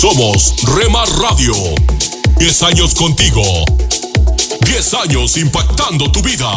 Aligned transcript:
Somos 0.00 0.54
Remar 0.76 1.06
Radio. 1.18 1.52
10 2.38 2.62
años 2.62 2.94
contigo. 2.94 3.42
10 4.60 4.94
años 4.94 5.36
impactando 5.36 6.10
tu 6.10 6.22
vida. 6.22 6.48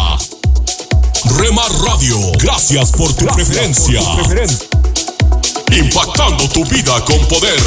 Remar 1.38 1.70
Radio, 1.82 2.18
gracias 2.40 2.92
por 2.92 3.12
tu 3.12 3.26
preferencia. 3.26 4.00
Impactando 5.78 6.48
tu 6.48 6.64
vida 6.64 7.04
con 7.04 7.20
poder. 7.28 7.60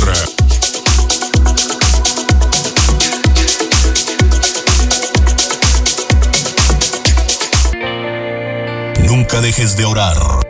Nunca 9.04 9.42
dejes 9.42 9.76
de 9.76 9.84
orar, 9.84 10.16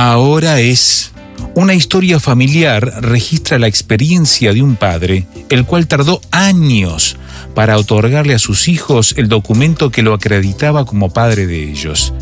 Ahora 0.00 0.60
es. 0.60 1.10
Una 1.56 1.74
historia 1.74 2.20
familiar 2.20 3.02
registra 3.02 3.58
la 3.58 3.66
experiencia 3.66 4.52
de 4.52 4.62
un 4.62 4.76
padre, 4.76 5.26
el 5.48 5.64
cual 5.64 5.88
tardó 5.88 6.20
años 6.30 7.16
para 7.52 7.76
otorgarle 7.76 8.32
a 8.32 8.38
sus 8.38 8.68
hijos 8.68 9.12
el 9.16 9.28
documento 9.28 9.90
que 9.90 10.04
lo 10.04 10.14
acreditaba 10.14 10.84
como 10.84 11.12
padre 11.12 11.48
de 11.48 11.68
ellos. 11.68 12.14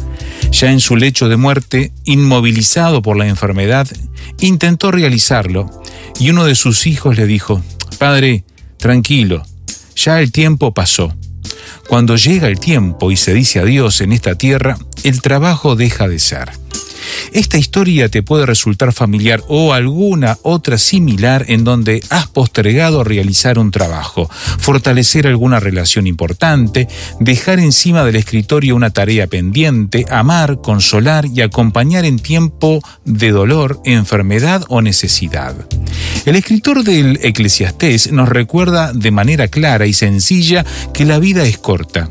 Ya 0.52 0.72
en 0.72 0.80
su 0.80 0.96
lecho 0.96 1.28
de 1.28 1.36
muerte, 1.36 1.92
inmovilizado 2.04 3.02
por 3.02 3.18
la 3.18 3.28
enfermedad, 3.28 3.86
intentó 4.40 4.90
realizarlo 4.90 5.70
y 6.18 6.30
uno 6.30 6.46
de 6.46 6.54
sus 6.54 6.86
hijos 6.86 7.18
le 7.18 7.26
dijo, 7.26 7.60
Padre, 7.98 8.44
tranquilo, 8.78 9.42
ya 9.94 10.22
el 10.22 10.32
tiempo 10.32 10.72
pasó. 10.72 11.14
Cuando 11.90 12.16
llega 12.16 12.48
el 12.48 12.58
tiempo 12.58 13.10
y 13.10 13.18
se 13.18 13.34
dice 13.34 13.60
adiós 13.60 14.00
en 14.00 14.14
esta 14.14 14.34
tierra, 14.34 14.78
el 15.04 15.20
trabajo 15.20 15.76
deja 15.76 16.08
de 16.08 16.20
ser. 16.20 16.52
Esta 17.32 17.58
historia 17.58 18.08
te 18.08 18.22
puede 18.22 18.46
resultar 18.46 18.92
familiar 18.92 19.42
o 19.48 19.72
alguna 19.72 20.38
otra 20.42 20.78
similar 20.78 21.44
en 21.48 21.64
donde 21.64 22.02
has 22.10 22.28
postergado 22.28 23.04
realizar 23.04 23.58
un 23.58 23.70
trabajo, 23.70 24.30
fortalecer 24.58 25.26
alguna 25.26 25.60
relación 25.60 26.06
importante, 26.06 26.88
dejar 27.20 27.58
encima 27.58 28.04
del 28.04 28.16
escritorio 28.16 28.76
una 28.76 28.90
tarea 28.90 29.26
pendiente, 29.26 30.04
amar, 30.10 30.60
consolar 30.60 31.26
y 31.26 31.40
acompañar 31.40 32.04
en 32.04 32.18
tiempo 32.18 32.80
de 33.04 33.30
dolor, 33.30 33.80
enfermedad 33.84 34.64
o 34.68 34.82
necesidad. 34.82 35.54
El 36.24 36.36
escritor 36.36 36.84
del 36.84 37.18
Eclesiastés 37.22 38.12
nos 38.12 38.28
recuerda 38.28 38.92
de 38.92 39.10
manera 39.10 39.48
clara 39.48 39.86
y 39.86 39.92
sencilla 39.92 40.64
que 40.92 41.04
la 41.04 41.18
vida 41.18 41.44
es 41.44 41.58
corta. 41.58 42.08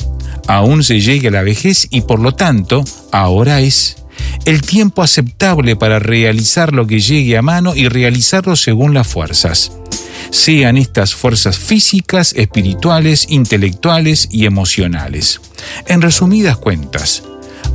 Aún 0.48 0.84
se 0.84 1.02
llega 1.02 1.30
a 1.30 1.32
la 1.32 1.42
vejez 1.42 1.88
y 1.90 2.02
por 2.02 2.20
lo 2.20 2.34
tanto, 2.34 2.84
ahora 3.12 3.62
es 3.62 3.98
el 4.46 4.62
tiempo 4.62 5.04
aceptable 5.04 5.76
para 5.76 6.00
realizar 6.00 6.74
lo 6.74 6.86
que 6.88 7.00
llegue 7.00 7.38
a 7.38 7.42
mano 7.42 7.76
y 7.76 7.88
realizarlo 7.88 8.56
según 8.56 8.94
las 8.94 9.08
fuerzas. 9.08 9.72
Sean 10.32 10.78
estas 10.78 11.14
fuerzas 11.16 11.58
físicas, 11.58 12.34
espirituales, 12.36 13.28
intelectuales 13.30 14.28
y 14.32 14.46
emocionales. 14.46 15.42
En 15.88 16.02
resumidas 16.02 16.58
cuentas, 16.58 17.24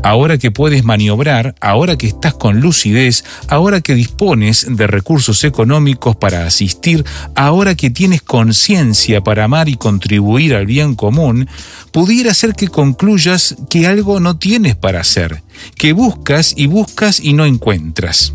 ahora 0.02 0.38
que 0.38 0.50
puedes 0.50 0.84
maniobrar, 0.84 1.54
ahora 1.60 1.96
que 1.96 2.06
estás 2.06 2.34
con 2.34 2.60
lucidez, 2.60 3.24
ahora 3.48 3.80
que 3.80 3.94
dispones 3.94 4.66
de 4.68 4.86
recursos 4.86 5.44
económicos 5.44 6.16
para 6.16 6.46
asistir, 6.46 7.04
ahora 7.34 7.74
que 7.74 7.90
tienes 7.90 8.22
conciencia 8.22 9.20
para 9.20 9.44
amar 9.44 9.68
y 9.68 9.76
contribuir 9.76 10.54
al 10.54 10.66
bien 10.66 10.94
común, 10.94 11.48
pudiera 11.92 12.34
ser 12.34 12.54
que 12.54 12.68
concluyas 12.68 13.56
que 13.68 13.86
algo 13.86 14.20
no 14.20 14.38
tienes 14.38 14.76
para 14.76 15.00
hacer, 15.00 15.42
que 15.76 15.92
buscas 15.92 16.54
y 16.56 16.66
buscas 16.66 17.20
y 17.20 17.32
no 17.32 17.44
encuentras. 17.44 18.34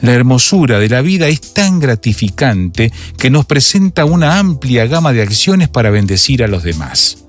La 0.00 0.12
hermosura 0.12 0.78
de 0.78 0.88
la 0.88 1.00
vida 1.00 1.28
es 1.28 1.54
tan 1.54 1.78
gratificante 1.78 2.92
que 3.18 3.30
nos 3.30 3.46
presenta 3.46 4.04
una 4.04 4.38
amplia 4.38 4.86
gama 4.86 5.12
de 5.12 5.22
acciones 5.22 5.68
para 5.68 5.90
bendecir 5.90 6.42
a 6.42 6.48
los 6.48 6.62
demás 6.62 7.22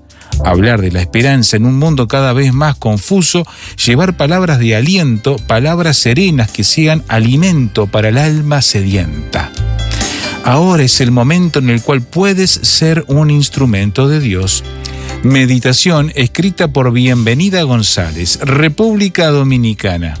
hablar 0.44 0.80
de 0.80 0.90
la 0.90 1.00
esperanza 1.00 1.56
en 1.56 1.66
un 1.66 1.78
mundo 1.78 2.08
cada 2.08 2.32
vez 2.32 2.52
más 2.52 2.76
confuso, 2.76 3.46
llevar 3.84 4.16
palabras 4.16 4.58
de 4.58 4.74
aliento, 4.74 5.36
palabras 5.46 5.96
serenas 5.96 6.50
que 6.50 6.64
sean 6.64 7.02
alimento 7.08 7.86
para 7.86 8.08
el 8.08 8.18
alma 8.18 8.62
sedienta. 8.62 9.52
Ahora 10.44 10.82
es 10.82 11.00
el 11.00 11.10
momento 11.10 11.58
en 11.58 11.70
el 11.70 11.82
cual 11.82 12.02
puedes 12.02 12.50
ser 12.50 13.04
un 13.08 13.30
instrumento 13.30 14.08
de 14.08 14.20
Dios. 14.20 14.62
Meditación 15.24 16.12
escrita 16.16 16.68
por 16.68 16.92
Bienvenida 16.92 17.62
González, 17.62 18.38
República 18.42 19.28
Dominicana. 19.28 20.20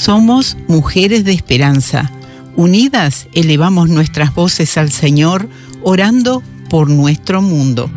Somos 0.00 0.56
mujeres 0.66 1.24
de 1.24 1.32
esperanza. 1.32 2.10
Unidas 2.56 3.28
elevamos 3.34 3.90
nuestras 3.90 4.34
voces 4.34 4.78
al 4.78 4.90
Señor, 4.90 5.46
orando 5.82 6.42
por 6.70 6.88
nuestro 6.88 7.42
mundo. 7.42 7.90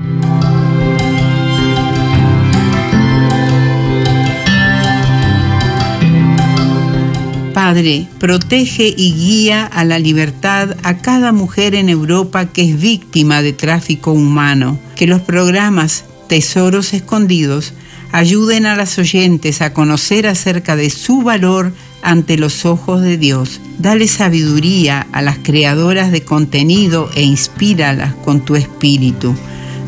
Padre, 7.53 8.07
protege 8.19 8.93
y 8.97 9.13
guía 9.13 9.65
a 9.65 9.85
la 9.85 9.97
libertad 9.97 10.75
a 10.83 10.97
cada 10.97 11.31
mujer 11.31 11.73
en 11.73 11.87
Europa 11.87 12.47
que 12.47 12.69
es 12.69 12.81
víctima 12.81 13.41
de 13.41 13.53
tráfico 13.53 14.11
humano. 14.11 14.77
Que 14.97 15.07
los 15.07 15.21
programas 15.21 16.03
Tesoros 16.27 16.93
Escondidos 16.93 17.73
ayuden 18.11 18.65
a 18.65 18.75
las 18.75 18.99
oyentes 18.99 19.61
a 19.61 19.73
conocer 19.73 20.27
acerca 20.27 20.75
de 20.75 20.89
su 20.89 21.21
valor 21.21 21.73
ante 22.03 22.37
los 22.37 22.65
ojos 22.65 23.01
de 23.01 23.17
Dios. 23.17 23.59
Dale 23.79 24.07
sabiduría 24.07 25.07
a 25.11 25.21
las 25.21 25.39
creadoras 25.39 26.11
de 26.11 26.23
contenido 26.23 27.09
e 27.15 27.23
inspíralas 27.23 28.13
con 28.15 28.41
tu 28.41 28.55
espíritu. 28.55 29.35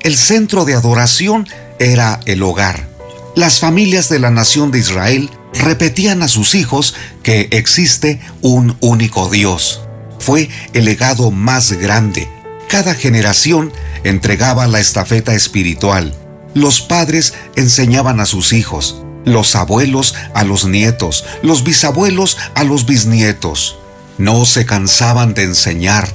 el 0.00 0.16
centro 0.16 0.64
de 0.64 0.74
adoración 0.74 1.48
era 1.78 2.18
el 2.26 2.42
hogar. 2.42 2.88
Las 3.36 3.60
familias 3.60 4.08
de 4.08 4.18
la 4.18 4.30
nación 4.30 4.72
de 4.72 4.80
Israel 4.80 5.30
repetían 5.54 6.22
a 6.22 6.28
sus 6.28 6.54
hijos 6.54 6.94
que 7.22 7.48
existe 7.52 8.20
un 8.40 8.76
único 8.80 9.30
Dios. 9.30 9.82
Fue 10.18 10.50
el 10.74 10.84
legado 10.84 11.30
más 11.30 11.72
grande. 11.72 12.28
Cada 12.68 12.94
generación 12.94 13.72
entregaba 14.04 14.66
la 14.66 14.80
estafeta 14.80 15.34
espiritual 15.34 16.14
los 16.54 16.80
padres 16.80 17.34
enseñaban 17.56 18.20
a 18.20 18.26
sus 18.26 18.52
hijos, 18.52 19.02
los 19.24 19.54
abuelos 19.54 20.14
a 20.34 20.44
los 20.44 20.66
nietos, 20.66 21.24
los 21.42 21.62
bisabuelos 21.62 22.36
a 22.54 22.64
los 22.64 22.86
bisnietos. 22.86 23.78
No 24.18 24.44
se 24.44 24.66
cansaban 24.66 25.34
de 25.34 25.44
enseñar, 25.44 26.08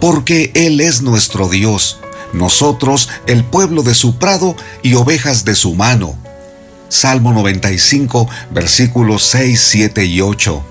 porque 0.00 0.50
Él 0.54 0.80
es 0.80 1.02
nuestro 1.02 1.48
Dios, 1.48 1.98
nosotros 2.32 3.08
el 3.26 3.44
pueblo 3.44 3.82
de 3.82 3.94
su 3.94 4.18
prado 4.18 4.56
y 4.82 4.94
ovejas 4.94 5.44
de 5.44 5.54
su 5.54 5.74
mano. 5.74 6.16
Salmo 6.88 7.32
95, 7.32 8.28
versículos 8.50 9.22
6, 9.24 9.60
7 9.60 10.04
y 10.04 10.20
8. 10.20 10.64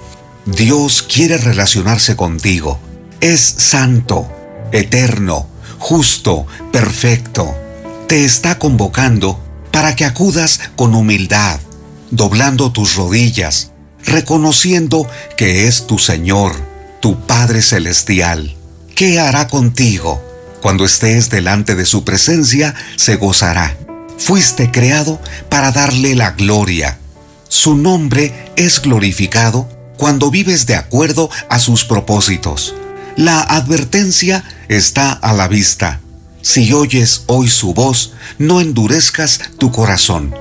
Dios 0.45 1.01
quiere 1.04 1.38
relacionarse 1.38 2.16
contigo. 2.16 2.80
Es 3.22 3.42
santo, 3.42 4.28
eterno, 4.72 5.48
justo, 5.80 6.45
perfecto 6.72 7.56
te 8.12 8.25
está 8.25 8.60
convocando 8.60 9.39
para 9.72 9.95
que 9.95 10.04
acudas 10.04 10.60
con 10.75 10.95
humildad, 10.95 11.62
doblando 12.10 12.74
tus 12.74 12.95
rodillas, 12.95 13.72
reconociendo 14.04 15.07
que 15.38 15.66
es 15.66 15.88
tu 15.88 15.98
Señor, 15.98 16.51
tu 17.01 17.19
Padre 17.19 17.62
Celestial. 17.62 18.56
¿Qué 18.95 19.19
hará 19.19 19.48
contigo? 19.48 20.24
Cuando 20.62 20.86
estés 20.86 21.30
delante 21.30 21.75
de 21.75 21.86
su 21.86 22.06
presencia, 22.06 22.74
se 22.95 23.18
gozará. 23.18 23.77
Fuiste 24.18 24.71
creado 24.71 25.19
para 25.50 25.71
darle 25.71 26.15
la 26.15 26.31
gloria. 26.31 27.00
Su 27.50 27.75
nombre 27.75 28.53
es 28.56 28.81
glorificado 28.81 29.68
cuando 29.98 30.31
vives 30.31 30.65
de 30.68 30.75
acuerdo 30.75 31.30
a 31.50 31.59
sus 31.59 31.83
propósitos. 31.83 32.75
La 33.18 33.42
advertencia 33.42 34.45
está 34.69 35.12
a 35.12 35.33
la 35.33 35.50
vista 35.50 36.00
si 36.42 36.74
oyes 36.74 37.24
hoy 37.27 37.47
su 37.47 37.74
voz, 37.74 38.13
no 38.39 38.62
endurezcas 38.62 39.39
tu 39.57 39.71
corazón. 39.71 40.33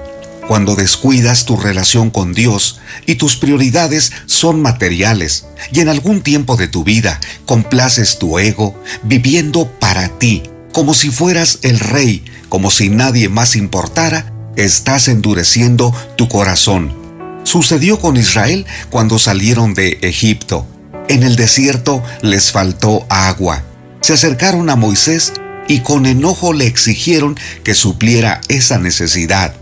Cuando 0.50 0.74
descuidas 0.74 1.44
tu 1.44 1.56
relación 1.56 2.10
con 2.10 2.32
Dios 2.32 2.80
y 3.06 3.14
tus 3.14 3.36
prioridades 3.36 4.10
son 4.26 4.60
materiales 4.60 5.46
y 5.70 5.78
en 5.78 5.88
algún 5.88 6.22
tiempo 6.22 6.56
de 6.56 6.66
tu 6.66 6.82
vida 6.82 7.20
complaces 7.46 8.18
tu 8.18 8.36
ego 8.36 8.74
viviendo 9.04 9.70
para 9.78 10.08
ti, 10.18 10.42
como 10.72 10.92
si 10.92 11.10
fueras 11.10 11.60
el 11.62 11.78
rey, 11.78 12.24
como 12.48 12.72
si 12.72 12.88
nadie 12.88 13.28
más 13.28 13.54
importara, 13.54 14.32
estás 14.56 15.06
endureciendo 15.06 15.94
tu 16.16 16.26
corazón. 16.26 16.96
Sucedió 17.44 18.00
con 18.00 18.16
Israel 18.16 18.66
cuando 18.90 19.20
salieron 19.20 19.72
de 19.72 20.00
Egipto. 20.02 20.66
En 21.08 21.22
el 21.22 21.36
desierto 21.36 22.02
les 22.22 22.50
faltó 22.50 23.06
agua. 23.08 23.62
Se 24.00 24.14
acercaron 24.14 24.68
a 24.68 24.74
Moisés 24.74 25.32
y 25.68 25.82
con 25.82 26.06
enojo 26.06 26.52
le 26.52 26.66
exigieron 26.66 27.38
que 27.62 27.74
supliera 27.74 28.40
esa 28.48 28.80
necesidad. 28.80 29.59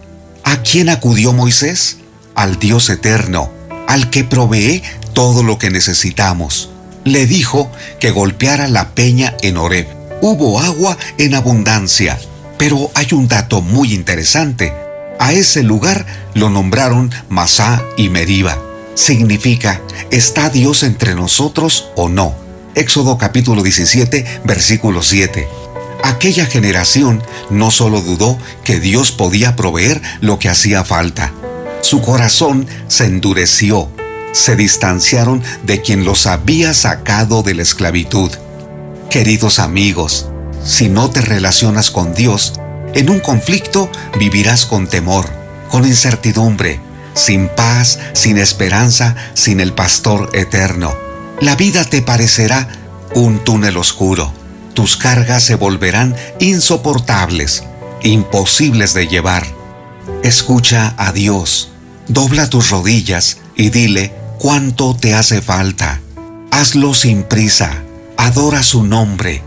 ¿A 0.49 0.63
quién 0.63 0.89
acudió 0.89 1.35
Moisés? 1.35 1.99
Al 2.35 2.59
Dios 2.59 2.89
eterno, 2.89 3.51
al 3.87 4.09
que 4.09 4.25
provee 4.25 4.83
todo 5.13 5.43
lo 5.43 5.59
que 5.59 5.69
necesitamos. 5.69 6.71
Le 7.05 7.27
dijo 7.27 7.71
que 8.01 8.13
golpeara 8.13 8.67
la 8.67 8.95
peña 8.95 9.37
en 9.43 9.59
Horeb. 9.59 9.87
Hubo 10.23 10.59
agua 10.59 10.97
en 11.19 11.35
abundancia, 11.35 12.19
pero 12.57 12.91
hay 12.95 13.09
un 13.13 13.29
dato 13.29 13.61
muy 13.61 13.93
interesante. 13.93 14.73
A 15.21 15.35
ese 15.35 15.63
lugar 15.63 16.07
lo 16.33 16.49
nombraron 16.49 17.11
Masá 17.29 17.85
y 17.99 18.09
Meriba. 18.09 18.57
Significa, 18.95 19.83
¿está 20.11 20.49
Dios 20.49 20.83
entre 20.83 21.15
nosotros 21.15 21.91
o 21.95 22.09
no? 22.09 22.35
Éxodo 22.75 23.19
capítulo 23.19 23.63
17, 23.63 24.41
versículo 24.45 25.03
7. 25.03 25.47
Aquella 26.03 26.47
generación 26.47 27.23
no 27.51 27.71
solo 27.71 28.01
dudó 28.01 28.39
que 28.65 28.81
Dios 28.81 29.13
podía 29.13 29.57
proveer 29.57 30.01
lo 30.21 30.39
que 30.39 30.49
hacía 30.49 30.85
falta, 30.85 31.33
su 31.81 32.01
corazón 32.03 32.67
se 32.89 33.07
endureció, 33.07 33.89
se 34.33 34.57
distanciaron 34.57 35.43
de 35.63 35.81
quien 35.81 36.05
los 36.05 36.27
había 36.27 36.75
sacado 36.75 37.43
de 37.43 37.55
la 37.55 37.63
esclavitud. 37.63 38.31
Queridos 39.11 39.59
amigos, 39.59 40.27
si 40.65 40.89
no 40.89 41.11
te 41.11 41.21
relacionas 41.21 41.91
con 41.91 42.15
Dios, 42.15 42.55
en 42.95 43.11
un 43.11 43.21
conflicto 43.21 43.91
vivirás 44.19 44.67
con 44.67 44.87
temor, 44.87 45.29
con 45.71 45.87
incertidumbre, 45.87 46.81
sin 47.15 47.49
paz, 47.49 47.99
sin 48.13 48.39
esperanza, 48.39 49.17
sin 49.35 49.61
el 49.61 49.73
pastor 49.73 50.31
eterno. 50.35 50.95
La 51.41 51.57
vida 51.57 51.85
te 51.85 52.03
parecerá 52.03 52.69
un 53.15 53.43
túnel 53.45 53.77
oscuro 53.77 54.38
tus 54.79 54.97
cargas 54.97 55.43
se 55.43 55.57
volverán 55.57 56.15
insoportables, 56.39 57.65
imposibles 58.05 58.95
de 58.95 59.09
llevar. 59.09 59.45
Escucha 60.23 60.95
a 60.97 61.11
Dios, 61.11 61.71
dobla 62.07 62.49
tus 62.49 62.71
rodillas 62.71 63.39
y 63.57 63.71
dile 63.71 64.15
cuánto 64.39 64.95
te 64.95 65.15
hace 65.15 65.43
falta. 65.43 66.01
Hazlo 66.53 66.95
sin 66.95 67.25
prisa, 67.25 67.83
adora 68.17 68.63
su 68.63 68.85
nombre, 68.85 69.43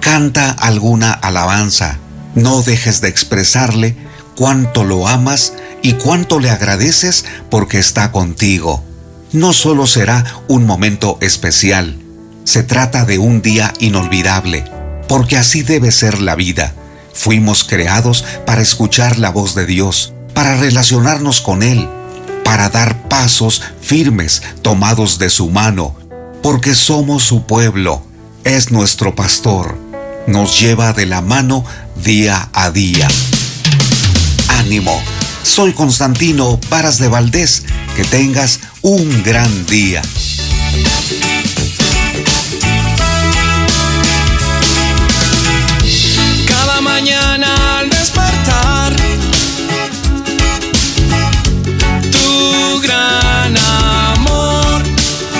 canta 0.00 0.50
alguna 0.50 1.12
alabanza, 1.12 1.98
no 2.34 2.62
dejes 2.62 3.00
de 3.00 3.06
expresarle 3.06 3.96
cuánto 4.34 4.82
lo 4.82 5.06
amas 5.06 5.52
y 5.80 5.92
cuánto 5.92 6.40
le 6.40 6.50
agradeces 6.50 7.24
porque 7.50 7.78
está 7.78 8.10
contigo. 8.10 8.82
No 9.30 9.52
solo 9.52 9.86
será 9.86 10.24
un 10.48 10.66
momento 10.66 11.18
especial, 11.20 12.01
se 12.44 12.62
trata 12.62 13.04
de 13.04 13.18
un 13.18 13.42
día 13.42 13.72
inolvidable, 13.78 14.64
porque 15.08 15.36
así 15.36 15.62
debe 15.62 15.90
ser 15.90 16.20
la 16.20 16.34
vida. 16.34 16.74
Fuimos 17.14 17.64
creados 17.64 18.24
para 18.46 18.62
escuchar 18.62 19.18
la 19.18 19.30
voz 19.30 19.54
de 19.54 19.66
Dios, 19.66 20.12
para 20.34 20.56
relacionarnos 20.56 21.40
con 21.40 21.62
Él, 21.62 21.88
para 22.44 22.68
dar 22.68 23.08
pasos 23.08 23.62
firmes 23.80 24.42
tomados 24.62 25.18
de 25.18 25.30
su 25.30 25.50
mano, 25.50 25.94
porque 26.42 26.74
somos 26.74 27.22
su 27.22 27.46
pueblo, 27.46 28.02
es 28.44 28.70
nuestro 28.70 29.14
pastor. 29.14 29.78
nos 30.26 30.60
lleva 30.60 30.92
de 30.92 31.04
la 31.04 31.20
mano 31.20 31.64
día 31.96 32.48
a 32.52 32.70
día. 32.70 33.08
Ánimo, 34.46 35.00
soy 35.42 35.72
Constantino 35.72 36.60
Paras 36.68 36.98
de 36.98 37.08
Valdés, 37.08 37.64
que 37.96 38.04
tengas 38.04 38.60
un 38.82 39.22
gran 39.24 39.66
día. 39.66 40.00
Despertar, 48.02 48.96
tu 52.10 52.80
gran 52.80 53.56
amor 53.56 54.82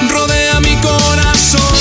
rodea 0.08 0.60
mi 0.60 0.76
corazón. 0.76 1.74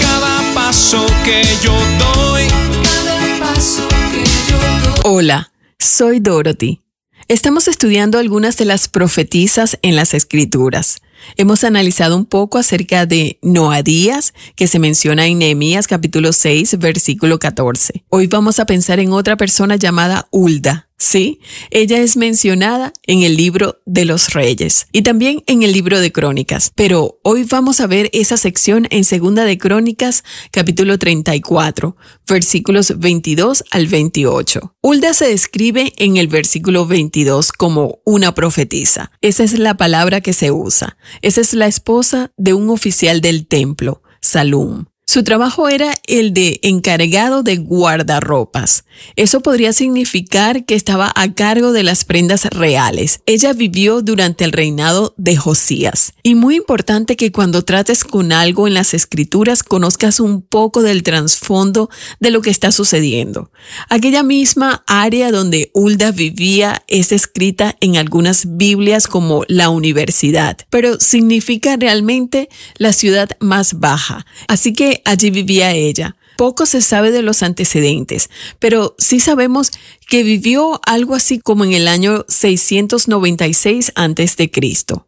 Cada 0.00 0.40
paso 0.54 1.04
que 1.24 1.44
yo 1.62 1.74
doy, 1.98 2.48
cada 2.88 3.16
paso 3.38 3.86
que 4.12 4.24
yo 4.48 4.58
doy. 4.82 5.00
Hola, 5.04 5.50
soy 5.78 6.20
Dorothy. 6.20 6.83
Estamos 7.26 7.68
estudiando 7.68 8.18
algunas 8.18 8.58
de 8.58 8.66
las 8.66 8.88
profetizas 8.88 9.78
en 9.80 9.96
las 9.96 10.12
escrituras. 10.12 10.98
Hemos 11.38 11.64
analizado 11.64 12.18
un 12.18 12.26
poco 12.26 12.58
acerca 12.58 13.06
de 13.06 13.38
Noadías, 13.40 14.34
que 14.56 14.66
se 14.66 14.78
menciona 14.78 15.26
en 15.26 15.38
Nehemías 15.38 15.86
capítulo 15.86 16.34
6, 16.34 16.78
versículo 16.78 17.38
14. 17.38 18.04
Hoy 18.10 18.26
vamos 18.26 18.60
a 18.60 18.66
pensar 18.66 19.00
en 19.00 19.12
otra 19.12 19.38
persona 19.38 19.76
llamada 19.76 20.28
Ulda. 20.32 20.90
Sí, 21.04 21.38
ella 21.70 21.98
es 21.98 22.16
mencionada 22.16 22.94
en 23.02 23.20
el 23.20 23.36
libro 23.36 23.78
de 23.84 24.06
los 24.06 24.32
reyes 24.32 24.86
y 24.90 25.02
también 25.02 25.44
en 25.46 25.62
el 25.62 25.70
libro 25.70 26.00
de 26.00 26.10
crónicas, 26.10 26.72
pero 26.74 27.20
hoy 27.22 27.44
vamos 27.44 27.80
a 27.80 27.86
ver 27.86 28.08
esa 28.14 28.38
sección 28.38 28.86
en 28.88 29.04
segunda 29.04 29.44
de 29.44 29.58
crónicas 29.58 30.24
capítulo 30.50 30.98
34, 30.98 31.94
versículos 32.26 32.98
22 32.98 33.64
al 33.70 33.86
28. 33.86 34.76
Ulda 34.80 35.12
se 35.12 35.28
describe 35.28 35.92
en 35.98 36.16
el 36.16 36.28
versículo 36.28 36.86
22 36.86 37.52
como 37.52 37.98
una 38.06 38.34
profetisa. 38.34 39.12
Esa 39.20 39.44
es 39.44 39.58
la 39.58 39.76
palabra 39.76 40.22
que 40.22 40.32
se 40.32 40.52
usa. 40.52 40.96
Esa 41.20 41.42
es 41.42 41.52
la 41.52 41.66
esposa 41.66 42.32
de 42.38 42.54
un 42.54 42.70
oficial 42.70 43.20
del 43.20 43.46
templo, 43.46 44.00
Salum. 44.22 44.86
Su 45.06 45.22
trabajo 45.22 45.68
era 45.68 45.94
el 46.06 46.32
de 46.32 46.60
encargado 46.62 47.42
de 47.42 47.58
guardarropas. 47.58 48.84
Eso 49.16 49.40
podría 49.40 49.74
significar 49.74 50.64
que 50.64 50.74
estaba 50.74 51.12
a 51.14 51.34
cargo 51.34 51.72
de 51.72 51.82
las 51.82 52.06
prendas 52.06 52.46
reales. 52.46 53.20
Ella 53.26 53.52
vivió 53.52 54.00
durante 54.00 54.44
el 54.44 54.52
reinado 54.52 55.14
de 55.18 55.36
Josías. 55.36 56.14
Y 56.22 56.34
muy 56.34 56.56
importante 56.56 57.16
que 57.16 57.32
cuando 57.32 57.64
trates 57.64 58.02
con 58.02 58.32
algo 58.32 58.66
en 58.66 58.72
las 58.72 58.94
escrituras 58.94 59.62
conozcas 59.62 60.20
un 60.20 60.40
poco 60.40 60.82
del 60.82 61.02
trasfondo 61.02 61.90
de 62.18 62.30
lo 62.30 62.40
que 62.40 62.50
está 62.50 62.72
sucediendo. 62.72 63.50
Aquella 63.90 64.22
misma 64.22 64.84
área 64.86 65.30
donde 65.30 65.70
Hulda 65.74 66.12
vivía 66.12 66.82
es 66.88 67.12
escrita 67.12 67.76
en 67.80 67.98
algunas 67.98 68.56
Biblias 68.56 69.06
como 69.06 69.44
la 69.48 69.68
universidad, 69.68 70.56
pero 70.70 70.98
significa 70.98 71.76
realmente 71.76 72.48
la 72.78 72.94
ciudad 72.94 73.28
más 73.40 73.78
baja. 73.78 74.24
Así 74.48 74.72
que 74.72 74.94
allí 75.04 75.30
vivía 75.30 75.72
ella. 75.72 76.16
Poco 76.36 76.66
se 76.66 76.82
sabe 76.82 77.12
de 77.12 77.22
los 77.22 77.42
antecedentes, 77.42 78.28
pero 78.58 78.96
sí 78.98 79.20
sabemos 79.20 79.70
que 80.08 80.24
vivió 80.24 80.80
algo 80.84 81.14
así 81.14 81.38
como 81.38 81.64
en 81.64 81.72
el 81.72 81.86
año 81.86 82.24
696 82.28 83.92
a.C. 83.94 84.50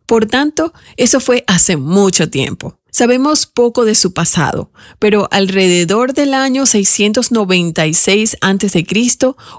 Por 0.06 0.26
tanto, 0.26 0.72
eso 0.96 1.20
fue 1.20 1.44
hace 1.48 1.76
mucho 1.76 2.30
tiempo. 2.30 2.78
Sabemos 2.96 3.44
poco 3.44 3.84
de 3.84 3.94
su 3.94 4.14
pasado, 4.14 4.70
pero 4.98 5.28
alrededor 5.30 6.14
del 6.14 6.32
año 6.32 6.64
696 6.64 8.38
a.C. 8.40 8.86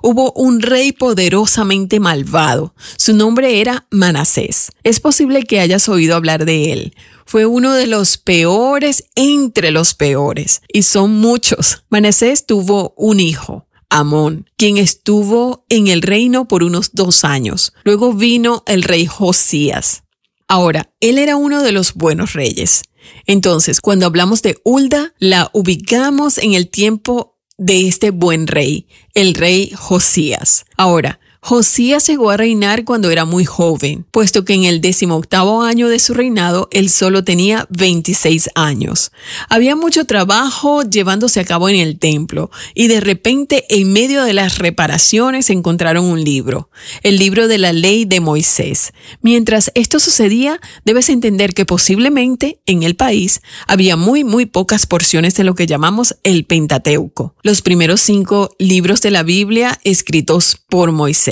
hubo 0.02 0.32
un 0.32 0.60
rey 0.60 0.92
poderosamente 0.92 2.00
malvado. 2.00 2.74
Su 2.98 3.14
nombre 3.14 3.62
era 3.62 3.86
Manasés. 3.92 4.72
Es 4.82 5.00
posible 5.00 5.44
que 5.44 5.60
hayas 5.60 5.88
oído 5.88 6.16
hablar 6.16 6.46
de 6.46 6.74
él. 6.74 6.96
Fue 7.28 7.46
uno 7.46 7.74
de 7.74 7.86
los 7.86 8.18
peores 8.18 9.04
entre 9.14 9.70
los 9.70 9.94
peores, 9.94 10.64
y 10.74 10.82
son 10.82 11.12
muchos. 11.20 11.84
Manasés 11.92 12.48
tuvo 12.48 12.96
un 12.98 13.20
hijo, 13.20 13.68
Amón, 13.88 14.50
quien 14.58 14.78
estuvo 14.78 15.64
en 15.70 15.86
el 15.90 16.02
reino 16.02 16.48
por 16.48 16.64
unos 16.64 16.90
dos 16.94 17.24
años. 17.24 17.72
Luego 17.84 18.14
vino 18.14 18.64
el 18.66 18.82
rey 18.82 19.06
Josías. 19.06 20.06
Ahora, 20.48 20.90
él 21.02 21.20
era 21.20 21.36
uno 21.36 21.62
de 21.62 21.74
los 21.74 21.94
buenos 21.94 22.34
reyes. 22.34 22.82
Entonces, 23.26 23.82
cuando 23.82 24.06
hablamos 24.06 24.42
de 24.42 24.58
Hulda, 24.64 25.14
la 25.20 25.50
ubicamos 25.54 26.38
en 26.38 26.54
el 26.54 26.70
tiempo 26.70 27.38
de 27.58 27.88
este 27.88 28.12
buen 28.12 28.48
rey, 28.48 28.88
el 29.14 29.34
rey 29.34 29.72
Josías. 29.76 30.66
Ahora, 30.78 31.20
Josías 31.40 32.08
llegó 32.08 32.32
a 32.32 32.38
reinar 32.38 32.84
cuando 32.84 33.12
era 33.12 33.24
muy 33.24 33.46
joven, 33.46 34.06
puesto 34.12 34.44
que 34.44 34.54
en 34.54 34.64
el 34.64 34.82
decimoctavo 34.82 35.62
año 35.62 35.88
de 35.88 36.00
su 36.00 36.14
reinado 36.14 36.68
él 36.72 36.90
solo 36.90 37.24
tenía 37.24 37.68
26 37.70 38.50
años. 38.56 39.12
Había 39.48 39.76
mucho 39.76 40.06
trabajo 40.06 40.82
llevándose 40.84 41.40
a 41.40 41.46
cabo 41.46 41.70
en 41.70 41.76
el 41.76 42.00
templo 42.00 42.50
y 42.74 42.88
de 42.88 43.00
repente 43.00 43.66
en 43.70 43.94
medio 43.94 44.24
de 44.24 44.34
las 44.34 44.58
reparaciones 44.58 45.50
encontraron 45.50 46.06
un 46.06 46.24
libro, 46.24 46.70
el 47.04 47.18
libro 47.18 47.48
de 47.48 47.60
la 47.60 47.72
ley 47.72 48.06
de 48.06 48.20
Moisés. 48.20 48.94
Mientras 49.22 49.72
esto 49.76 50.00
sucedía, 50.00 50.60
debes 50.86 51.10
entender 51.10 51.54
que 51.54 51.66
posiblemente 51.66 52.60
en 52.66 52.84
el 52.84 52.96
país 52.96 53.42
había 53.68 53.96
muy 53.96 54.24
muy 54.24 54.48
pocas 54.48 54.86
porciones 54.86 55.36
de 55.36 55.44
lo 55.44 55.56
que 55.56 55.68
llamamos 55.68 56.18
el 56.24 56.46
Pentateuco, 56.46 57.36
los 57.44 57.62
primeros 57.62 58.02
cinco 58.02 58.50
libros 58.58 59.02
de 59.02 59.12
la 59.12 59.24
Biblia 59.24 59.80
escritos 59.84 60.60
por 60.68 60.92
Moisés. 60.92 61.27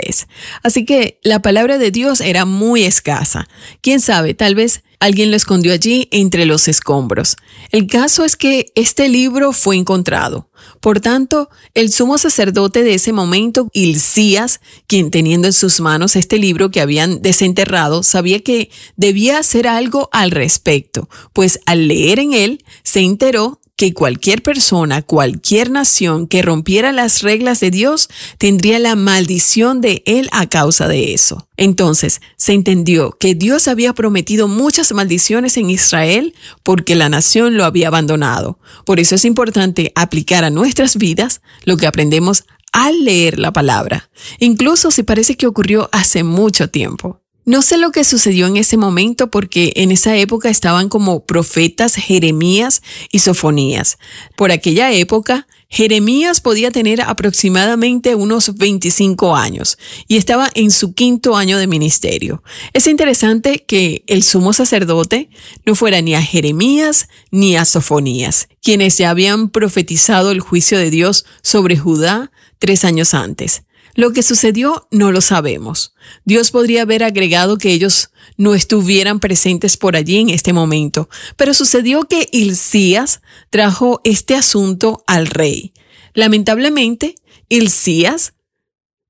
Así 0.64 0.86
que 0.86 1.20
la 1.24 1.42
palabra 1.42 1.78
de 1.78 1.92
Dios 1.92 2.22
era 2.22 2.46
muy 2.46 2.84
escasa. 2.84 3.48
Quién 3.82 4.00
sabe, 4.00 4.34
tal 4.34 4.56
vez 4.56 4.84
alguien 5.00 5.30
lo 5.30 5.38
escondió 5.38 5.74
allí 5.74 6.08
entre 6.12 6.46
los 6.46 6.68
escombros. 6.68 7.38
El 7.72 7.88
caso 7.88 8.26
es 8.26 8.36
que 8.36 8.72
este 8.76 9.10
libro 9.10 9.54
fue 9.54 9.76
encontrado. 9.76 10.50
Por 10.80 11.00
tanto, 11.00 11.50
el 11.74 11.92
sumo 11.92 12.18
sacerdote 12.18 12.84
de 12.84 12.96
ese 12.96 13.12
momento, 13.12 13.70
Hilcías, 13.74 14.62
quien 14.88 15.12
teniendo 15.12 15.48
en 15.48 15.54
sus 15.54 15.80
manos 15.80 16.16
este 16.16 16.38
libro 16.38 16.72
que 16.72 16.82
habían 16.82 17.22
desenterrado, 17.22 18.04
sabía 18.04 18.42
que 18.42 18.70
debía 18.96 19.40
hacer 19.40 19.68
algo 19.68 20.10
al 20.12 20.32
respecto, 20.32 21.10
pues 21.34 21.60
al 21.66 21.88
leer 21.88 22.20
en 22.20 22.34
él 22.34 22.64
se 22.84 23.02
enteró 23.02 23.60
que 23.76 23.94
cualquier 23.94 24.42
persona, 24.42 25.02
cualquier 25.02 25.70
nación 25.70 26.28
que 26.28 26.42
rompiera 26.42 26.92
las 26.92 27.22
reglas 27.22 27.60
de 27.60 27.72
Dios 27.72 28.10
tendría 28.38 28.80
la 28.80 28.96
maldición 28.96 29.82
de 29.82 30.02
él 30.06 30.30
a 30.32 30.48
causa 30.48 30.88
de 30.88 31.14
eso. 31.14 31.48
Entonces 31.58 32.22
se 32.38 32.54
entendió 32.54 33.12
que 33.20 33.36
Dios 33.36 33.68
había 33.68 33.94
prometido 33.94 34.48
muchas 34.48 34.94
maldiciones 34.94 35.58
en 35.58 35.70
Israel 35.70 36.34
porque 36.64 36.96
la 36.96 37.10
nación 37.10 37.58
lo 37.58 37.66
había 37.66 37.90
abandonado. 37.90 38.60
Por 38.86 39.00
eso 39.00 39.16
es 39.16 39.26
importante 39.26 39.92
aplicar 39.96 40.44
a 40.46 40.50
nuestras 40.50 40.96
vidas 40.98 41.42
lo 41.66 41.76
que 41.78 41.88
aprendemos 41.88 42.46
al 42.72 43.06
leer 43.06 43.40
la 43.40 43.54
palabra, 43.54 44.10
incluso 44.40 44.92
si 44.92 45.04
parece 45.04 45.38
que 45.38 45.48
ocurrió 45.48 45.90
hace 45.94 46.24
mucho 46.24 46.70
tiempo. 46.70 47.22
No 47.46 47.62
sé 47.62 47.78
lo 47.78 47.92
que 47.92 48.04
sucedió 48.04 48.48
en 48.48 48.58
ese 48.58 48.76
momento 48.76 49.30
porque 49.30 49.72
en 49.76 49.92
esa 49.92 50.18
época 50.18 50.50
estaban 50.50 50.90
como 50.90 51.28
profetas 51.28 51.94
Jeremías 51.94 52.82
y 53.12 53.20
Sofonías. 53.20 54.00
Por 54.36 54.52
aquella 54.52 54.92
época, 54.92 55.46
Jeremías 55.70 56.42
podía 56.42 56.72
tener 56.72 57.02
aproximadamente 57.02 58.16
unos 58.16 58.56
25 58.56 59.36
años 59.36 59.78
y 60.08 60.18
estaba 60.18 60.50
en 60.56 60.72
su 60.72 60.96
quinto 60.96 61.36
año 61.36 61.60
de 61.60 61.68
ministerio. 61.68 62.42
Es 62.74 62.88
interesante 62.88 63.64
que 63.64 64.04
el 64.08 64.24
sumo 64.24 64.52
sacerdote 64.52 65.30
no 65.68 65.76
fuera 65.76 66.02
ni 66.02 66.16
a 66.16 66.24
Jeremías 66.24 67.10
ni 67.30 67.58
a 67.58 67.66
Sofonías, 67.66 68.48
quienes 68.64 68.98
ya 68.98 69.12
habían 69.12 69.50
profetizado 69.50 70.32
el 70.32 70.40
juicio 70.40 70.80
de 70.80 70.90
Dios 70.90 71.26
sobre 71.44 71.78
Judá 71.78 72.32
tres 72.58 72.86
años 72.86 73.14
antes. 73.14 73.62
Lo 73.96 74.12
que 74.12 74.24
sucedió 74.24 74.88
no 74.92 75.12
lo 75.12 75.22
sabemos. 75.22 75.96
Dios 76.26 76.52
podría 76.52 76.82
haber 76.82 77.04
agregado 77.04 77.58
que 77.58 77.72
ellos 77.72 78.12
no 78.38 78.54
estuvieran 78.54 79.22
presentes 79.22 79.78
por 79.78 79.96
allí 79.96 80.18
en 80.20 80.30
este 80.30 80.52
momento, 80.52 81.10
pero 81.38 81.54
sucedió 81.54 82.04
que 82.04 82.28
Hilcías 82.32 83.22
trajo 83.50 84.02
este 84.04 84.36
asunto 84.36 85.04
al 85.08 85.28
rey. 85.28 85.74
Lamentablemente, 86.14 87.16
Hilcías 87.48 88.34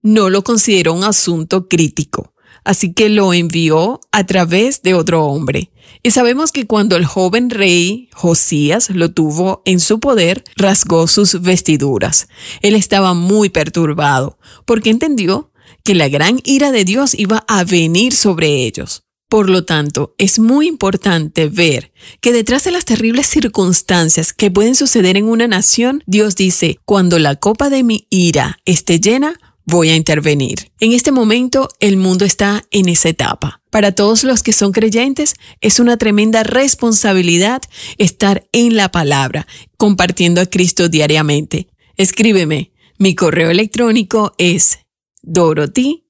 no 0.03 0.29
lo 0.29 0.43
consideró 0.43 0.93
un 0.93 1.03
asunto 1.03 1.67
crítico 1.67 2.34
así 2.65 2.91
que 2.91 3.07
lo 3.07 3.33
envió 3.33 4.01
a 4.11 4.25
través 4.25 4.81
de 4.81 4.93
otro 4.93 5.25
hombre. 5.25 5.71
Y 6.03 6.11
sabemos 6.11 6.51
que 6.51 6.67
cuando 6.67 6.97
el 6.97 7.05
joven 7.05 7.49
rey 7.49 8.09
Josías 8.13 8.89
lo 8.89 9.11
tuvo 9.11 9.61
en 9.65 9.79
su 9.79 9.99
poder, 9.99 10.43
rasgó 10.57 11.07
sus 11.07 11.41
vestiduras. 11.41 12.27
Él 12.61 12.75
estaba 12.75 13.13
muy 13.13 13.49
perturbado, 13.49 14.37
porque 14.65 14.89
entendió 14.89 15.51
que 15.83 15.95
la 15.95 16.09
gran 16.09 16.41
ira 16.43 16.71
de 16.71 16.83
Dios 16.83 17.13
iba 17.13 17.45
a 17.47 17.63
venir 17.63 18.13
sobre 18.13 18.65
ellos. 18.65 19.05
Por 19.29 19.49
lo 19.49 19.65
tanto, 19.65 20.13
es 20.17 20.37
muy 20.37 20.67
importante 20.67 21.49
ver 21.49 21.91
que 22.21 22.31
detrás 22.31 22.63
de 22.63 22.71
las 22.71 22.85
terribles 22.85 23.25
circunstancias 23.25 24.33
que 24.33 24.51
pueden 24.51 24.75
suceder 24.75 25.17
en 25.17 25.27
una 25.27 25.47
nación, 25.47 26.03
Dios 26.05 26.35
dice, 26.35 26.79
cuando 26.85 27.17
la 27.17 27.35
copa 27.35 27.69
de 27.69 27.83
mi 27.83 28.07
ira 28.11 28.59
esté 28.65 28.99
llena, 28.99 29.39
voy 29.65 29.89
a 29.89 29.95
intervenir. 29.95 30.71
En 30.79 30.93
este 30.93 31.11
momento, 31.11 31.69
el 31.79 31.97
mundo 31.97 32.25
está 32.25 32.63
en 32.71 32.89
esa 32.89 33.09
etapa. 33.09 33.61
Para 33.69 33.93
todos 33.93 34.23
los 34.23 34.43
que 34.43 34.53
son 34.53 34.71
creyentes, 34.71 35.35
es 35.61 35.79
una 35.79 35.97
tremenda 35.97 36.43
responsabilidad 36.43 37.61
estar 37.97 38.47
en 38.51 38.75
la 38.75 38.91
palabra, 38.91 39.47
compartiendo 39.77 40.41
a 40.41 40.45
Cristo 40.45 40.89
diariamente. 40.89 41.67
Escríbeme. 41.97 42.71
Mi 42.97 43.13
correo 43.13 43.49
electrónico 43.49 44.35
es 44.37 44.79
dorothy 45.21 46.05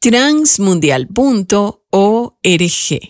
transmundial.org 0.00 3.00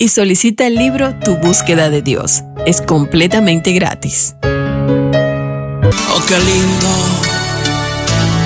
y 0.00 0.08
solicita 0.08 0.66
el 0.66 0.76
libro 0.76 1.14
Tu 1.24 1.36
búsqueda 1.36 1.90
de 1.90 2.02
Dios. 2.02 2.42
Es 2.66 2.82
completamente 2.82 3.72
gratis. 3.72 4.34
Oh, 4.42 6.24
qué 6.26 6.38
lindo 6.38 7.27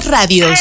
Rema 0.00 0.18
Radios. 0.18 0.60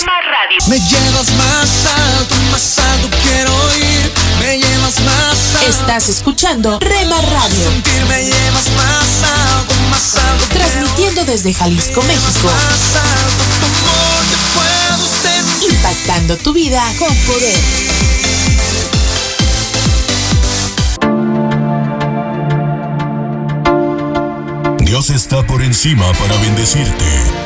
Me 0.67 0.79
llevas 0.79 1.33
más 1.33 1.85
alto, 1.93 2.35
más 2.51 2.79
alto 2.79 3.09
quiero 3.21 3.51
ir. 3.75 4.13
Me 4.39 4.57
llevas 4.59 5.01
más 5.01 5.55
alto. 5.55 5.69
Estás 5.69 6.07
escuchando 6.09 6.79
Rema 6.79 7.19
Radio, 7.19 7.69
sentir, 7.69 8.05
me 8.07 8.23
llevas 8.23 8.69
más 8.77 9.23
alto, 9.23 9.73
más 9.89 10.15
alto. 10.15 10.45
quiero 10.49 10.65
transmitiendo 10.69 11.25
desde 11.25 11.53
Jalisco. 11.53 12.01
México, 12.03 12.47
Más 12.47 12.95
alto, 12.95 13.43
tu 13.59 13.65
amor 13.65 14.23
te 14.31 14.37
puedo 14.53 15.73
impactando 15.73 16.37
tu 16.37 16.53
vida 16.53 16.81
con 16.97 17.13
poder. 17.25 17.55
Dios 24.85 25.09
está 25.09 25.45
por 25.45 25.61
encima 25.61 26.09
para 26.13 26.37
bendecirte, 26.37 27.05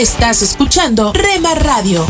Estás 0.00 0.40
escuchando 0.40 1.12
Rema 1.12 1.54
Radio, 1.54 2.06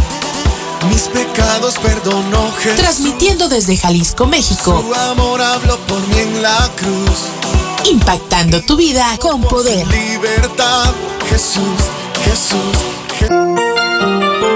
Mis 0.88 1.08
pecados 1.08 1.76
perdonó 1.80 2.52
Jesús. 2.52 2.78
transmitiendo 2.78 3.48
desde 3.48 3.76
Jalisco, 3.76 4.26
México, 4.26 4.84
Su 4.86 4.94
amor 4.94 5.42
habló 5.42 5.76
por 5.86 5.98
mí 6.06 6.18
en 6.20 6.40
la 6.40 6.70
cruz. 6.76 7.90
impactando 7.90 8.62
tu 8.62 8.76
vida 8.76 9.18
con 9.18 9.40
poder. 9.42 9.84
Libertad, 9.88 10.92
Jesús, 11.28 11.80
Jesús. 12.24 12.78
Je- 13.18 14.50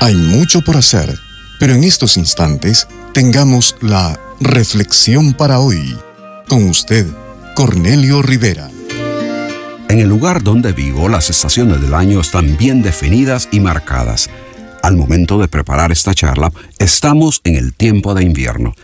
Hay 0.00 0.14
mucho 0.16 0.62
por 0.62 0.76
hacer, 0.76 1.18
pero 1.58 1.74
en 1.74 1.84
estos 1.84 2.16
instantes 2.16 2.88
tengamos 3.14 3.76
la 3.80 4.18
reflexión 4.40 5.32
para 5.32 5.60
hoy. 5.60 5.96
Con 6.48 6.68
usted, 6.68 7.06
Cornelio 7.54 8.22
Rivera. 8.22 8.70
En 9.88 9.98
el 9.98 10.08
lugar 10.08 10.42
donde 10.42 10.72
vivo, 10.72 11.08
las 11.08 11.30
estaciones 11.30 11.80
del 11.80 11.94
año 11.94 12.20
están 12.20 12.56
bien 12.56 12.82
definidas 12.82 13.48
y 13.52 13.60
marcadas. 13.60 14.30
Al 14.82 14.96
momento 14.96 15.38
de 15.38 15.48
preparar 15.48 15.92
esta 15.92 16.14
charla, 16.14 16.52
estamos 16.78 17.40
en 17.44 17.56
el 17.56 17.74
tiempo 17.74 18.14
de 18.14 18.24
invierno. 18.24 18.74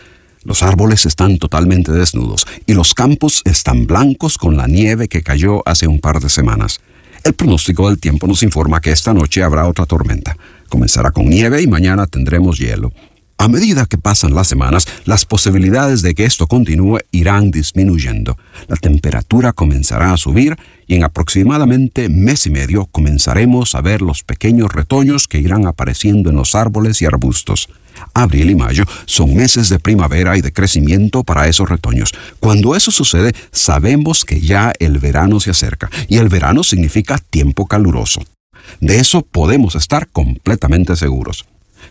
Los 0.43 0.63
árboles 0.63 1.05
están 1.05 1.37
totalmente 1.37 1.91
desnudos 1.91 2.47
y 2.65 2.73
los 2.73 2.93
campos 2.93 3.41
están 3.45 3.85
blancos 3.85 4.37
con 4.37 4.57
la 4.57 4.67
nieve 4.67 5.07
que 5.07 5.23
cayó 5.23 5.67
hace 5.67 5.87
un 5.87 5.99
par 5.99 6.19
de 6.19 6.29
semanas. 6.29 6.79
El 7.23 7.33
pronóstico 7.33 7.89
del 7.89 7.99
tiempo 7.99 8.27
nos 8.27 8.43
informa 8.43 8.79
que 8.79 8.91
esta 8.91 9.13
noche 9.13 9.43
habrá 9.43 9.67
otra 9.67 9.85
tormenta. 9.85 10.37
Comenzará 10.69 11.11
con 11.11 11.29
nieve 11.29 11.61
y 11.61 11.67
mañana 11.67 12.07
tendremos 12.07 12.57
hielo. 12.57 12.93
A 13.41 13.47
medida 13.47 13.85
que 13.85 13.97
pasan 13.97 14.35
las 14.35 14.49
semanas, 14.49 14.85
las 15.05 15.23
posibilidades 15.23 16.01
de 16.01 16.13
que 16.13 16.25
esto 16.25 16.45
continúe 16.45 16.99
irán 17.11 17.51
disminuyendo. 17.51 18.37
La 18.67 18.75
temperatura 18.75 19.53
comenzará 19.53 20.11
a 20.11 20.17
subir 20.17 20.57
y 20.87 20.95
en 20.95 21.05
aproximadamente 21.05 22.09
mes 22.09 22.45
y 22.47 22.49
medio 22.49 22.87
comenzaremos 22.87 23.75
a 23.75 23.81
ver 23.81 24.01
los 24.01 24.23
pequeños 24.23 24.73
retoños 24.73 25.29
que 25.29 25.39
irán 25.39 25.67
apareciendo 25.67 26.29
en 26.29 26.35
los 26.35 26.53
árboles 26.53 27.01
y 27.01 27.05
arbustos. 27.05 27.69
Abril 28.13 28.49
y 28.49 28.55
mayo 28.55 28.83
son 29.05 29.33
meses 29.33 29.69
de 29.69 29.79
primavera 29.79 30.37
y 30.37 30.41
de 30.41 30.51
crecimiento 30.51 31.23
para 31.23 31.47
esos 31.47 31.69
retoños. 31.69 32.11
Cuando 32.41 32.75
eso 32.75 32.91
sucede, 32.91 33.31
sabemos 33.53 34.25
que 34.25 34.41
ya 34.41 34.73
el 34.79 34.97
verano 34.97 35.39
se 35.39 35.51
acerca 35.51 35.89
y 36.09 36.17
el 36.17 36.27
verano 36.27 36.61
significa 36.61 37.17
tiempo 37.17 37.67
caluroso. 37.67 38.21
De 38.81 38.99
eso 38.99 39.21
podemos 39.21 39.75
estar 39.75 40.09
completamente 40.09 40.97
seguros. 40.97 41.45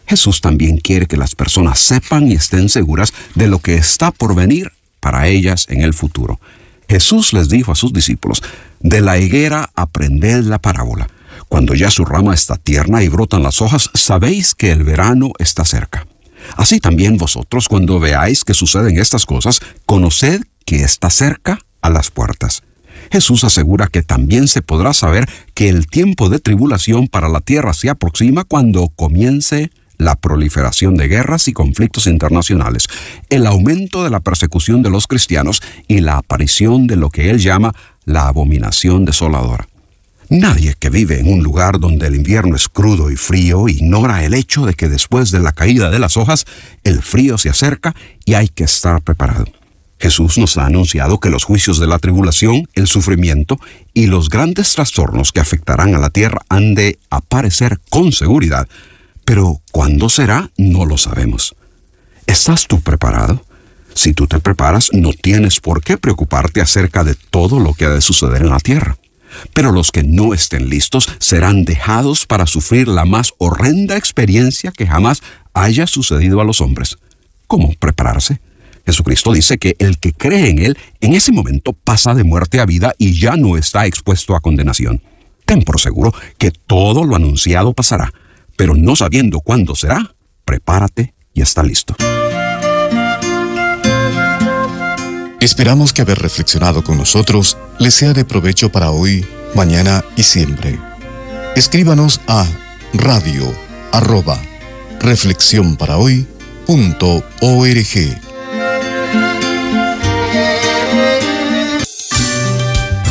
Jesús 0.09 0.41
también 0.41 0.79
quiere 0.79 1.07
que 1.07 1.19
las 1.19 1.35
personas 1.35 1.79
sepan 1.79 2.29
y 2.29 2.33
estén 2.33 2.71
seguras 2.71 3.13
de 3.35 3.47
lo 3.47 3.59
que 3.59 3.75
está 3.75 4.11
por 4.11 4.35
venir 4.35 4.73
para 5.01 5.29
ellas 5.29 5.67
en 5.69 5.83
el 5.83 5.93
futuro. 5.93 6.41
Jesús 6.89 7.35
les 7.35 7.51
dijo 7.51 7.73
a 7.73 7.77
sus 7.77 7.93
discípulos, 7.93 8.43
de 8.81 9.03
la 9.03 9.19
higuera 9.19 9.71
aprended 9.75 10.45
la 10.45 10.59
parábola. 10.59 11.09
Cuando 11.49 11.75
ya 11.75 11.91
su 11.91 12.07
rama 12.07 12.35
está 12.35 12.57
tierna 12.57 13.03
y 13.03 13.09
brotan 13.09 13.43
las 13.43 13.61
hojas, 13.61 13.91
sabéis 13.95 14.55
que 14.55 14.73
el 14.73 14.83
verano 14.83 15.33
está 15.39 15.65
cerca. 15.65 16.07
Así 16.57 16.81
también 16.81 17.19
vosotros, 17.19 17.69
cuando 17.69 18.01
veáis 18.01 18.45
que 18.45 18.55
suceden 18.55 18.99
estas 18.99 19.27
cosas, 19.27 19.61
conoced 19.85 20.43
que 20.65 20.83
está 20.83 21.11
cerca 21.11 21.59
a 21.83 21.91
las 21.91 22.11
puertas. 22.11 22.63
Jesús 23.13 23.45
asegura 23.45 23.87
que 23.87 24.03
también 24.03 24.49
se 24.49 24.63
podrá 24.63 24.95
saber 24.95 25.29
que 25.55 25.69
el 25.69 25.87
tiempo 25.87 26.29
de 26.29 26.39
tribulación 26.39 27.09
para 27.09 27.29
la 27.29 27.41
tierra 27.41 27.75
se 27.75 27.91
aproxima 27.91 28.45
cuando 28.45 28.89
comience 28.89 29.71
la 29.99 30.17
proliferación 30.17 30.95
de 30.95 31.09
guerras 31.09 31.49
y 31.49 31.53
conflictos 31.53 32.07
internacionales, 32.07 32.87
el 33.29 33.47
aumento 33.47 34.05
de 34.05 34.11
la 34.11 34.21
persecución 34.21 34.83
de 34.83 34.91
los 34.91 35.07
cristianos 35.07 35.61
y 35.87 36.01
la 36.01 36.19
aparición 36.19 36.87
de 36.87 36.97
lo 36.97 37.11
que 37.11 37.31
él 37.31 37.39
llama 37.39 37.75
la 38.05 38.29
abominación 38.29 39.05
desoladora. 39.05 39.69
Nadie 40.31 40.75
que 40.79 40.91
vive 40.91 41.21
en 41.21 41.33
un 41.33 41.43
lugar 41.43 41.81
donde 41.81 42.07
el 42.07 42.15
invierno 42.15 42.55
es 42.55 42.69
crudo 42.69 43.11
y 43.11 43.17
frío 43.17 43.67
ignora 43.67 44.25
el 44.25 44.35
hecho 44.35 44.67
de 44.67 44.75
que 44.75 44.89
después 44.89 45.31
de 45.31 45.41
la 45.41 45.53
caída 45.53 45.91
de 45.91 45.99
las 45.99 46.19
hojas, 46.19 46.45
el 46.85 47.03
frío 47.03 47.39
se 47.39 47.49
acerca 47.49 47.95
y 48.27 48.35
hay 48.35 48.49
que 48.49 48.65
estar 48.65 49.01
preparado. 49.01 49.47
Jesús 49.99 50.39
nos 50.39 50.59
ha 50.59 50.67
anunciado 50.67 51.19
que 51.19 51.31
los 51.31 51.45
juicios 51.45 51.81
de 51.81 51.87
la 51.87 51.99
tribulación, 51.99 52.69
el 52.75 52.87
sufrimiento 52.87 53.59
y 53.95 54.07
los 54.07 54.29
grandes 54.29 54.75
trastornos 54.75 55.33
que 55.33 55.41
afectarán 55.41 55.95
a 55.95 55.99
la 55.99 56.11
tierra 56.11 56.43
han 56.49 56.75
de 56.75 56.99
aparecer 57.11 57.81
con 57.89 58.13
seguridad. 58.13 58.69
Pero 59.29 59.61
¿cuándo 59.73 60.09
será? 60.09 60.51
No 60.57 60.87
lo 60.87 60.97
sabemos. 60.97 61.55
¿Estás 62.27 62.67
tú 62.67 62.81
preparado? 62.81 63.45
Si 63.93 64.15
tú 64.15 64.27
te 64.27 64.41
preparas, 64.41 64.89
no 64.95 65.13
tienes 65.13 65.61
por 65.61 65.83
qué 65.83 65.99
preocuparte 65.99 66.63
acerca 66.63 67.05
de 67.05 67.15
todo 67.15 67.61
lo 67.61 67.75
que 67.75 67.85
ha 67.85 67.91
de 67.91 68.01
suceder 68.01 68.41
en 68.41 68.49
la 68.49 68.59
tierra. 68.59 68.97
Pero 69.53 69.71
los 69.71 69.93
que 69.93 70.03
no 70.03 70.33
estén 70.33 70.71
listos 70.71 71.11
serán 71.19 71.67
dejados 71.67 72.25
para 72.25 72.47
sufrir 72.47 72.89
la 72.89 73.05
más 73.05 73.35
horrenda 73.37 73.99
experiencia 73.99 74.73
que 74.73 74.87
jamás 74.87 75.21
haya 75.53 75.87
sucedido 75.87 76.41
a 76.41 76.45
los 76.45 76.63
hombres. 76.63 76.97
¿Cómo 77.47 77.75
prepararse? 77.79 78.41
Jesucristo 78.87 79.35
dice 79.35 79.59
que 79.59 79.77
el 79.79 79.99
que 79.99 80.15
cree 80.15 80.49
en 80.49 80.59
Él 80.61 80.79
en 81.03 81.13
ese 81.13 81.33
momento 81.33 81.75
pasa 81.75 82.15
de 82.15 82.25
muerte 82.25 82.61
a 82.61 82.65
vida 82.65 82.95
y 82.97 83.21
ya 83.21 83.37
no 83.37 83.59
está 83.59 83.85
expuesto 83.85 84.35
a 84.35 84.41
condenación. 84.41 85.03
Ten 85.45 85.65
por 85.65 85.79
seguro 85.79 86.15
que 86.39 86.51
todo 86.51 87.05
lo 87.05 87.15
anunciado 87.15 87.75
pasará, 87.75 88.11
pero 88.59 88.75
no 88.75 88.97
sabiendo 88.97 89.39
cuándo 89.39 89.77
será, 89.77 90.15
prepárate 90.45 91.15
y 91.33 91.43
está 91.43 91.63
listo. 91.63 91.95
Esperamos 95.41 95.93
que 95.93 96.03
haber 96.03 96.19
reflexionado 96.19 96.83
con 96.83 96.99
nosotros 96.99 97.57
les 97.79 97.95
sea 97.95 98.13
de 98.13 98.25
provecho 98.25 98.71
para 98.71 98.91
hoy, 98.91 99.25
mañana 99.55 100.05
y 100.17 100.25
siempre. 100.25 100.77
Escríbanos 101.55 102.21
a 102.27 102.47
radio 102.93 103.55
arroba 103.93 104.37
reflexión 104.99 105.77
para 105.77 105.97
hoy 105.97 106.27
punto 106.67 107.25
org. 107.41 108.19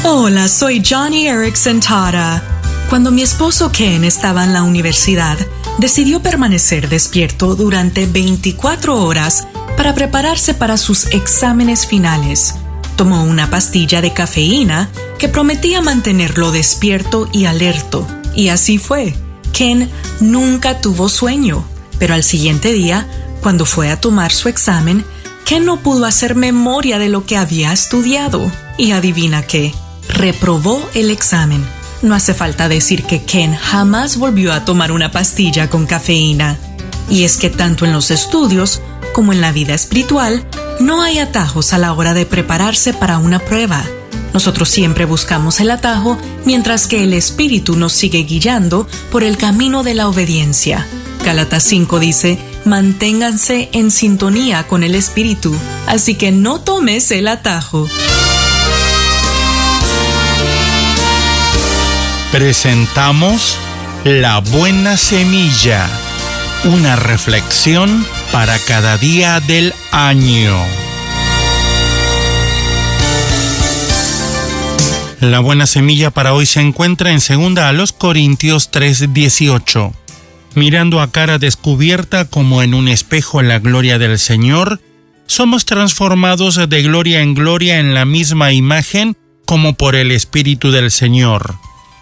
Hola, 0.04 0.50
soy 0.50 0.84
Johnny 0.86 1.28
Erickson 1.28 1.80
Tara. 1.80 2.57
Cuando 2.89 3.12
mi 3.12 3.21
esposo 3.21 3.69
Ken 3.71 4.06
estaba 4.06 4.45
en 4.45 4.54
la 4.54 4.63
universidad, 4.63 5.38
decidió 5.78 6.21
permanecer 6.21 6.88
despierto 6.88 7.56
durante 7.56 8.06
24 8.06 9.04
horas 9.04 9.45
para 9.76 9.93
prepararse 9.93 10.54
para 10.54 10.78
sus 10.78 11.08
exámenes 11.08 11.86
finales. 11.86 12.56
Tomó 12.95 13.26
una 13.26 13.50
pastilla 13.50 14.02
de 14.02 14.13
cafeína 14.13 14.89
que 15.19 15.28
prometía 15.28 15.82
mantenerlo 15.82 16.52
despierto 16.52 17.28
y 17.34 17.45
alerto. 17.45 18.08
Y 18.36 18.50
así 18.50 18.78
fue. 18.78 19.13
Ken 19.52 19.89
nunca 20.21 20.80
tuvo 20.80 21.10
sueño, 21.10 21.65
pero 22.00 22.13
al 22.13 22.23
siguiente 22.23 22.71
día, 22.71 23.06
cuando 23.41 23.65
fue 23.65 23.91
a 23.91 24.00
tomar 24.00 24.32
su 24.32 24.47
examen, 24.47 25.06
Ken 25.43 25.65
no 25.65 25.82
pudo 25.82 26.06
hacer 26.06 26.36
memoria 26.36 27.00
de 27.00 27.10
lo 27.10 27.26
que 27.26 27.36
había 27.36 27.73
estudiado. 27.73 28.50
Y 28.78 28.91
adivina 28.91 29.43
qué, 29.43 29.73
reprobó 30.08 30.88
el 30.93 31.12
examen. 31.12 31.77
No 32.02 32.14
hace 32.14 32.34
falta 32.34 32.70
decir 32.70 33.04
que 33.04 33.24
Ken 33.24 33.56
jamás 33.56 34.18
volvió 34.18 34.54
a 34.54 34.66
tomar 34.66 34.92
una 34.92 35.12
pastilla 35.12 35.70
con 35.70 35.88
cafeína. 35.88 36.58
Y 37.10 37.24
es 37.24 37.38
que 37.38 37.50
tanto 37.50 37.86
en 37.86 37.94
los 37.94 38.12
estudios 38.12 38.82
como 39.14 39.34
en 39.34 39.42
la 39.42 39.52
vida 39.52 39.74
espiritual, 39.74 40.46
no 40.80 41.02
hay 41.02 41.18
atajos 41.18 41.74
a 41.74 41.78
la 41.78 41.94
hora 41.94 42.14
de 42.14 42.26
prepararse 42.26 42.94
para 42.94 43.18
una 43.18 43.40
prueba. 43.40 43.84
Nosotros 44.34 44.70
siempre 44.70 45.06
buscamos 45.06 45.60
el 45.60 45.72
atajo 45.72 46.18
mientras 46.46 46.86
que 46.86 47.04
el 47.04 47.14
Espíritu 47.14 47.76
nos 47.76 47.94
sigue 47.94 48.20
guiando 48.20 48.88
por 49.12 49.24
el 49.24 49.38
camino 49.38 49.82
de 49.82 49.96
la 49.96 50.08
obediencia. 50.08 50.86
Gálatas 51.24 51.64
5 51.64 52.00
dice, 52.00 52.38
manténganse 52.64 53.70
en 53.72 53.90
sintonía 53.90 54.68
con 54.68 54.84
el 54.84 54.94
Espíritu, 54.94 55.56
así 55.88 56.16
que 56.16 56.32
no 56.32 56.62
tomes 56.62 57.10
el 57.12 57.28
atajo. 57.28 57.88
Presentamos 62.32 63.58
La 64.04 64.40
Buena 64.40 64.98
Semilla, 64.98 65.88
una 66.66 66.96
reflexión 66.96 68.06
para 68.32 68.60
cada 68.60 68.98
día 68.98 69.40
del 69.40 69.74
año. 69.92 70.56
La 75.20 75.40
buena 75.40 75.66
semilla 75.66 76.12
para 76.12 76.34
hoy 76.34 76.46
se 76.46 76.62
encuentra 76.62 77.12
en 77.12 77.18
2 77.18 77.58
a 77.63 77.72
los 77.72 77.92
Corintios 77.92 78.70
3:18. 78.72 79.94
Mirando 80.54 81.02
a 81.02 81.12
cara 81.12 81.40
descubierta 81.40 82.26
como 82.26 82.62
en 82.62 82.74
un 82.74 82.88
espejo 82.88 83.42
la 83.42 83.60
gloria 83.60 83.98
del 83.98 84.20
Señor, 84.20 84.80
somos 85.26 85.66
transformados 85.66 86.70
de 86.70 86.84
gloria 86.84 87.22
en 87.22 87.34
gloria 87.34 87.80
en 87.80 87.94
la 87.94 88.06
misma 88.06 88.52
imagen 88.52 89.18
como 89.46 89.74
por 89.74 89.96
el 89.96 90.12
Espíritu 90.12 90.72
del 90.72 90.92
Señor 90.92 91.58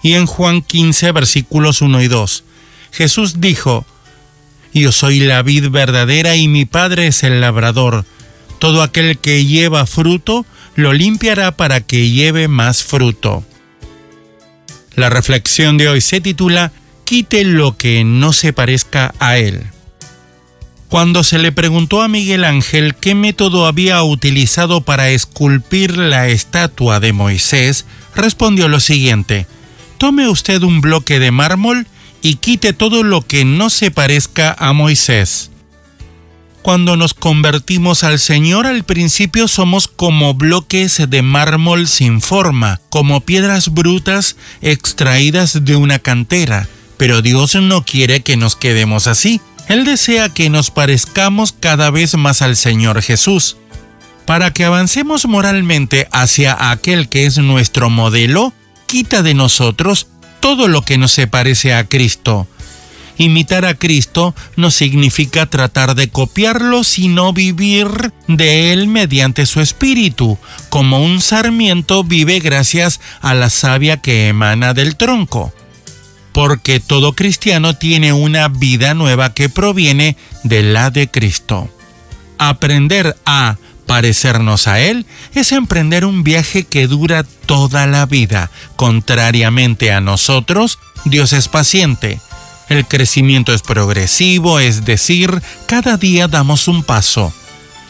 y 0.05 0.13
en 0.13 0.27
Juan 0.27 0.61
15 0.61 1.13
versículos 1.13 1.81
1 1.81 2.03
y 2.03 2.07
2. 2.07 2.43
Jesús 2.91 3.41
dijo, 3.41 3.87
Yo 4.71 4.91
soy 4.91 5.19
la 5.19 5.41
vid 5.41 5.69
verdadera 5.71 6.35
y 6.35 6.47
mi 6.47 6.65
Padre 6.65 7.07
es 7.07 7.23
el 7.23 7.41
labrador. 7.41 8.05
Todo 8.59 8.83
aquel 8.83 9.17
que 9.17 9.45
lleva 9.47 9.87
fruto, 9.87 10.45
lo 10.75 10.93
limpiará 10.93 11.57
para 11.57 11.81
que 11.81 12.11
lleve 12.11 12.47
más 12.47 12.83
fruto. 12.83 13.43
La 14.93 15.09
reflexión 15.09 15.79
de 15.79 15.89
hoy 15.89 16.01
se 16.01 16.21
titula 16.21 16.71
Quite 17.03 17.43
lo 17.43 17.75
que 17.75 18.03
no 18.03 18.31
se 18.31 18.53
parezca 18.53 19.11
a 19.17 19.39
él. 19.39 19.63
Cuando 20.87 21.23
se 21.23 21.39
le 21.39 21.51
preguntó 21.51 22.03
a 22.03 22.07
Miguel 22.07 22.43
Ángel 22.43 22.93
qué 22.93 23.15
método 23.15 23.65
había 23.65 24.03
utilizado 24.03 24.81
para 24.81 25.09
esculpir 25.09 25.97
la 25.97 26.27
estatua 26.27 26.99
de 26.99 27.11
Moisés, 27.11 27.87
respondió 28.13 28.67
lo 28.67 28.79
siguiente, 28.79 29.47
tome 30.05 30.29
usted 30.29 30.61
un 30.61 30.81
bloque 30.81 31.17
de 31.17 31.31
mármol 31.31 31.87
y 32.21 32.35
quite 32.35 32.73
todo 32.73 33.01
lo 33.01 33.25
que 33.25 33.43
no 33.43 33.71
se 33.71 33.89
parezca 33.89 34.55
a 34.59 34.71
Moisés. 34.71 35.49
Cuando 36.61 36.95
nos 36.95 37.15
convertimos 37.15 38.03
al 38.03 38.19
Señor 38.19 38.67
al 38.67 38.83
principio 38.83 39.47
somos 39.47 39.87
como 39.87 40.35
bloques 40.35 41.01
de 41.09 41.23
mármol 41.23 41.87
sin 41.87 42.21
forma, 42.21 42.81
como 42.91 43.21
piedras 43.21 43.73
brutas 43.73 44.35
extraídas 44.61 45.65
de 45.65 45.75
una 45.75 45.97
cantera, 45.97 46.67
pero 46.97 47.23
Dios 47.23 47.55
no 47.55 47.83
quiere 47.83 48.19
que 48.19 48.37
nos 48.37 48.55
quedemos 48.55 49.07
así. 49.07 49.41
Él 49.69 49.85
desea 49.85 50.29
que 50.29 50.51
nos 50.51 50.69
parezcamos 50.69 51.51
cada 51.51 51.89
vez 51.89 52.15
más 52.15 52.43
al 52.43 52.55
Señor 52.57 53.01
Jesús. 53.01 53.57
Para 54.27 54.53
que 54.53 54.65
avancemos 54.65 55.25
moralmente 55.25 56.07
hacia 56.11 56.69
aquel 56.69 57.09
que 57.09 57.25
es 57.25 57.39
nuestro 57.39 57.89
modelo, 57.89 58.53
quita 58.95 59.23
de 59.23 59.33
nosotros 59.33 60.07
todo 60.39 60.69
lo 60.69 60.81
que 60.81 60.97
no 60.97 61.09
se 61.09 61.27
parece 61.27 61.73
a 61.73 61.83
Cristo. 61.83 62.47
Imitar 63.17 63.65
a 63.65 63.73
Cristo 63.73 64.33
no 64.55 64.71
significa 64.71 65.47
tratar 65.47 65.95
de 65.95 66.07
copiarlo, 66.07 66.85
sino 66.85 67.33
vivir 67.33 68.13
de 68.29 68.71
Él 68.71 68.87
mediante 68.87 69.45
su 69.47 69.59
espíritu, 69.59 70.37
como 70.69 71.03
un 71.03 71.19
sarmiento 71.19 72.05
vive 72.05 72.39
gracias 72.39 73.01
a 73.19 73.33
la 73.33 73.49
savia 73.49 73.97
que 73.97 74.29
emana 74.29 74.73
del 74.73 74.95
tronco. 74.95 75.53
Porque 76.31 76.79
todo 76.79 77.15
cristiano 77.15 77.75
tiene 77.75 78.13
una 78.13 78.47
vida 78.47 78.93
nueva 78.93 79.33
que 79.33 79.49
proviene 79.49 80.15
de 80.45 80.63
la 80.63 80.89
de 80.89 81.09
Cristo. 81.09 81.69
Aprender 82.37 83.17
a 83.25 83.57
Parecernos 83.85 84.67
a 84.67 84.79
Él 84.79 85.05
es 85.33 85.51
emprender 85.51 86.05
un 86.05 86.23
viaje 86.23 86.63
que 86.63 86.87
dura 86.87 87.23
toda 87.45 87.85
la 87.85 88.05
vida. 88.05 88.49
Contrariamente 88.75 89.91
a 89.91 90.01
nosotros, 90.01 90.79
Dios 91.05 91.33
es 91.33 91.47
paciente. 91.47 92.19
El 92.67 92.85
crecimiento 92.87 93.53
es 93.53 93.61
progresivo, 93.61 94.59
es 94.59 94.85
decir, 94.85 95.41
cada 95.67 95.97
día 95.97 96.27
damos 96.27 96.67
un 96.67 96.83
paso. 96.83 97.31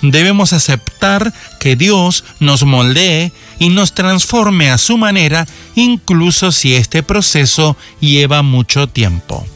Debemos 0.02 0.52
aceptar 0.52 1.34
que 1.60 1.78
Dios 1.78 2.26
nos 2.40 2.64
moldee 2.64 3.32
y 3.58 3.70
nos 3.70 3.94
transforme 3.94 4.70
a 4.70 4.78
su 4.78 4.98
manera, 4.98 5.48
incluso 5.76 6.52
si 6.52 6.76
este 6.76 7.04
proceso 7.04 7.78
lleva 8.02 8.42
mucho 8.42 8.88
tiempo. 8.88 9.48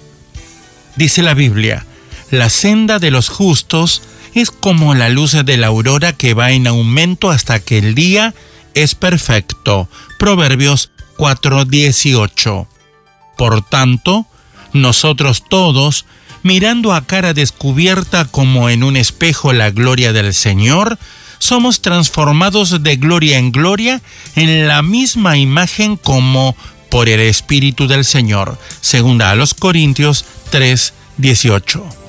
Dice 0.95 1.21
la 1.21 1.33
Biblia, 1.33 1.85
la 2.31 2.49
senda 2.49 2.99
de 2.99 3.11
los 3.11 3.29
justos 3.29 4.01
es 4.33 4.51
como 4.51 4.95
la 4.95 5.09
luz 5.09 5.33
de 5.45 5.57
la 5.57 5.67
aurora 5.67 6.13
que 6.13 6.33
va 6.33 6.51
en 6.51 6.67
aumento 6.67 7.29
hasta 7.29 7.59
que 7.59 7.77
el 7.77 7.95
día 7.95 8.33
es 8.73 8.95
perfecto. 8.95 9.89
Proverbios 10.17 10.91
4:18. 11.17 12.67
Por 13.37 13.61
tanto, 13.61 14.25
nosotros 14.73 15.43
todos, 15.49 16.05
mirando 16.43 16.93
a 16.93 17.05
cara 17.05 17.33
descubierta 17.33 18.25
como 18.25 18.69
en 18.69 18.83
un 18.83 18.97
espejo 18.97 19.53
la 19.53 19.71
gloria 19.71 20.13
del 20.13 20.33
Señor, 20.33 20.97
somos 21.39 21.81
transformados 21.81 22.83
de 22.83 22.97
gloria 22.97 23.37
en 23.37 23.51
gloria 23.51 24.01
en 24.35 24.67
la 24.67 24.81
misma 24.81 25.37
imagen 25.37 25.95
como 25.95 26.55
por 26.89 27.07
el 27.07 27.21
Espíritu 27.21 27.87
del 27.87 28.03
Señor. 28.03 28.57
Segunda 28.81 29.31
a 29.31 29.35
los 29.35 29.53
Corintios 29.53 30.25
3:18. 30.51 32.08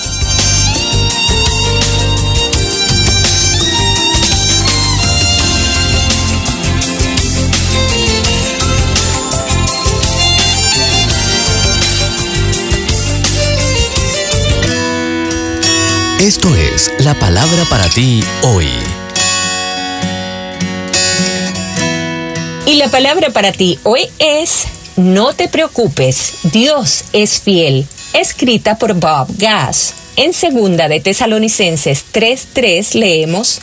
Esto 16.21 16.55
es 16.55 16.93
la 16.99 17.15
palabra 17.15 17.65
para 17.67 17.89
ti 17.89 18.23
hoy. 18.43 18.67
Y 22.67 22.75
la 22.75 22.89
palabra 22.89 23.31
para 23.31 23.51
ti 23.51 23.79
hoy 23.81 24.01
es 24.19 24.65
No 24.97 25.33
te 25.33 25.47
preocupes, 25.47 26.33
Dios 26.43 27.05
es 27.11 27.41
fiel, 27.41 27.87
escrita 28.13 28.77
por 28.77 28.93
Bob 28.93 29.29
Gass. 29.39 29.95
En 30.15 30.33
segunda 30.33 30.87
de 30.87 30.99
Tesalonicenses 30.99 32.05
3:3 32.13 32.93
leemos 32.93 33.59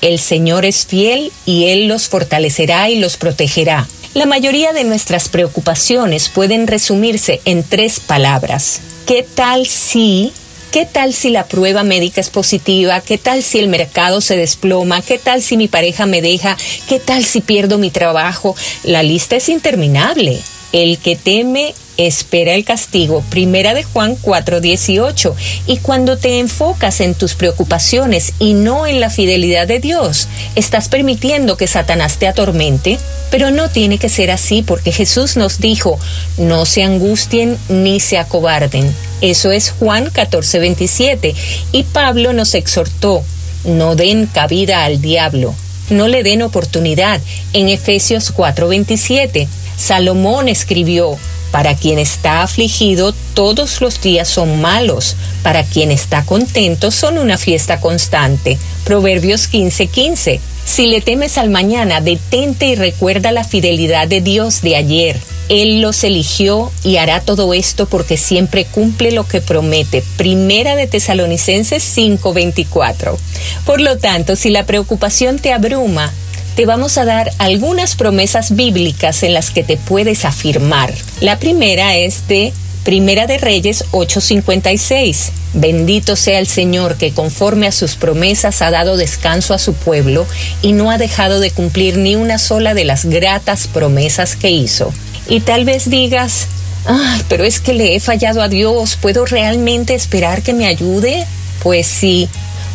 El 0.00 0.18
Señor 0.18 0.64
es 0.64 0.86
fiel 0.86 1.30
y 1.44 1.66
Él 1.66 1.88
los 1.88 2.08
fortalecerá 2.08 2.88
y 2.88 2.98
los 2.98 3.18
protegerá. 3.18 3.86
La 4.14 4.24
mayoría 4.24 4.72
de 4.72 4.84
nuestras 4.84 5.28
preocupaciones 5.28 6.30
pueden 6.30 6.68
resumirse 6.68 7.42
en 7.44 7.62
tres 7.64 8.00
palabras. 8.00 8.80
¿Qué 9.04 9.26
tal 9.34 9.66
si 9.66 10.32
¿Qué 10.70 10.84
tal 10.84 11.14
si 11.14 11.30
la 11.30 11.46
prueba 11.46 11.82
médica 11.82 12.20
es 12.20 12.28
positiva? 12.28 13.00
¿Qué 13.00 13.16
tal 13.16 13.42
si 13.42 13.58
el 13.58 13.68
mercado 13.68 14.20
se 14.20 14.36
desploma? 14.36 15.00
¿Qué 15.00 15.18
tal 15.18 15.40
si 15.40 15.56
mi 15.56 15.66
pareja 15.66 16.04
me 16.04 16.20
deja? 16.20 16.58
¿Qué 16.86 16.98
tal 16.98 17.24
si 17.24 17.40
pierdo 17.40 17.78
mi 17.78 17.90
trabajo? 17.90 18.54
La 18.84 19.02
lista 19.02 19.36
es 19.36 19.48
interminable. 19.48 20.42
El 20.72 20.98
que 20.98 21.16
teme 21.16 21.74
espera 21.98 22.54
el 22.54 22.64
castigo. 22.64 23.22
Primera 23.28 23.74
de 23.74 23.82
Juan 23.82 24.16
4:18. 24.16 25.34
Y 25.66 25.78
cuando 25.78 26.16
te 26.16 26.38
enfocas 26.38 27.00
en 27.00 27.14
tus 27.14 27.34
preocupaciones 27.34 28.32
y 28.38 28.54
no 28.54 28.86
en 28.86 29.00
la 29.00 29.10
fidelidad 29.10 29.66
de 29.66 29.80
Dios, 29.80 30.28
estás 30.54 30.88
permitiendo 30.88 31.56
que 31.56 31.66
Satanás 31.66 32.18
te 32.18 32.28
atormente. 32.28 32.98
Pero 33.30 33.50
no 33.50 33.68
tiene 33.68 33.98
que 33.98 34.08
ser 34.08 34.30
así 34.30 34.62
porque 34.62 34.92
Jesús 34.92 35.36
nos 35.36 35.58
dijo, 35.58 35.98
no 36.38 36.64
se 36.64 36.82
angustien 36.82 37.58
ni 37.68 38.00
se 38.00 38.16
acobarden. 38.16 38.94
Eso 39.20 39.50
es 39.50 39.70
Juan 39.70 40.10
14:27. 40.10 41.34
Y 41.72 41.82
Pablo 41.82 42.32
nos 42.32 42.54
exhortó, 42.54 43.22
no 43.64 43.96
den 43.96 44.26
cabida 44.26 44.84
al 44.84 45.02
diablo, 45.02 45.54
no 45.90 46.08
le 46.08 46.22
den 46.22 46.42
oportunidad 46.42 47.20
en 47.52 47.68
Efesios 47.68 48.32
4:27. 48.32 49.48
Salomón 49.78 50.48
escribió, 50.48 51.16
para 51.50 51.74
quien 51.74 51.98
está 51.98 52.42
afligido, 52.42 53.14
todos 53.32 53.80
los 53.80 54.00
días 54.02 54.28
son 54.28 54.60
malos. 54.60 55.16
Para 55.42 55.64
quien 55.64 55.90
está 55.90 56.24
contento, 56.24 56.90
son 56.90 57.16
una 57.16 57.38
fiesta 57.38 57.80
constante. 57.80 58.58
Proverbios 58.84 59.48
15:15. 59.48 60.40
Si 60.66 60.86
le 60.86 61.00
temes 61.00 61.38
al 61.38 61.48
mañana, 61.48 62.02
detente 62.02 62.66
y 62.66 62.74
recuerda 62.74 63.32
la 63.32 63.44
fidelidad 63.44 64.06
de 64.06 64.20
Dios 64.20 64.60
de 64.60 64.76
ayer. 64.76 65.18
Él 65.48 65.80
los 65.80 66.04
eligió 66.04 66.70
y 66.84 66.98
hará 66.98 67.22
todo 67.22 67.54
esto 67.54 67.86
porque 67.86 68.18
siempre 68.18 68.66
cumple 68.66 69.12
lo 69.12 69.26
que 69.26 69.40
promete. 69.40 70.04
Primera 70.18 70.76
de 70.76 70.86
Tesalonicenses 70.86 71.82
5:24. 71.82 73.16
Por 73.64 73.80
lo 73.80 73.96
tanto, 73.96 74.36
si 74.36 74.50
la 74.50 74.66
preocupación 74.66 75.38
te 75.38 75.54
abruma, 75.54 76.12
te 76.58 76.66
vamos 76.66 76.98
a 76.98 77.04
dar 77.04 77.30
algunas 77.38 77.94
promesas 77.94 78.56
bíblicas 78.56 79.22
en 79.22 79.32
las 79.32 79.50
que 79.50 79.62
te 79.62 79.76
puedes 79.76 80.24
afirmar. 80.24 80.92
La 81.20 81.38
primera 81.38 81.96
es 81.96 82.26
de 82.26 82.52
Primera 82.82 83.28
de 83.28 83.38
Reyes 83.38 83.84
8:56. 83.92 85.30
Bendito 85.54 86.16
sea 86.16 86.40
el 86.40 86.48
Señor 86.48 86.96
que 86.96 87.12
conforme 87.12 87.68
a 87.68 87.72
sus 87.72 87.94
promesas 87.94 88.60
ha 88.60 88.72
dado 88.72 88.96
descanso 88.96 89.54
a 89.54 89.60
su 89.60 89.72
pueblo 89.72 90.26
y 90.60 90.72
no 90.72 90.90
ha 90.90 90.98
dejado 90.98 91.38
de 91.38 91.52
cumplir 91.52 91.96
ni 91.96 92.16
una 92.16 92.38
sola 92.38 92.74
de 92.74 92.84
las 92.84 93.04
gratas 93.04 93.68
promesas 93.68 94.34
que 94.34 94.50
hizo. 94.50 94.92
Y 95.28 95.38
tal 95.38 95.64
vez 95.64 95.88
digas, 95.88 96.48
ay, 96.86 97.22
pero 97.28 97.44
es 97.44 97.60
que 97.60 97.72
le 97.72 97.94
he 97.94 98.00
fallado 98.00 98.42
a 98.42 98.48
Dios, 98.48 98.98
¿puedo 99.00 99.26
realmente 99.26 99.94
esperar 99.94 100.42
que 100.42 100.54
me 100.54 100.66
ayude? 100.66 101.24
Pues 101.62 101.86
sí, 101.86 102.28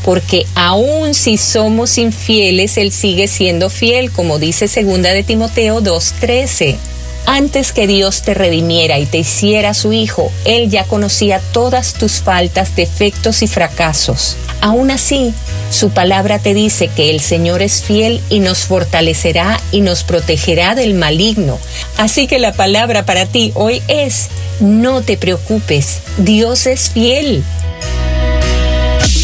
porque 0.04 0.46
aun 0.56 1.14
si 1.14 1.38
somos 1.38 1.98
infieles, 1.98 2.78
Él 2.78 2.92
sigue 2.92 3.28
siendo 3.28 3.70
fiel, 3.70 4.12
como 4.12 4.40
dice 4.40 4.68
segunda 4.68 5.12
de 5.12 5.24
Timoteo 5.24 5.82
2.13. 5.82 6.78
Antes 7.26 7.72
que 7.72 7.88
Dios 7.88 8.22
te 8.22 8.34
redimiera 8.34 9.00
y 9.00 9.06
te 9.06 9.20
hiciera 9.20 9.74
su 9.74 9.94
hijo, 9.94 10.30
Él 10.44 10.70
ya 10.70 10.84
conocía 10.84 11.40
todas 11.54 11.94
tus 11.94 12.22
faltas, 12.22 12.76
defectos 12.76 13.42
y 13.42 13.48
fracasos. 13.48 14.36
Aún 14.60 14.92
así, 14.92 15.34
su 15.72 15.90
palabra 15.90 16.40
te 16.40 16.54
dice 16.54 16.90
que 16.90 17.10
el 17.10 17.22
Señor 17.22 17.62
es 17.62 17.82
fiel 17.82 18.22
y 18.30 18.42
nos 18.42 18.66
fortalecerá 18.66 19.58
y 19.72 19.82
nos 19.82 20.04
protegerá 20.04 20.76
del 20.76 20.96
maligno. 20.96 21.60
Así 21.98 22.28
que 22.28 22.40
la 22.40 22.52
palabra 22.52 23.06
para 23.06 23.26
ti 23.26 23.54
hoy 23.56 23.82
es, 23.88 24.28
no 24.60 25.02
te 25.02 25.18
preocupes, 25.18 26.00
Dios 26.18 26.68
es 26.68 26.90
fiel. 26.90 27.44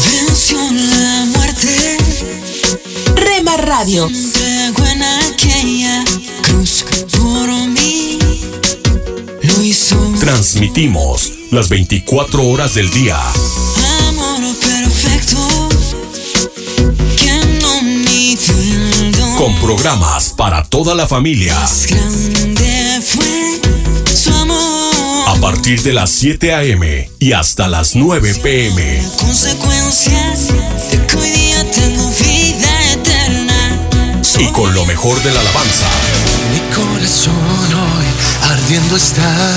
Venció 0.07 0.59
la 0.73 1.27
muerte. 1.27 1.99
Rema 3.17 3.59
Radio. 3.59 4.09
Transmitimos 10.21 11.33
las 11.51 11.71
24 11.71 12.47
horas 12.47 12.75
del 12.75 12.91
día. 12.91 13.19
amor 14.07 14.55
perfecto. 14.55 15.39
Que 17.17 17.41
no. 19.19 19.37
Con 19.37 19.55
programas 19.61 20.35
para 20.37 20.63
toda 20.65 20.95
la 20.95 21.09
familia. 21.09 21.57
Fue 23.03 23.61
su 24.15 24.31
amor. 24.35 25.29
A 25.29 25.37
partir 25.41 25.83
de 25.83 25.95
las 25.95 26.11
7 26.11 26.53
a.m. 26.53 27.11
y 27.19 27.33
hasta 27.33 27.67
las 27.67 27.97
9 27.97 28.35
p.m. 28.43 29.03
Consecuencia 29.17 30.37
de 30.91 31.07
que 31.07 31.17
hoy 31.17 31.31
día 31.31 31.71
tengo 31.71 32.11
vida 32.11 32.93
eterna. 32.93 33.89
Y 34.39 34.53
con 34.53 34.75
lo 34.75 34.85
mejor 34.85 35.21
de 35.23 35.33
la 35.33 35.41
alabanza. 35.41 35.87
Mi 36.53 36.61
corazón 36.75 37.35
hoy 37.73 38.51
ardiendo 38.51 38.97
está 38.97 39.57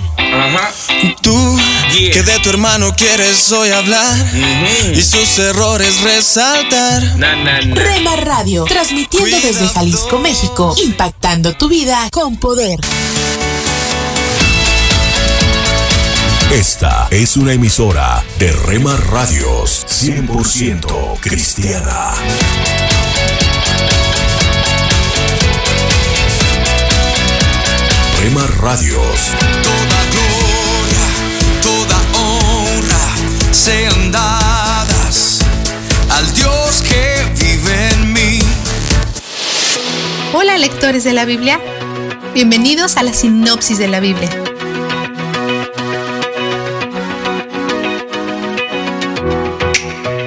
Ajá. 0.33 0.71
Tú, 1.21 1.59
que 1.91 2.23
de 2.23 2.39
tu 2.39 2.49
hermano 2.49 2.93
quieres 2.95 3.51
hoy 3.51 3.69
hablar 3.69 4.15
y 4.93 5.01
sus 5.01 5.37
errores 5.39 6.01
resaltar. 6.01 7.03
Na, 7.17 7.35
na, 7.35 7.61
na. 7.61 7.75
Rema 7.75 8.15
Radio, 8.15 8.63
transmitiendo 8.65 9.39
desde 9.41 9.67
Jalisco, 9.67 10.19
México, 10.19 10.73
impactando 10.83 11.53
tu 11.53 11.67
vida 11.67 12.09
con 12.11 12.37
poder. 12.37 12.79
Esta 16.51 17.07
es 17.11 17.37
una 17.37 17.53
emisora 17.53 18.23
de 18.37 18.51
Rema 18.51 18.97
Radios 18.97 19.85
100% 19.87 21.19
cristiana. 21.21 22.13
Rema 28.21 28.45
Radios. 28.61 29.31
Toda 29.63 30.10
sean 33.51 34.11
dadas 34.13 35.39
al 36.09 36.33
Dios 36.33 36.81
que 36.87 37.43
vive 37.43 37.89
en 37.89 38.13
mí. 38.13 38.39
Hola 40.33 40.57
lectores 40.57 41.03
de 41.03 41.11
la 41.11 41.25
Biblia, 41.25 41.59
bienvenidos 42.33 42.95
a 42.95 43.03
la 43.03 43.13
sinopsis 43.13 43.77
de 43.77 43.89
la 43.89 43.99
Biblia. 43.99 44.29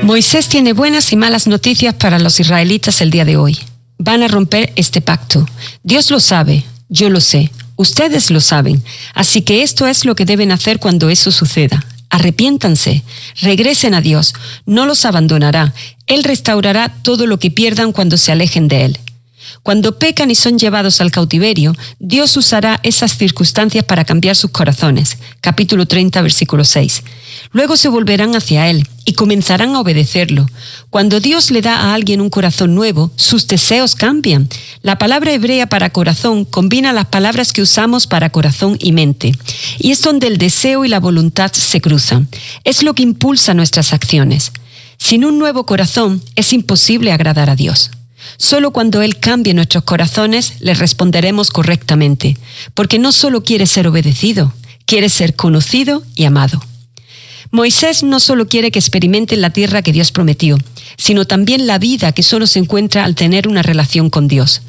Moisés 0.03 0.49
tiene 0.49 0.75
buenas 0.75 1.11
y 1.13 1.17
malas 1.17 1.47
noticias 1.47 1.95
para 1.95 2.19
los 2.19 2.39
israelitas 2.41 3.01
el 3.01 3.11
día 3.11 3.25
de 3.25 3.39
hoy. 3.39 3.59
Van 3.97 4.23
a 4.23 4.29
romper 4.29 4.71
este 4.77 5.01
pacto. 5.01 5.47
Dios 5.83 6.11
lo 6.11 6.21
sabe, 6.21 6.65
yo 6.91 7.09
lo 7.09 7.23
sé, 7.23 7.51
ustedes 7.77 8.31
lo 8.31 8.43
saben. 8.43 8.85
Así 9.15 9.41
que 9.41 9.63
esto 9.63 9.87
es 9.87 10.05
lo 10.05 10.15
que 10.15 10.27
deben 10.27 10.53
hacer 10.53 10.79
cuando 10.79 11.09
eso 11.09 11.31
suceda. 11.31 11.83
Arrepiéntanse, 12.15 13.03
regresen 13.41 13.93
a 13.93 14.01
Dios, 14.01 14.35
no 14.67 14.87
los 14.87 15.05
abandonará. 15.05 15.75
Él 16.07 16.23
restaurará 16.23 16.89
todo 17.03 17.27
lo 17.27 17.41
que 17.41 17.51
pierdan 17.51 17.91
cuando 17.91 18.19
se 18.19 18.31
alejen 18.31 18.69
de 18.69 18.85
Él. 18.85 18.99
Cuando 19.63 19.99
pecan 19.99 20.31
y 20.31 20.35
son 20.35 20.59
llevados 20.59 21.01
al 21.01 21.11
cautiverio, 21.11 21.75
Dios 21.99 22.37
usará 22.37 22.81
esas 22.83 23.17
circunstancias 23.17 23.85
para 23.85 24.05
cambiar 24.05 24.37
sus 24.37 24.51
corazones. 24.51 25.19
Capítulo 25.41 25.87
30, 25.87 26.23
versículo 26.23 26.65
6. 26.65 27.03
Luego 27.53 27.77
se 27.77 27.89
volverán 27.89 28.35
hacia 28.35 28.69
Él 28.69 28.87
y 29.05 29.13
comenzarán 29.13 29.75
a 29.75 29.81
obedecerlo. 29.81 30.47
Cuando 30.91 31.21
Dios 31.21 31.51
le 31.51 31.61
da 31.61 31.77
a 31.77 31.95
alguien 31.95 32.21
un 32.21 32.31
corazón 32.31 32.75
nuevo, 32.75 33.11
sus 33.17 33.47
deseos 33.47 33.95
cambian. 33.95 34.49
La 34.83 34.99
palabra 34.99 35.33
hebrea 35.33 35.67
para 35.67 35.91
corazón 35.91 36.45
combina 36.45 36.93
las 36.93 37.07
palabras 37.07 37.53
que 37.53 37.63
usamos 37.63 38.07
para 38.07 38.31
corazón 38.31 38.77
y 38.81 38.93
mente. 38.93 39.33
Y 39.79 39.91
es 39.91 40.03
donde 40.03 40.27
el 40.27 40.39
deseo 40.39 40.85
y 40.85 40.89
la 40.89 41.01
voluntad 41.01 41.53
se 41.53 41.81
cruzan. 41.81 42.29
Es 42.65 42.83
lo 42.83 42.95
que 42.95 43.03
impulsa 43.03 43.55
nuestras 43.55 43.93
acciones. 43.93 44.53
Sin 44.99 45.25
un 45.25 45.39
nuevo 45.39 45.67
corazón 45.67 46.23
es 46.37 46.53
imposible 46.53 47.13
agradar 47.13 47.51
a 47.51 47.57
Dios. 47.57 47.91
Solo 48.37 48.73
cuando 48.73 49.03
Él 49.03 49.19
cambie 49.19 49.55
nuestros 49.55 49.85
corazones 49.85 50.55
le 50.61 50.75
responderemos 50.75 51.51
correctamente, 51.51 52.37
porque 52.75 52.99
no 52.99 53.13
solo 53.13 53.45
quiere 53.45 53.67
ser 53.67 53.87
obedecido, 53.87 54.53
quiere 54.87 55.09
ser 55.09 55.37
conocido 55.37 56.03
y 56.15 56.25
amado. 56.25 56.63
Moisés 57.51 58.03
no 58.03 58.19
solo 58.19 58.49
quiere 58.49 58.71
que 58.71 58.81
experimenten 58.81 59.41
la 59.41 59.51
tierra 59.51 59.83
que 59.83 59.93
Dios 59.93 60.11
prometió, 60.11 60.59
sino 60.97 61.25
también 61.25 61.67
la 61.67 61.79
vida 61.79 62.13
que 62.13 62.23
solo 62.23 62.47
se 62.47 62.59
encuentra 62.59 63.05
al 63.05 63.15
tener 63.15 63.47
una 63.47 63.63
relación 63.63 64.11
con 64.11 64.27
Dios. 64.27 64.63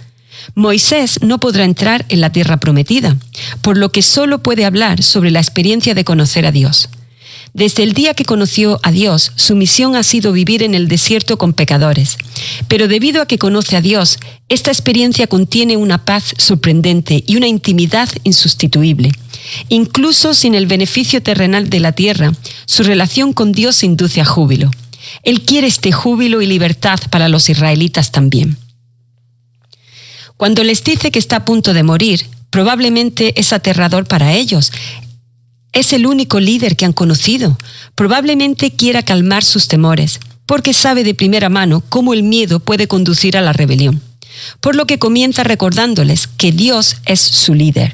Moisés 0.53 1.19
no 1.23 1.39
podrá 1.39 1.63
entrar 1.63 2.05
en 2.09 2.21
la 2.21 2.31
tierra 2.31 2.57
prometida, 2.57 3.17
por 3.61 3.77
lo 3.77 3.91
que 3.91 4.03
solo 4.03 4.43
puede 4.43 4.65
hablar 4.65 5.01
sobre 5.01 5.31
la 5.31 5.39
experiencia 5.39 5.95
de 5.95 6.03
conocer 6.03 6.45
a 6.45 6.51
Dios. 6.51 6.89
Desde 7.55 7.83
el 7.83 7.93
día 7.93 8.13
que 8.13 8.25
conoció 8.25 8.81
a 8.83 8.91
Dios, 8.91 9.31
su 9.37 9.55
misión 9.55 9.95
ha 9.95 10.03
sido 10.03 10.33
vivir 10.33 10.61
en 10.61 10.75
el 10.75 10.89
desierto 10.89 11.37
con 11.37 11.53
pecadores. 11.53 12.17
Pero 12.67 12.89
debido 12.89 13.21
a 13.21 13.27
que 13.27 13.37
conoce 13.37 13.77
a 13.77 13.81
Dios, 13.81 14.19
esta 14.49 14.71
experiencia 14.71 15.27
contiene 15.27 15.77
una 15.77 16.03
paz 16.03 16.33
sorprendente 16.37 17.23
y 17.25 17.37
una 17.37 17.47
intimidad 17.47 18.09
insustituible. 18.25 19.13
Incluso 19.69 20.33
sin 20.33 20.53
el 20.53 20.67
beneficio 20.67 21.23
terrenal 21.23 21.69
de 21.69 21.79
la 21.79 21.93
tierra, 21.93 22.33
su 22.65 22.83
relación 22.83 23.31
con 23.31 23.53
Dios 23.53 23.83
induce 23.83 24.19
a 24.19 24.25
júbilo. 24.25 24.69
Él 25.23 25.43
quiere 25.43 25.67
este 25.67 25.93
júbilo 25.93 26.41
y 26.41 26.47
libertad 26.47 26.99
para 27.09 27.29
los 27.29 27.49
israelitas 27.49 28.11
también. 28.11 28.57
Cuando 30.35 30.61
les 30.65 30.83
dice 30.83 31.09
que 31.09 31.19
está 31.19 31.37
a 31.37 31.45
punto 31.45 31.73
de 31.73 31.83
morir, 31.83 32.27
probablemente 32.49 33.39
es 33.39 33.53
aterrador 33.53 34.07
para 34.07 34.33
ellos. 34.33 34.73
Es 35.75 35.91
el 35.91 36.07
único 36.07 36.39
líder 36.39 36.77
que 36.77 36.85
han 36.85 36.93
conocido. 36.93 37.57
Probablemente 37.95 38.71
quiera 38.71 39.03
calmar 39.03 39.43
sus 39.43 39.67
temores, 39.67 40.21
porque 40.45 40.73
sabe 40.73 41.03
de 41.03 41.13
primera 41.13 41.49
mano 41.49 41.83
cómo 41.89 42.13
el 42.13 42.23
miedo 42.23 42.61
puede 42.61 42.88
conducir 42.88 43.35
a 43.35 43.41
la 43.41 43.51
rebelión. 43.51 44.01
Por 44.61 44.77
lo 44.77 44.85
que 44.88 44.99
comienza 44.99 45.43
recordándoles 45.43 46.27
que 46.27 46.53
Dios 46.53 46.95
es 47.05 47.19
su 47.19 47.53
líder. 47.53 47.93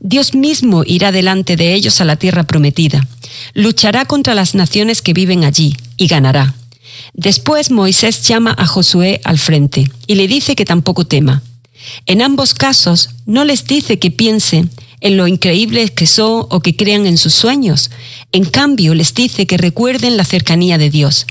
Dios 0.00 0.34
mismo 0.34 0.82
irá 0.84 1.12
delante 1.12 1.54
de 1.54 1.72
ellos 1.72 2.00
a 2.00 2.04
la 2.04 2.16
tierra 2.16 2.42
prometida. 2.42 3.06
Luchará 3.54 4.06
contra 4.06 4.34
las 4.34 4.56
naciones 4.56 5.00
que 5.00 5.12
viven 5.12 5.44
allí 5.44 5.76
y 5.96 6.08
ganará. 6.08 6.54
Después 7.14 7.70
Moisés 7.70 8.26
llama 8.26 8.56
a 8.58 8.66
Josué 8.66 9.20
al 9.22 9.38
frente 9.38 9.88
y 10.08 10.16
le 10.16 10.26
dice 10.26 10.56
que 10.56 10.64
tampoco 10.64 11.06
tema. 11.06 11.44
En 12.06 12.22
ambos 12.22 12.54
casos 12.54 13.10
no 13.24 13.44
les 13.44 13.66
dice 13.66 14.00
que 14.00 14.10
piensen 14.10 14.68
en 15.00 15.16
lo 15.16 15.26
increíbles 15.26 15.90
que 15.90 16.06
son 16.06 16.46
o 16.50 16.60
que 16.60 16.76
crean 16.76 17.06
en 17.06 17.18
sus 17.18 17.34
sueños. 17.34 17.90
En 18.32 18.44
cambio, 18.44 18.94
les 18.94 19.14
dice 19.14 19.46
que 19.46 19.56
recuerden 19.56 20.16
la 20.16 20.24
cercanía 20.24 20.78
de 20.78 20.90
Dios. 20.90 21.26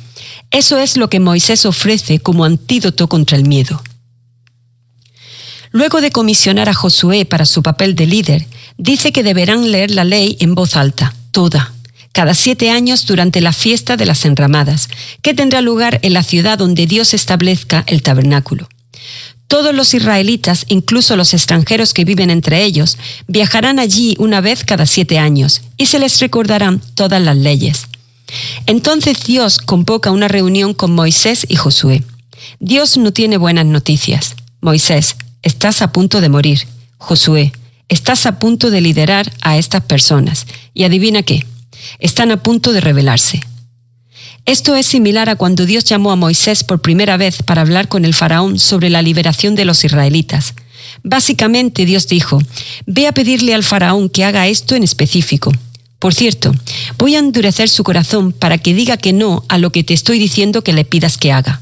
Eso 0.52 0.78
es 0.78 0.98
lo 0.98 1.10
que 1.10 1.20
Moisés 1.20 1.66
ofrece 1.66 2.20
como 2.20 2.46
antídoto 2.46 3.08
contra 3.08 3.38
el 3.38 3.48
miedo. 3.48 3.82
Luego 5.72 6.02
de 6.02 6.12
comisionar 6.12 6.68
a 6.68 6.74
Josué 6.74 7.26
para 7.26 7.46
su 7.46 7.62
papel 7.62 7.96
de 7.96 8.08
líder, 8.08 8.48
dice 8.78 9.12
que 9.12 9.22
deberán 9.22 9.72
leer 9.72 9.92
la 9.92 10.04
ley 10.04 10.36
en 10.40 10.56
voz 10.56 10.76
alta, 10.76 11.14
toda, 11.32 11.74
cada 12.12 12.34
siete 12.34 12.72
años 12.72 13.06
durante 13.06 13.40
la 13.40 13.54
fiesta 13.54 13.96
de 13.96 14.08
las 14.08 14.26
enramadas, 14.26 14.90
que 15.22 15.36
tendrá 15.36 15.62
lugar 15.62 16.00
en 16.02 16.14
la 16.14 16.24
ciudad 16.24 16.58
donde 16.58 16.88
Dios 16.88 17.14
establezca 17.14 17.84
el 17.86 18.02
tabernáculo. 18.02 18.68
Todos 19.50 19.74
los 19.74 19.96
israelitas, 19.96 20.64
incluso 20.68 21.16
los 21.16 21.34
extranjeros 21.34 21.96
que 21.96 22.06
viven 22.06 22.30
entre 22.30 22.64
ellos, 22.64 23.00
viajarán 23.28 23.80
allí 23.80 24.16
una 24.20 24.42
vez 24.42 24.64
cada 24.64 24.86
siete 24.86 25.18
años 25.18 25.62
y 25.76 25.88
se 25.88 25.98
les 25.98 26.20
recordarán 26.20 26.80
todas 26.94 27.20
las 27.20 27.36
leyes. 27.36 27.88
Entonces 28.68 29.24
Dios 29.26 29.58
convoca 29.58 30.12
una 30.12 30.28
reunión 30.28 30.76
con 30.76 30.94
Moisés 30.94 31.48
y 31.50 31.56
Josué. 31.56 32.04
Dios 32.60 32.96
no 32.98 33.12
tiene 33.12 33.38
buenas 33.38 33.66
noticias. 33.66 34.36
Moisés, 34.62 35.16
estás 35.42 35.82
a 35.82 35.92
punto 35.92 36.22
de 36.22 36.30
morir. 36.30 36.68
Josué, 37.00 37.52
estás 37.88 38.28
a 38.28 38.38
punto 38.38 38.70
de 38.70 38.82
liderar 38.82 39.34
a 39.42 39.58
estas 39.58 39.82
personas. 39.82 40.46
Y 40.76 40.84
adivina 40.84 41.24
qué, 41.24 41.44
están 41.98 42.30
a 42.30 42.44
punto 42.44 42.72
de 42.72 42.82
rebelarse. 42.82 43.42
Esto 44.50 44.76
es 44.76 44.88
similar 44.88 45.30
a 45.30 45.36
cuando 45.36 45.68
Dios 45.68 45.84
llamó 45.84 46.12
a 46.12 46.16
Moisés 46.16 46.64
por 46.64 46.82
primera 46.82 47.18
vez 47.18 47.44
para 47.44 47.62
hablar 47.62 47.88
con 47.88 48.04
el 48.04 48.16
faraón 48.16 48.58
sobre 48.58 48.90
la 48.90 49.04
liberación 49.04 49.54
de 49.54 49.64
los 49.64 49.86
israelitas. 49.86 50.56
Básicamente 51.04 51.86
Dios 51.86 52.08
dijo, 52.08 52.42
ve 52.88 53.06
a 53.06 53.12
pedirle 53.12 53.54
al 53.54 53.64
faraón 53.64 54.10
que 54.10 54.24
haga 54.24 54.48
esto 54.48 54.74
en 54.74 54.82
específico. 54.82 55.52
Por 56.00 56.16
cierto, 56.16 56.52
voy 56.98 57.14
a 57.16 57.20
endurecer 57.20 57.70
su 57.70 57.84
corazón 57.84 58.32
para 58.32 58.58
que 58.58 58.74
diga 58.74 58.98
que 58.98 59.14
no 59.14 59.44
a 59.50 59.60
lo 59.60 59.72
que 59.72 59.84
te 59.84 59.94
estoy 59.94 60.18
diciendo 60.18 60.64
que 60.64 60.74
le 60.74 60.84
pidas 60.84 61.20
que 61.20 61.32
haga. 61.32 61.62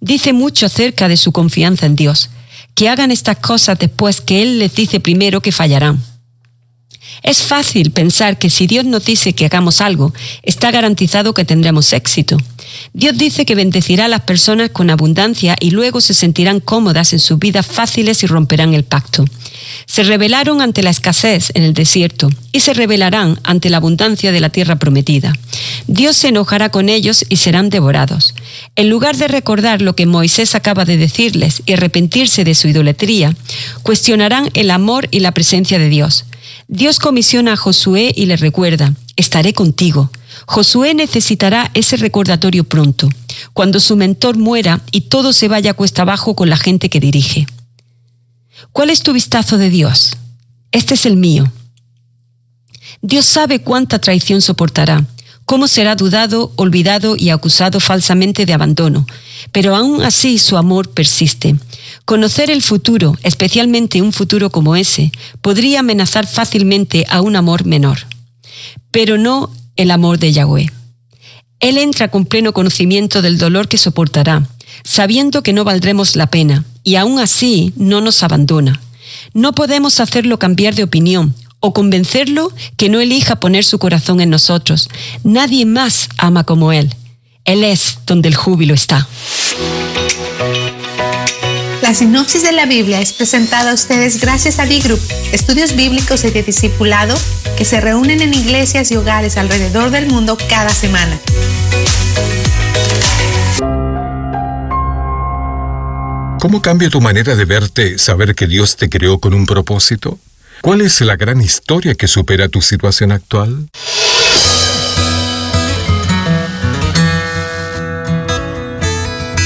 Dice 0.00 0.32
mucho 0.32 0.66
acerca 0.66 1.08
de 1.08 1.16
su 1.16 1.32
confianza 1.32 1.86
en 1.86 1.96
Dios, 1.96 2.30
que 2.76 2.88
hagan 2.88 3.10
estas 3.10 3.38
cosas 3.38 3.80
después 3.80 4.20
que 4.20 4.42
Él 4.42 4.60
les 4.60 4.76
dice 4.76 5.00
primero 5.00 5.40
que 5.40 5.50
fallarán. 5.50 6.00
Es 7.22 7.42
fácil 7.42 7.90
pensar 7.90 8.38
que 8.38 8.50
si 8.50 8.66
Dios 8.66 8.84
nos 8.84 9.04
dice 9.04 9.32
que 9.32 9.46
hagamos 9.46 9.80
algo, 9.80 10.12
está 10.42 10.70
garantizado 10.70 11.34
que 11.34 11.44
tendremos 11.44 11.92
éxito. 11.92 12.36
Dios 12.92 13.16
dice 13.16 13.44
que 13.44 13.54
bendecirá 13.54 14.06
a 14.06 14.08
las 14.08 14.22
personas 14.22 14.70
con 14.70 14.90
abundancia 14.90 15.56
y 15.60 15.70
luego 15.70 16.00
se 16.00 16.14
sentirán 16.14 16.60
cómodas 16.60 17.12
en 17.12 17.18
sus 17.18 17.38
vidas 17.38 17.66
fáciles 17.66 18.22
y 18.22 18.26
romperán 18.26 18.74
el 18.74 18.84
pacto. 18.84 19.24
Se 19.86 20.02
rebelaron 20.02 20.60
ante 20.60 20.82
la 20.82 20.90
escasez 20.90 21.50
en 21.54 21.62
el 21.62 21.74
desierto 21.74 22.28
y 22.52 22.60
se 22.60 22.74
rebelarán 22.74 23.38
ante 23.44 23.70
la 23.70 23.78
abundancia 23.78 24.32
de 24.32 24.40
la 24.40 24.50
tierra 24.50 24.76
prometida. 24.76 25.32
Dios 25.86 26.16
se 26.16 26.28
enojará 26.28 26.70
con 26.70 26.88
ellos 26.88 27.24
y 27.28 27.36
serán 27.36 27.70
devorados. 27.70 28.34
En 28.76 28.88
lugar 28.88 29.16
de 29.16 29.28
recordar 29.28 29.82
lo 29.82 29.94
que 29.94 30.06
Moisés 30.06 30.54
acaba 30.54 30.84
de 30.84 30.96
decirles 30.96 31.62
y 31.66 31.72
arrepentirse 31.72 32.44
de 32.44 32.54
su 32.54 32.68
idolatría, 32.68 33.34
cuestionarán 33.82 34.50
el 34.54 34.70
amor 34.70 35.08
y 35.10 35.20
la 35.20 35.32
presencia 35.32 35.78
de 35.78 35.88
Dios. 35.88 36.24
Dios 36.68 36.98
comisiona 36.98 37.54
a 37.54 37.56
Josué 37.56 38.12
y 38.14 38.26
le 38.26 38.36
recuerda, 38.36 38.94
estaré 39.16 39.52
contigo. 39.52 40.10
Josué 40.46 40.94
necesitará 40.94 41.70
ese 41.74 41.96
recordatorio 41.96 42.64
pronto. 42.64 43.08
cuando 43.54 43.80
su 43.80 43.96
mentor 43.96 44.36
muera 44.36 44.80
y 44.92 45.02
todo 45.02 45.32
se 45.32 45.48
vaya 45.48 45.74
cuesta 45.74 46.02
abajo 46.02 46.34
con 46.34 46.48
la 46.48 46.56
gente 46.56 46.88
que 46.88 47.00
dirige. 47.00 47.46
¿Cuál 48.72 48.90
es 48.90 49.02
tu 49.02 49.12
vistazo 49.12 49.58
de 49.58 49.70
Dios? 49.70 50.16
Este 50.70 50.94
es 50.94 51.06
el 51.06 51.16
mío. 51.16 51.50
Dios 53.00 53.26
sabe 53.26 53.60
cuánta 53.60 53.98
traición 53.98 54.40
soportará, 54.40 55.04
cómo 55.44 55.66
será 55.66 55.96
dudado, 55.96 56.52
olvidado 56.56 57.16
y 57.16 57.30
acusado 57.30 57.80
falsamente 57.80 58.46
de 58.46 58.52
abandono, 58.52 59.06
pero 59.50 59.74
aún 59.74 60.02
así 60.02 60.38
su 60.38 60.56
amor 60.56 60.90
persiste. 60.90 61.56
Conocer 62.04 62.50
el 62.50 62.62
futuro, 62.62 63.16
especialmente 63.22 64.02
un 64.02 64.12
futuro 64.12 64.50
como 64.50 64.76
ese, 64.76 65.12
podría 65.40 65.80
amenazar 65.80 66.26
fácilmente 66.26 67.06
a 67.08 67.20
un 67.20 67.36
amor 67.36 67.64
menor, 67.64 68.00
pero 68.90 69.18
no 69.18 69.50
el 69.76 69.90
amor 69.90 70.18
de 70.18 70.32
Yahweh. 70.32 70.70
Él 71.60 71.78
entra 71.78 72.08
con 72.08 72.26
pleno 72.26 72.52
conocimiento 72.52 73.22
del 73.22 73.38
dolor 73.38 73.68
que 73.68 73.78
soportará, 73.78 74.48
sabiendo 74.82 75.42
que 75.42 75.52
no 75.52 75.62
valdremos 75.62 76.16
la 76.16 76.26
pena, 76.26 76.64
y 76.82 76.96
aún 76.96 77.20
así 77.20 77.72
no 77.76 78.00
nos 78.00 78.22
abandona. 78.24 78.80
No 79.32 79.54
podemos 79.54 80.00
hacerlo 80.00 80.38
cambiar 80.38 80.74
de 80.74 80.82
opinión 80.82 81.34
o 81.60 81.72
convencerlo 81.72 82.52
que 82.76 82.88
no 82.88 83.00
elija 83.00 83.36
poner 83.36 83.64
su 83.64 83.78
corazón 83.78 84.20
en 84.20 84.30
nosotros. 84.30 84.88
Nadie 85.22 85.64
más 85.64 86.08
ama 86.18 86.42
como 86.42 86.72
Él. 86.72 86.92
Él 87.44 87.62
es 87.62 87.98
donde 88.06 88.28
el 88.28 88.34
júbilo 88.34 88.74
está. 88.74 89.06
La 91.92 91.98
sinopsis 91.98 92.42
de 92.42 92.52
la 92.52 92.64
Biblia 92.64 93.02
es 93.02 93.12
presentada 93.12 93.70
a 93.70 93.74
ustedes 93.74 94.18
gracias 94.18 94.58
a 94.58 94.64
B-Group, 94.64 94.98
estudios 95.30 95.76
bíblicos 95.76 96.24
y 96.24 96.30
de 96.30 96.42
discipulado 96.42 97.14
que 97.58 97.66
se 97.66 97.82
reúnen 97.82 98.22
en 98.22 98.32
iglesias 98.32 98.90
y 98.90 98.96
hogares 98.96 99.36
alrededor 99.36 99.90
del 99.90 100.06
mundo 100.06 100.38
cada 100.48 100.70
semana. 100.70 101.20
¿Cómo 106.40 106.62
cambia 106.62 106.88
tu 106.88 107.02
manera 107.02 107.36
de 107.36 107.44
verte 107.44 107.98
saber 107.98 108.34
que 108.34 108.46
Dios 108.46 108.76
te 108.76 108.88
creó 108.88 109.18
con 109.18 109.34
un 109.34 109.44
propósito? 109.44 110.18
¿Cuál 110.62 110.80
es 110.80 110.98
la 111.02 111.16
gran 111.16 111.42
historia 111.42 111.94
que 111.94 112.08
supera 112.08 112.48
tu 112.48 112.62
situación 112.62 113.12
actual? 113.12 113.68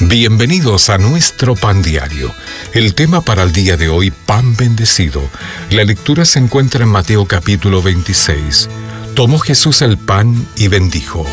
Bienvenidos 0.03 0.91
a 0.91 0.99
nuestro 0.99 1.55
pan 1.55 1.81
diario. 1.81 2.31
El 2.75 2.95
tema 2.95 3.23
para 3.23 3.45
el 3.45 3.53
día 3.53 3.79
de 3.79 3.89
hoy, 3.89 4.11
pan 4.11 4.55
bendecido. 4.55 5.23
La 5.71 5.85
lectura 5.85 6.27
se 6.27 6.39
encuentra 6.39 6.85
en 6.85 6.91
Mateo 6.91 7.25
capítulo 7.25 7.81
26. 7.81 8.69
Tomó 9.15 9.39
Jesús 9.39 9.81
el 9.81 9.97
pan 9.97 10.47
y 10.55 10.69
bendijo. 10.69 11.25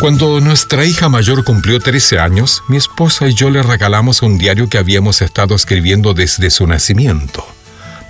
Cuando 0.00 0.40
nuestra 0.40 0.86
hija 0.86 1.10
mayor 1.10 1.44
cumplió 1.44 1.78
13 1.78 2.20
años, 2.20 2.62
mi 2.68 2.78
esposa 2.78 3.28
y 3.28 3.34
yo 3.34 3.50
le 3.50 3.62
regalamos 3.62 4.22
un 4.22 4.38
diario 4.38 4.70
que 4.70 4.78
habíamos 4.78 5.20
estado 5.20 5.54
escribiendo 5.54 6.14
desde 6.14 6.48
su 6.48 6.66
nacimiento. 6.66 7.46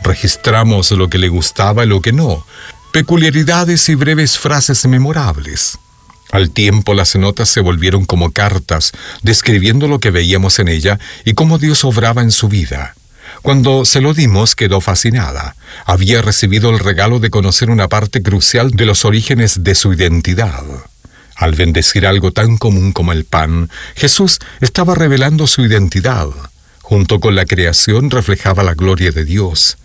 Registramos 0.04 0.92
lo 0.92 1.08
que 1.10 1.18
le 1.18 1.28
gustaba 1.28 1.84
y 1.84 1.88
lo 1.88 2.00
que 2.00 2.12
no, 2.12 2.44
peculiaridades 2.92 3.88
y 3.88 3.94
breves 3.94 4.38
frases 4.38 4.86
memorables. 4.86 5.78
Al 6.30 6.50
tiempo 6.50 6.94
las 6.94 7.16
notas 7.16 7.48
se 7.48 7.60
volvieron 7.60 8.04
como 8.04 8.32
cartas, 8.32 8.92
describiendo 9.22 9.88
lo 9.88 9.98
que 9.98 10.10
veíamos 10.10 10.58
en 10.58 10.68
ella 10.68 10.98
y 11.24 11.34
cómo 11.34 11.58
Dios 11.58 11.84
obraba 11.84 12.22
en 12.22 12.30
su 12.30 12.48
vida. 12.48 12.94
Cuando 13.42 13.84
se 13.84 14.00
lo 14.00 14.14
dimos 14.14 14.54
quedó 14.54 14.80
fascinada. 14.80 15.56
Había 15.86 16.22
recibido 16.22 16.70
el 16.70 16.80
regalo 16.80 17.18
de 17.18 17.30
conocer 17.30 17.70
una 17.70 17.88
parte 17.88 18.22
crucial 18.22 18.72
de 18.72 18.84
los 18.84 19.04
orígenes 19.04 19.64
de 19.64 19.74
su 19.74 19.92
identidad. 19.92 20.64
Al 21.36 21.54
bendecir 21.54 22.06
algo 22.06 22.32
tan 22.32 22.58
común 22.58 22.92
como 22.92 23.12
el 23.12 23.24
pan, 23.24 23.70
Jesús 23.94 24.38
estaba 24.60 24.94
revelando 24.94 25.46
su 25.46 25.62
identidad. 25.62 26.28
Junto 26.82 27.20
con 27.20 27.36
la 27.36 27.46
creación 27.46 28.10
reflejaba 28.10 28.62
la 28.64 28.74
gloria 28.74 29.12
de 29.12 29.24
Dios. 29.24 29.78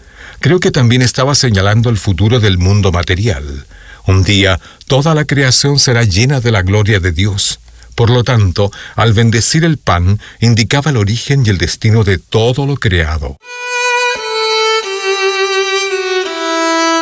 Creo 0.44 0.60
que 0.60 0.72
también 0.72 1.02
estaba 1.02 1.36
señalando 1.36 1.90
el 1.90 1.96
futuro 1.96 2.42
del 2.42 2.58
mundo 2.58 2.92
material. 2.92 3.66
Un 4.06 4.26
día 4.26 4.60
toda 4.88 5.16
la 5.16 5.24
creación 5.24 5.80
será 5.80 6.04
llena 6.04 6.42
de 6.42 6.52
la 6.52 6.64
gloria 6.64 7.00
de 7.00 7.14
Dios. 7.14 7.62
Por 7.96 8.10
lo 8.10 8.26
tanto, 8.26 8.70
al 8.98 9.14
bendecir 9.14 9.64
el 9.64 9.78
pan, 9.78 10.20
indicaba 10.42 10.92
el 10.92 10.98
origen 10.98 11.44
y 11.46 11.50
el 11.50 11.58
destino 11.58 12.04
de 12.04 12.18
todo 12.18 12.66
lo 12.66 12.76
creado. 12.76 13.38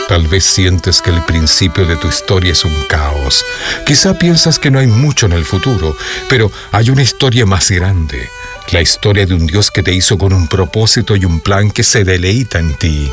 Tal 0.08 0.28
vez 0.28 0.44
sientes 0.44 1.02
que 1.02 1.10
el 1.10 1.24
principio 1.24 1.88
de 1.88 1.96
tu 1.96 2.10
historia 2.10 2.52
es 2.52 2.64
un 2.64 2.84
caos. 2.84 3.44
Quizá 3.88 4.20
piensas 4.20 4.60
que 4.60 4.70
no 4.70 4.78
hay 4.78 4.86
mucho 4.86 5.26
en 5.26 5.32
el 5.32 5.46
futuro, 5.46 5.98
pero 6.30 6.52
hay 6.72 6.92
una 6.92 7.02
historia 7.02 7.48
más 7.48 7.72
grande. 7.72 8.30
La 8.72 8.84
historia 8.84 9.26
de 9.26 9.34
un 9.34 9.48
Dios 9.48 9.72
que 9.72 9.82
te 9.82 9.96
hizo 9.96 10.20
con 10.20 10.32
un 10.32 10.48
propósito 10.48 11.16
y 11.16 11.26
un 11.26 11.40
plan 11.40 11.72
que 11.72 11.82
se 11.82 12.04
deleita 12.04 12.60
en 12.60 12.76
ti. 12.76 13.10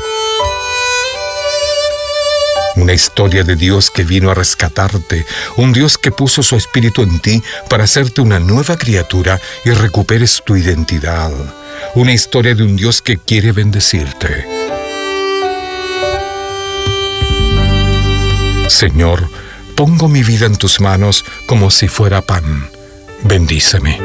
Una 2.79 2.93
historia 2.93 3.43
de 3.43 3.57
Dios 3.57 3.91
que 3.91 4.05
vino 4.05 4.31
a 4.31 4.33
rescatarte, 4.33 5.25
un 5.57 5.73
Dios 5.73 5.97
que 5.97 6.13
puso 6.13 6.41
su 6.41 6.55
espíritu 6.55 7.01
en 7.03 7.19
ti 7.19 7.43
para 7.69 7.83
hacerte 7.83 8.21
una 8.21 8.39
nueva 8.39 8.77
criatura 8.77 9.37
y 9.65 9.71
recuperes 9.71 10.41
tu 10.45 10.55
identidad. 10.55 11.29
Una 11.95 12.13
historia 12.13 12.55
de 12.55 12.63
un 12.63 12.77
Dios 12.77 13.01
que 13.01 13.17
quiere 13.17 13.51
bendecirte. 13.51 14.45
Señor, 18.69 19.29
pongo 19.75 20.07
mi 20.07 20.23
vida 20.23 20.45
en 20.45 20.55
tus 20.55 20.79
manos 20.79 21.25
como 21.47 21.71
si 21.71 21.89
fuera 21.89 22.21
pan. 22.21 22.69
Bendíceme. 23.23 23.99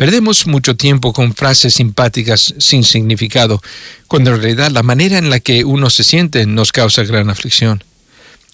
Perdemos 0.00 0.46
mucho 0.46 0.76
tiempo 0.76 1.12
con 1.12 1.34
frases 1.34 1.74
simpáticas 1.74 2.54
sin 2.56 2.84
significado, 2.84 3.60
cuando 4.08 4.30
en 4.30 4.40
realidad 4.40 4.70
la 4.70 4.82
manera 4.82 5.18
en 5.18 5.28
la 5.28 5.40
que 5.40 5.62
uno 5.62 5.90
se 5.90 6.04
siente 6.04 6.46
nos 6.46 6.72
causa 6.72 7.02
gran 7.02 7.28
aflicción. 7.28 7.84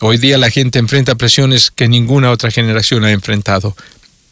Hoy 0.00 0.18
día 0.18 0.38
la 0.38 0.50
gente 0.50 0.80
enfrenta 0.80 1.14
presiones 1.14 1.70
que 1.70 1.86
ninguna 1.86 2.32
otra 2.32 2.50
generación 2.50 3.04
ha 3.04 3.12
enfrentado. 3.12 3.76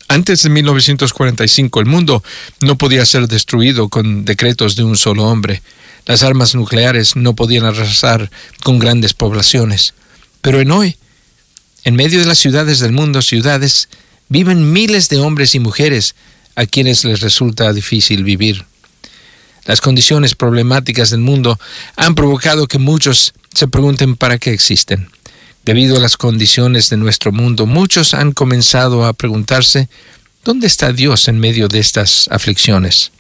Antes 0.09 0.43
de 0.43 0.49
1945 0.49 1.79
el 1.79 1.87
mundo 1.87 2.21
no 2.61 2.77
podía 2.77 3.07
ser 3.07 3.29
destruido 3.29 3.89
con 3.89 4.25
decretos 4.25 4.75
de 4.75 4.83
un 4.83 4.97
solo 4.97 5.23
hombre. 5.23 5.63
Las 6.07 6.25
armas 6.25 6.57
nucleares 6.57 7.15
no 7.15 7.37
podían 7.37 7.65
arrasar 7.65 8.29
con 8.65 8.81
grandes 8.81 9.15
poblaciones. 9.15 9.95
Pero 10.41 10.61
en 10.61 10.73
hoy, 10.73 10.97
en 11.85 11.95
medio 11.95 12.19
de 12.19 12.27
las 12.27 12.39
ciudades 12.39 12.81
del 12.81 12.91
mundo, 12.91 13.23
ciudades, 13.23 13.89
viven 14.29 14.73
miles 14.73 15.09
de 15.11 15.21
hombres 15.21 15.55
y 15.55 15.61
mujeres 15.61 16.17
a 16.57 16.67
quienes 16.67 17.05
les 17.05 17.21
resulta 17.21 17.73
difícil 17.73 18.25
vivir. 18.25 18.65
Las 19.65 19.81
condiciones 19.81 20.35
problemáticas 20.35 21.11
del 21.11 21.21
mundo 21.21 21.59
han 21.97 22.15
provocado 22.15 22.67
que 22.67 22.79
muchos 22.79 23.33
se 23.55 23.69
pregunten 23.69 24.17
para 24.17 24.39
qué 24.39 24.53
existen. 24.53 25.09
Debido 25.65 25.97
a 25.97 26.01
las 26.01 26.19
condiciones 26.19 26.91
de 26.91 26.99
nuestro 26.99 27.33
mundo, 27.33 27.65
muchos 27.65 28.13
han 28.13 28.33
comenzado 28.33 29.07
a 29.07 29.15
preguntarse, 29.15 29.89
¿dónde 30.45 30.67
está 30.67 30.93
Dios 30.93 31.29
en 31.29 31.41
medio 31.41 31.69
de 31.69 31.79
estas 31.79 32.29
aflicciones? 32.31 33.13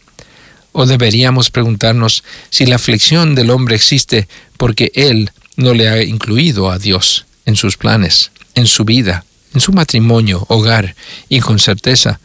O 0.72 0.84
deberíamos 0.84 1.50
preguntarnos 1.50 2.22
si 2.50 2.66
la 2.66 2.76
aflicción 2.76 3.34
del 3.34 3.50
hombre 3.50 3.76
existe 3.76 4.28
porque 4.58 4.92
Él 4.94 5.30
no 5.56 5.72
le 5.72 5.88
ha 5.88 6.02
incluido 6.02 6.70
a 6.70 6.78
Dios 6.78 7.24
en 7.46 7.56
sus 7.56 7.78
planes, 7.78 8.30
en 8.54 8.66
su 8.66 8.84
vida, 8.84 9.24
en 9.54 9.60
su 9.60 9.72
matrimonio, 9.72 10.44
hogar 10.48 10.94
y 11.30 11.40
con 11.40 11.58
certeza 11.58 12.20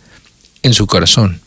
en 0.63 0.73
su 0.73 0.87
corazón. 0.87 1.41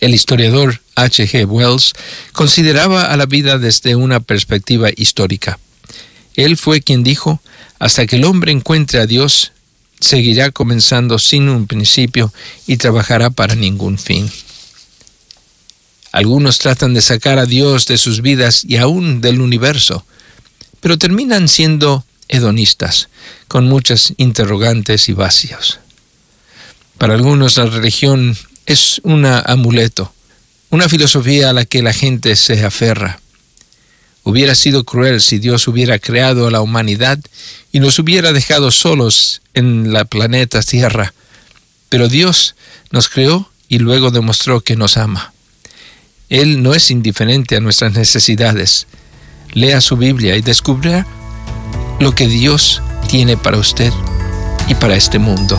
El 0.00 0.14
historiador 0.14 0.80
H. 0.94 1.26
G. 1.26 1.46
Wells 1.46 1.92
consideraba 2.32 3.12
a 3.12 3.16
la 3.16 3.26
vida 3.26 3.58
desde 3.58 3.96
una 3.96 4.20
perspectiva 4.20 4.90
histórica. 4.96 5.58
Él 6.34 6.56
fue 6.56 6.80
quien 6.80 7.02
dijo, 7.02 7.40
hasta 7.78 8.06
que 8.06 8.16
el 8.16 8.24
hombre 8.24 8.52
encuentre 8.52 9.00
a 9.00 9.06
Dios, 9.06 9.52
seguirá 10.00 10.50
comenzando 10.50 11.18
sin 11.18 11.48
un 11.48 11.66
principio 11.66 12.32
y 12.66 12.76
trabajará 12.76 13.30
para 13.30 13.54
ningún 13.54 13.98
fin. 13.98 14.30
Algunos 16.12 16.58
tratan 16.58 16.94
de 16.94 17.02
sacar 17.02 17.38
a 17.38 17.46
Dios 17.46 17.86
de 17.86 17.98
sus 17.98 18.22
vidas 18.22 18.64
y 18.64 18.76
aún 18.76 19.20
del 19.20 19.40
universo, 19.40 20.06
pero 20.80 20.96
terminan 20.96 21.48
siendo 21.48 22.04
hedonistas, 22.28 23.08
con 23.48 23.66
muchas 23.68 24.14
interrogantes 24.16 25.08
y 25.08 25.12
vacíos. 25.12 25.80
Para 26.98 27.14
algunos 27.14 27.56
la 27.56 27.66
religión 27.66 28.36
es 28.66 29.00
un 29.04 29.24
amuleto, 29.24 30.12
una 30.70 30.88
filosofía 30.88 31.50
a 31.50 31.52
la 31.52 31.64
que 31.64 31.80
la 31.80 31.92
gente 31.92 32.34
se 32.34 32.64
aferra. 32.64 33.20
Hubiera 34.24 34.56
sido 34.56 34.84
cruel 34.84 35.20
si 35.20 35.38
Dios 35.38 35.68
hubiera 35.68 36.00
creado 36.00 36.48
a 36.48 36.50
la 36.50 36.60
humanidad 36.60 37.18
y 37.72 37.78
nos 37.78 37.98
hubiera 38.00 38.32
dejado 38.32 38.72
solos 38.72 39.40
en 39.54 39.92
la 39.92 40.04
planeta 40.04 40.60
Tierra. 40.60 41.14
Pero 41.88 42.08
Dios 42.08 42.56
nos 42.90 43.08
creó 43.08 43.48
y 43.68 43.78
luego 43.78 44.10
demostró 44.10 44.60
que 44.60 44.76
nos 44.76 44.96
ama. 44.96 45.32
Él 46.28 46.62
no 46.62 46.74
es 46.74 46.90
indiferente 46.90 47.56
a 47.56 47.60
nuestras 47.60 47.94
necesidades. 47.94 48.86
Lea 49.54 49.80
su 49.80 49.96
Biblia 49.96 50.36
y 50.36 50.42
descubra 50.42 51.06
lo 52.00 52.14
que 52.14 52.26
Dios 52.26 52.82
tiene 53.08 53.36
para 53.36 53.56
usted 53.56 53.92
y 54.66 54.74
para 54.74 54.96
este 54.96 55.18
mundo. 55.18 55.58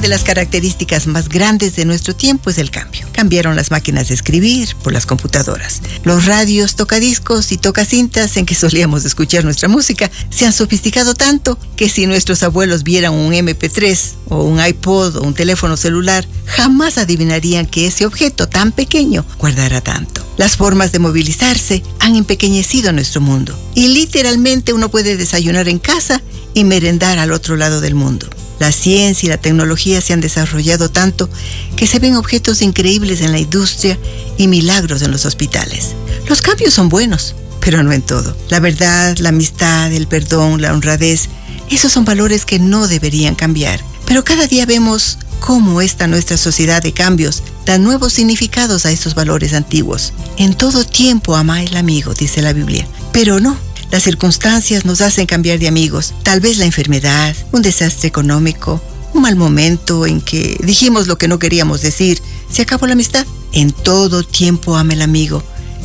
De 0.00 0.08
las 0.08 0.24
características 0.24 1.06
más 1.06 1.28
grandes 1.28 1.76
de 1.76 1.84
nuestro 1.84 2.16
tiempo 2.16 2.48
es 2.48 2.56
el 2.56 2.70
cambio. 2.70 3.06
Cambiaron 3.12 3.54
las 3.54 3.70
máquinas 3.70 4.08
de 4.08 4.14
escribir 4.14 4.74
por 4.82 4.94
las 4.94 5.04
computadoras. 5.04 5.82
Los 6.04 6.24
radios, 6.24 6.74
tocadiscos 6.74 7.52
y 7.52 7.58
tocacintas 7.58 8.38
en 8.38 8.46
que 8.46 8.54
solíamos 8.54 9.04
escuchar 9.04 9.44
nuestra 9.44 9.68
música 9.68 10.10
se 10.30 10.46
han 10.46 10.54
sofisticado 10.54 11.12
tanto 11.12 11.58
que 11.76 11.90
si 11.90 12.06
nuestros 12.06 12.42
abuelos 12.42 12.82
vieran 12.82 13.12
un 13.12 13.34
MP3 13.34 14.12
o 14.30 14.42
un 14.44 14.64
iPod 14.64 15.16
o 15.16 15.22
un 15.22 15.34
teléfono 15.34 15.76
celular, 15.76 16.26
jamás 16.46 16.96
adivinarían 16.96 17.66
que 17.66 17.86
ese 17.86 18.06
objeto 18.06 18.48
tan 18.48 18.72
pequeño 18.72 19.26
guardara 19.38 19.82
tanto. 19.82 20.26
Las 20.38 20.56
formas 20.56 20.92
de 20.92 20.98
movilizarse 20.98 21.82
han 21.98 22.16
empequeñecido 22.16 22.90
nuestro 22.92 23.20
mundo 23.20 23.54
y 23.74 23.88
literalmente 23.88 24.72
uno 24.72 24.90
puede 24.90 25.18
desayunar 25.18 25.68
en 25.68 25.78
casa 25.78 26.22
y 26.54 26.64
merendar 26.64 27.18
al 27.18 27.32
otro 27.32 27.58
lado 27.58 27.82
del 27.82 27.94
mundo. 27.94 28.30
La 28.60 28.72
ciencia 28.72 29.26
y 29.26 29.30
la 29.30 29.38
tecnología 29.38 30.02
se 30.02 30.12
han 30.12 30.20
desarrollado 30.20 30.90
tanto 30.90 31.30
que 31.76 31.86
se 31.86 31.98
ven 31.98 32.14
objetos 32.14 32.60
increíbles 32.60 33.22
en 33.22 33.32
la 33.32 33.38
industria 33.38 33.98
y 34.36 34.48
milagros 34.48 35.00
en 35.00 35.10
los 35.10 35.24
hospitales. 35.24 35.94
Los 36.28 36.42
cambios 36.42 36.74
son 36.74 36.90
buenos, 36.90 37.34
pero 37.60 37.82
no 37.82 37.90
en 37.90 38.02
todo. 38.02 38.36
La 38.50 38.60
verdad, 38.60 39.16
la 39.16 39.30
amistad, 39.30 39.90
el 39.92 40.06
perdón, 40.06 40.60
la 40.60 40.74
honradez, 40.74 41.30
esos 41.70 41.90
son 41.90 42.04
valores 42.04 42.44
que 42.44 42.58
no 42.58 42.86
deberían 42.86 43.34
cambiar. 43.34 43.80
Pero 44.04 44.24
cada 44.24 44.46
día 44.46 44.66
vemos 44.66 45.16
cómo 45.40 45.80
esta 45.80 46.06
nuestra 46.06 46.36
sociedad 46.36 46.82
de 46.82 46.92
cambios 46.92 47.42
da 47.64 47.78
nuevos 47.78 48.12
significados 48.12 48.84
a 48.84 48.90
estos 48.90 49.14
valores 49.14 49.54
antiguos. 49.54 50.12
En 50.36 50.52
todo 50.52 50.84
tiempo 50.84 51.34
ama 51.34 51.62
el 51.62 51.76
amigo, 51.78 52.12
dice 52.12 52.42
la 52.42 52.52
Biblia. 52.52 52.86
Pero 53.10 53.40
no, 53.40 53.56
las 53.90 54.04
circunstancias 54.04 54.84
nos 54.84 55.00
hacen 55.00 55.26
cambiar 55.26 55.58
de 55.58 55.68
amigos. 55.68 56.14
Tal 56.22 56.40
vez 56.40 56.58
la 56.58 56.64
enfermedad, 56.64 57.34
un 57.52 57.62
desastre 57.62 58.08
económico, 58.08 58.80
un 59.14 59.22
mal 59.22 59.36
momento 59.36 60.06
en 60.06 60.20
que 60.20 60.56
dijimos 60.62 61.06
lo 61.08 61.18
que 61.18 61.28
no 61.28 61.38
queríamos 61.38 61.82
decir. 61.82 62.22
Se 62.50 62.62
acabó 62.62 62.86
la 62.86 62.92
amistad. 62.92 63.26
En 63.52 63.72
todo 63.72 64.22
tiempo 64.22 64.76
ama 64.76 64.92
el 64.92 65.02
amigo. 65.02 65.42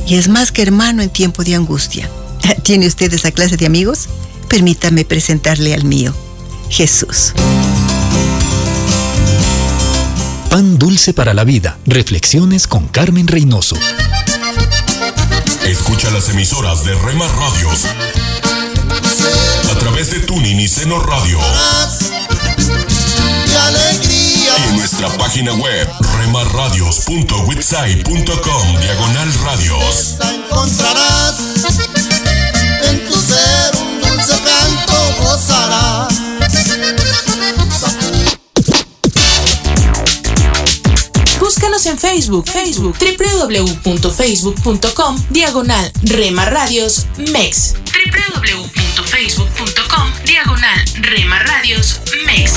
Y 0.08 0.16
es 0.16 0.28
más 0.28 0.52
que 0.52 0.62
hermano 0.62 1.02
en 1.02 1.10
tiempo 1.10 1.44
de 1.44 1.56
angustia. 1.56 2.10
¿Tiene 2.64 2.86
usted 2.86 3.12
esa 3.12 3.32
clase 3.32 3.58
de 3.58 3.66
amigos? 3.66 4.08
Permítame 4.50 5.04
presentarle 5.04 5.74
al 5.74 5.84
mío, 5.84 6.14
Jesús. 6.70 7.34
Pan 10.50 10.78
dulce 10.78 11.14
para 11.14 11.34
la 11.34 11.44
vida. 11.44 11.80
Reflexiones 11.86 12.68
con 12.68 12.88
Carmen 12.88 13.28
Reynoso. 13.28 13.76
Escucha 15.78 16.10
las 16.10 16.30
emisoras 16.30 16.86
de 16.86 16.96
Rema 16.96 17.28
Radios 17.28 17.84
a 19.70 19.76
través 19.78 20.10
de 20.10 20.22
Tuning 20.22 20.58
y 20.58 20.70
Seno 20.70 21.00
Radio. 21.00 21.38
Y 24.10 24.48
en 24.70 24.78
nuestra 24.78 25.10
página 25.18 25.54
web 25.54 25.86
remarradios.witsai.com 26.18 28.80
diagonal 28.80 29.34
radios. 29.44 30.16
Encontrarás 30.22 31.36
en 32.90 33.06
tu 33.06 33.14
ser 33.14 33.76
un 33.82 34.00
dulce 34.00 34.42
canto 34.44 34.94
gozarás. 35.20 36.35
En 41.86 42.00
Facebook, 42.00 42.50
Facebook, 42.50 42.98
www.facebook.com, 42.98 45.22
diagonal 45.30 45.92
Rema 46.02 46.46
Radios 46.46 47.06
MEX. 47.32 47.76
www.facebook.com, 47.84 50.12
diagonal 50.26 50.80
Rema 50.96 51.38
Radios 51.40 52.02
MEX. 52.26 52.54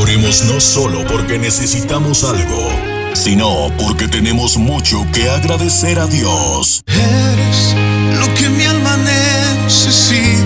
Oremos 0.00 0.44
no 0.46 0.60
solo 0.60 1.06
porque 1.06 1.38
necesitamos 1.38 2.24
algo, 2.24 2.72
sino 3.14 3.70
porque 3.78 4.08
tenemos 4.08 4.56
mucho 4.56 5.06
que 5.12 5.30
agradecer 5.30 6.00
a 6.00 6.08
Dios. 6.08 6.82
Eres 6.86 7.76
lo 8.18 8.34
que 8.34 8.48
mi 8.48 8.64
alma 8.64 8.96
necesita, 8.96 10.39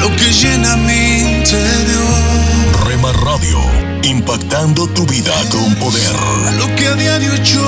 lo 0.00 0.08
que 0.16 0.32
llena 0.32 0.76
mi 0.76 1.20
interior. 1.20 2.84
Rema 2.86 3.12
Radio, 3.12 3.58
impactando 4.02 4.86
tu 4.88 5.04
vida 5.06 5.32
con 5.50 5.74
poder. 5.76 6.12
Lo 6.58 6.74
que 6.76 6.86
a 6.88 6.94
diario 6.94 7.32
echo 7.34 7.62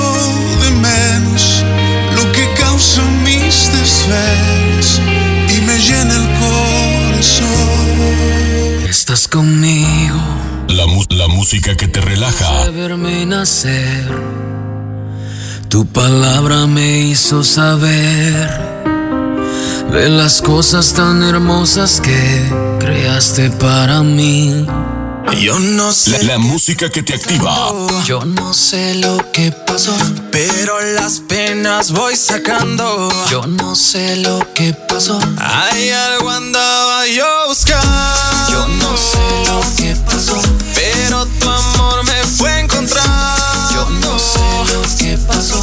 de 0.63 0.71
menos, 0.71 1.65
lo 2.15 2.31
que 2.33 2.49
causa 2.61 3.03
mis 3.25 3.71
desvelos 3.73 5.01
y 5.57 5.61
me 5.63 5.79
llena 5.79 6.15
el 6.17 6.29
corazón. 6.41 7.47
Estás 8.89 9.29
conmigo. 9.29 10.21
La, 10.69 10.87
mu- 10.87 11.05
la 11.11 11.29
música 11.29 11.77
que 11.77 11.87
te 11.89 12.01
relaja. 12.01 12.65
de 12.65 12.71
verme 12.71 13.25
nacer. 13.27 14.11
Tu 15.69 15.85
palabra 15.87 16.67
me 16.67 16.99
hizo 17.01 17.43
saber 17.45 18.76
de 19.93 20.09
las 20.09 20.43
cosas 20.43 20.93
tan 20.93 21.23
hermosas 21.23 22.01
que 22.01 22.53
creaste 22.79 23.51
para 23.51 24.03
mí. 24.03 24.67
Yo 25.41 25.59
no 25.59 25.91
La, 26.07 26.23
la 26.23 26.39
música 26.39 26.89
que 26.89 27.03
te 27.03 27.15
activa. 27.15 27.73
Yo 28.05 28.25
no 28.25 28.55
sé 28.55 28.95
lo 28.95 29.19
que 29.33 29.53
pasó, 29.53 29.93
Pero 30.31 30.81
las 30.95 31.21
penas 31.21 31.91
voy 31.91 32.17
sacando. 32.17 33.09
yo 33.31 33.47
no 33.47 33.75
sé 33.75 34.17
lo 34.17 34.39
que 34.55 34.73
pasó. 34.73 35.19
Hay 35.39 35.91
algo 35.91 36.31
andaba 36.31 37.07
yo 37.09 37.27
buscando. 37.49 37.89
Yo 38.51 38.69
no 38.69 38.97
sé 38.97 39.51
lo 39.51 39.61
que 39.77 39.97
pasó, 40.07 40.41
Pero 40.75 41.27
tu 41.27 41.49
amor 41.51 42.05
me 42.05 42.25
fue 42.25 42.51
a 42.51 42.61
encontrar. 42.61 43.39
yo 43.75 43.91
no 43.91 44.19
sé 44.19 44.41
lo 44.73 44.97
que 44.99 45.19
pasó. 45.27 45.63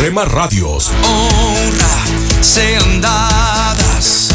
Rema 0.00 0.24
Radios. 0.24 0.90
honra 1.04 2.40
sean 2.40 3.02
dadas 3.02 4.30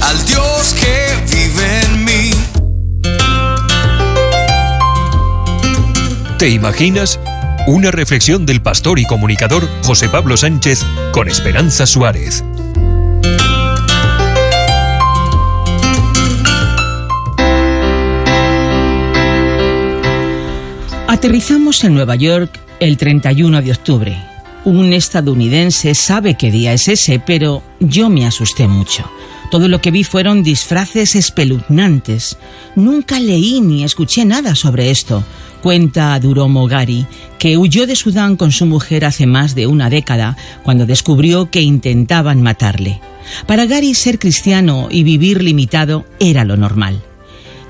al 0.00 0.24
Dios 0.26 0.76
que 0.80 1.08
vive 1.28 1.80
en 1.80 2.04
mí. 2.04 2.30
¿Te 6.38 6.50
imaginas? 6.50 7.18
Una 7.66 7.90
reflexión 7.90 8.46
del 8.46 8.62
pastor 8.62 9.00
y 9.00 9.04
comunicador 9.04 9.68
José 9.82 10.08
Pablo 10.08 10.36
Sánchez 10.36 10.86
con 11.10 11.26
Esperanza 11.28 11.84
Suárez. 11.84 12.44
Aterrizamos 21.08 21.82
en 21.82 21.94
Nueva 21.94 22.14
York 22.14 22.56
el 22.78 22.96
31 22.96 23.62
de 23.62 23.72
octubre. 23.72 24.31
Un 24.64 24.92
estadounidense 24.92 25.92
sabe 25.94 26.36
qué 26.36 26.52
día 26.52 26.72
es 26.72 26.86
ese, 26.86 27.18
pero 27.18 27.64
yo 27.80 28.08
me 28.08 28.26
asusté 28.26 28.68
mucho. 28.68 29.10
Todo 29.50 29.66
lo 29.66 29.80
que 29.80 29.90
vi 29.90 30.04
fueron 30.04 30.44
disfraces 30.44 31.16
espeluznantes. 31.16 32.38
Nunca 32.76 33.18
leí 33.18 33.60
ni 33.60 33.82
escuché 33.82 34.24
nada 34.24 34.54
sobre 34.54 34.90
esto. 34.90 35.24
Cuenta 35.62 36.18
Duromo 36.20 36.68
Gari 36.68 37.06
que 37.40 37.58
huyó 37.58 37.88
de 37.88 37.96
Sudán 37.96 38.36
con 38.36 38.52
su 38.52 38.64
mujer 38.66 39.04
hace 39.04 39.26
más 39.26 39.56
de 39.56 39.66
una 39.66 39.90
década 39.90 40.36
cuando 40.62 40.86
descubrió 40.86 41.50
que 41.50 41.60
intentaban 41.60 42.40
matarle. 42.40 43.00
Para 43.46 43.66
Gary 43.66 43.94
ser 43.94 44.20
cristiano 44.20 44.88
y 44.90 45.02
vivir 45.02 45.42
limitado 45.42 46.06
era 46.20 46.44
lo 46.44 46.56
normal. 46.56 47.02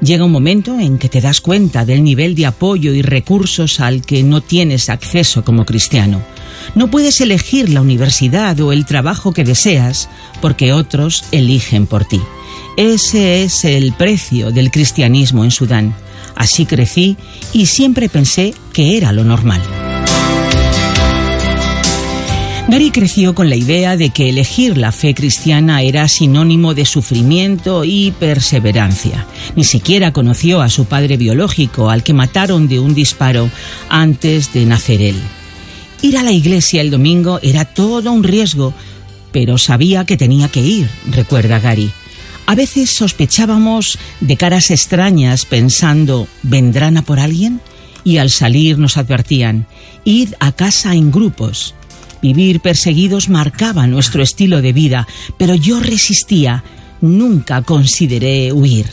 Llega 0.02 0.24
un 0.24 0.32
momento 0.32 0.80
en 0.80 0.98
que 0.98 1.08
te 1.08 1.20
das 1.20 1.40
cuenta 1.40 1.84
del 1.84 2.02
nivel 2.02 2.34
de 2.34 2.46
apoyo 2.46 2.92
y 2.92 3.02
recursos 3.02 3.78
al 3.78 4.02
que 4.02 4.24
no 4.24 4.40
tienes 4.40 4.88
acceso 4.88 5.44
como 5.44 5.64
cristiano. 5.64 6.20
No 6.74 6.90
puedes 6.90 7.20
elegir 7.20 7.68
la 7.68 7.80
universidad 7.80 8.58
o 8.60 8.72
el 8.72 8.84
trabajo 8.84 9.32
que 9.32 9.44
deseas 9.44 10.08
porque 10.40 10.72
otros 10.72 11.24
eligen 11.30 11.86
por 11.86 12.04
ti. 12.04 12.20
Ese 12.76 13.44
es 13.44 13.64
el 13.64 13.92
precio 13.92 14.50
del 14.50 14.72
cristianismo 14.72 15.44
en 15.44 15.52
Sudán. 15.52 15.94
Así 16.34 16.66
crecí 16.66 17.16
y 17.52 17.66
siempre 17.66 18.08
pensé 18.08 18.54
que 18.72 18.96
era 18.96 19.12
lo 19.12 19.22
normal. 19.22 19.62
Gary 22.72 22.90
creció 22.90 23.34
con 23.34 23.50
la 23.50 23.56
idea 23.56 23.98
de 23.98 24.08
que 24.08 24.30
elegir 24.30 24.78
la 24.78 24.92
fe 24.92 25.12
cristiana 25.12 25.82
era 25.82 26.08
sinónimo 26.08 26.72
de 26.72 26.86
sufrimiento 26.86 27.84
y 27.84 28.12
perseverancia. 28.12 29.26
Ni 29.56 29.64
siquiera 29.64 30.14
conoció 30.14 30.62
a 30.62 30.70
su 30.70 30.86
padre 30.86 31.18
biológico, 31.18 31.90
al 31.90 32.02
que 32.02 32.14
mataron 32.14 32.68
de 32.68 32.80
un 32.80 32.94
disparo 32.94 33.50
antes 33.90 34.54
de 34.54 34.64
nacer 34.64 35.02
él. 35.02 35.16
Ir 36.00 36.16
a 36.16 36.22
la 36.22 36.32
iglesia 36.32 36.80
el 36.80 36.90
domingo 36.90 37.40
era 37.42 37.66
todo 37.66 38.10
un 38.10 38.24
riesgo, 38.24 38.72
pero 39.32 39.58
sabía 39.58 40.06
que 40.06 40.16
tenía 40.16 40.48
que 40.48 40.60
ir, 40.60 40.88
recuerda 41.10 41.58
Gary. 41.60 41.90
A 42.46 42.54
veces 42.54 42.88
sospechábamos 42.88 43.98
de 44.20 44.38
caras 44.38 44.70
extrañas 44.70 45.44
pensando, 45.44 46.26
¿vendrán 46.42 46.96
a 46.96 47.02
por 47.02 47.20
alguien? 47.20 47.60
Y 48.02 48.16
al 48.16 48.30
salir 48.30 48.78
nos 48.78 48.96
advertían, 48.96 49.66
id 50.06 50.30
a 50.40 50.52
casa 50.52 50.94
en 50.94 51.12
grupos. 51.12 51.74
Vivir 52.22 52.60
perseguidos 52.60 53.28
marcaba 53.28 53.86
nuestro 53.88 54.22
estilo 54.22 54.62
de 54.62 54.72
vida, 54.72 55.08
pero 55.36 55.56
yo 55.56 55.80
resistía, 55.80 56.62
nunca 57.00 57.62
consideré 57.62 58.52
huir. 58.52 58.86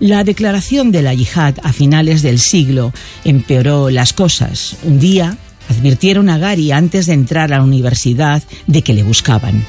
La 0.00 0.24
declaración 0.24 0.92
de 0.92 1.02
la 1.02 1.14
yihad 1.14 1.54
a 1.62 1.72
finales 1.72 2.22
del 2.22 2.38
siglo 2.40 2.92
empeoró 3.24 3.88
las 3.88 4.12
cosas. 4.12 4.76
Un 4.82 4.98
día 4.98 5.38
advirtieron 5.70 6.28
a 6.28 6.38
Gary 6.38 6.72
antes 6.72 7.06
de 7.06 7.14
entrar 7.14 7.52
a 7.52 7.58
la 7.58 7.62
universidad 7.62 8.42
de 8.66 8.82
que 8.82 8.94
le 8.94 9.04
buscaban. 9.04 9.64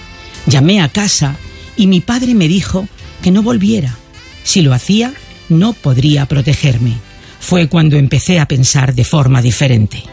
Llamé 0.48 0.82
a 0.82 0.90
casa 0.90 1.38
y 1.78 1.88
mi 1.88 2.02
padre 2.02 2.34
me 2.34 2.48
dijo 2.48 2.88
que 3.22 3.32
no 3.32 3.44
volviera. 3.44 3.96
Si 4.44 4.62
lo 4.62 4.74
hacía, 4.74 5.14
no 5.50 5.74
podría 5.74 6.26
protegerme. 6.26 6.94
Fue 7.40 7.70
cuando 7.70 7.96
empecé 7.96 8.40
a 8.40 8.48
pensar 8.48 8.96
de 8.96 9.04
forma 9.04 9.42
diferente. 9.42 10.04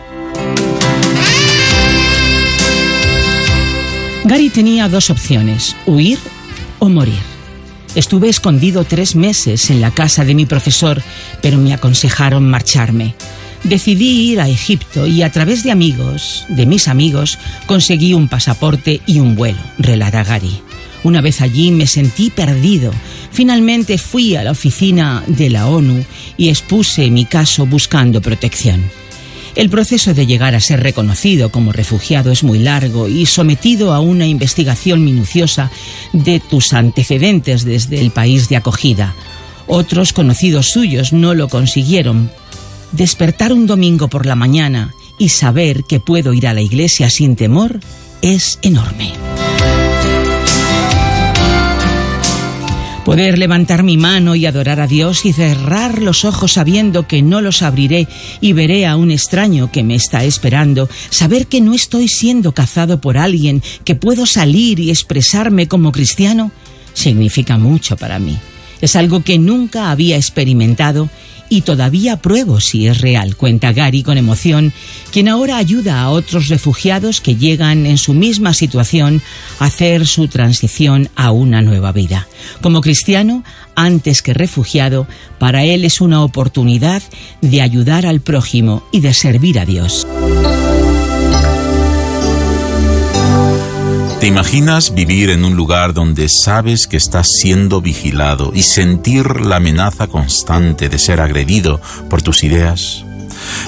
Gary 4.24 4.48
tenía 4.48 4.88
dos 4.88 5.10
opciones, 5.10 5.76
huir 5.84 6.18
o 6.78 6.88
morir. 6.88 7.20
Estuve 7.94 8.30
escondido 8.30 8.84
tres 8.84 9.16
meses 9.16 9.68
en 9.68 9.82
la 9.82 9.90
casa 9.90 10.24
de 10.24 10.34
mi 10.34 10.46
profesor, 10.46 11.02
pero 11.42 11.58
me 11.58 11.74
aconsejaron 11.74 12.48
marcharme. 12.48 13.14
Decidí 13.64 14.32
ir 14.32 14.40
a 14.40 14.48
Egipto 14.48 15.06
y 15.06 15.22
a 15.22 15.30
través 15.30 15.62
de 15.62 15.70
amigos, 15.70 16.46
de 16.48 16.64
mis 16.64 16.88
amigos, 16.88 17.38
conseguí 17.66 18.14
un 18.14 18.28
pasaporte 18.28 19.02
y 19.06 19.20
un 19.20 19.36
vuelo, 19.36 19.60
relata 19.78 20.24
Gary. 20.24 20.58
Una 21.02 21.20
vez 21.20 21.42
allí 21.42 21.70
me 21.70 21.86
sentí 21.86 22.30
perdido. 22.30 22.92
Finalmente 23.30 23.98
fui 23.98 24.36
a 24.36 24.42
la 24.42 24.52
oficina 24.52 25.22
de 25.26 25.50
la 25.50 25.66
ONU 25.66 26.02
y 26.38 26.48
expuse 26.48 27.10
mi 27.10 27.26
caso 27.26 27.66
buscando 27.66 28.22
protección. 28.22 28.82
El 29.54 29.70
proceso 29.70 30.14
de 30.14 30.26
llegar 30.26 30.56
a 30.56 30.60
ser 30.60 30.82
reconocido 30.82 31.50
como 31.50 31.72
refugiado 31.72 32.32
es 32.32 32.42
muy 32.42 32.58
largo 32.58 33.08
y 33.08 33.26
sometido 33.26 33.92
a 33.92 34.00
una 34.00 34.26
investigación 34.26 35.04
minuciosa 35.04 35.70
de 36.12 36.40
tus 36.40 36.72
antecedentes 36.72 37.64
desde 37.64 38.00
el 38.00 38.10
país 38.10 38.48
de 38.48 38.56
acogida. 38.56 39.14
Otros 39.68 40.12
conocidos 40.12 40.68
suyos 40.68 41.12
no 41.12 41.34
lo 41.34 41.48
consiguieron. 41.48 42.30
Despertar 42.90 43.52
un 43.52 43.66
domingo 43.66 44.08
por 44.08 44.26
la 44.26 44.34
mañana 44.34 44.92
y 45.18 45.28
saber 45.28 45.84
que 45.84 46.00
puedo 46.00 46.32
ir 46.32 46.48
a 46.48 46.54
la 46.54 46.60
iglesia 46.60 47.08
sin 47.08 47.36
temor 47.36 47.78
es 48.22 48.58
enorme. 48.62 49.12
Poder 53.14 53.38
levantar 53.38 53.84
mi 53.84 53.96
mano 53.96 54.34
y 54.34 54.44
adorar 54.44 54.80
a 54.80 54.88
Dios 54.88 55.24
y 55.24 55.32
cerrar 55.32 56.02
los 56.02 56.24
ojos 56.24 56.54
sabiendo 56.54 57.06
que 57.06 57.22
no 57.22 57.40
los 57.42 57.62
abriré 57.62 58.08
y 58.40 58.54
veré 58.54 58.86
a 58.86 58.96
un 58.96 59.12
extraño 59.12 59.70
que 59.70 59.84
me 59.84 59.94
está 59.94 60.24
esperando, 60.24 60.88
saber 61.10 61.46
que 61.46 61.60
no 61.60 61.74
estoy 61.74 62.08
siendo 62.08 62.50
cazado 62.50 63.00
por 63.00 63.16
alguien, 63.16 63.62
que 63.84 63.94
puedo 63.94 64.26
salir 64.26 64.80
y 64.80 64.90
expresarme 64.90 65.68
como 65.68 65.92
cristiano, 65.92 66.50
significa 66.92 67.56
mucho 67.56 67.96
para 67.96 68.18
mí. 68.18 68.36
Es 68.80 68.96
algo 68.96 69.22
que 69.22 69.38
nunca 69.38 69.92
había 69.92 70.16
experimentado 70.16 71.08
y 71.48 71.62
todavía 71.62 72.16
pruebo 72.16 72.60
si 72.60 72.86
es 72.86 73.00
real, 73.00 73.36
cuenta 73.36 73.72
Gary 73.72 74.02
con 74.02 74.18
emoción, 74.18 74.72
quien 75.12 75.28
ahora 75.28 75.56
ayuda 75.56 76.00
a 76.00 76.10
otros 76.10 76.48
refugiados 76.48 77.20
que 77.20 77.36
llegan 77.36 77.86
en 77.86 77.98
su 77.98 78.14
misma 78.14 78.54
situación 78.54 79.22
a 79.58 79.66
hacer 79.66 80.06
su 80.06 80.28
transición 80.28 81.08
a 81.16 81.30
una 81.30 81.62
nueva 81.62 81.92
vida. 81.92 82.26
Como 82.60 82.80
cristiano, 82.80 83.44
antes 83.76 84.22
que 84.22 84.34
refugiado, 84.34 85.06
para 85.38 85.64
él 85.64 85.84
es 85.84 86.00
una 86.00 86.22
oportunidad 86.22 87.02
de 87.40 87.62
ayudar 87.62 88.06
al 88.06 88.20
prójimo 88.20 88.86
y 88.92 89.00
de 89.00 89.14
servir 89.14 89.58
a 89.58 89.64
Dios. 89.64 90.06
¿Te 94.24 94.28
imaginas 94.28 94.94
vivir 94.94 95.28
en 95.28 95.44
un 95.44 95.54
lugar 95.54 95.92
donde 95.92 96.30
sabes 96.30 96.86
que 96.86 96.96
estás 96.96 97.28
siendo 97.30 97.82
vigilado 97.82 98.52
y 98.54 98.62
sentir 98.62 99.42
la 99.42 99.56
amenaza 99.56 100.06
constante 100.06 100.88
de 100.88 100.98
ser 100.98 101.20
agredido 101.20 101.78
por 102.08 102.22
tus 102.22 102.42
ideas? 102.42 103.04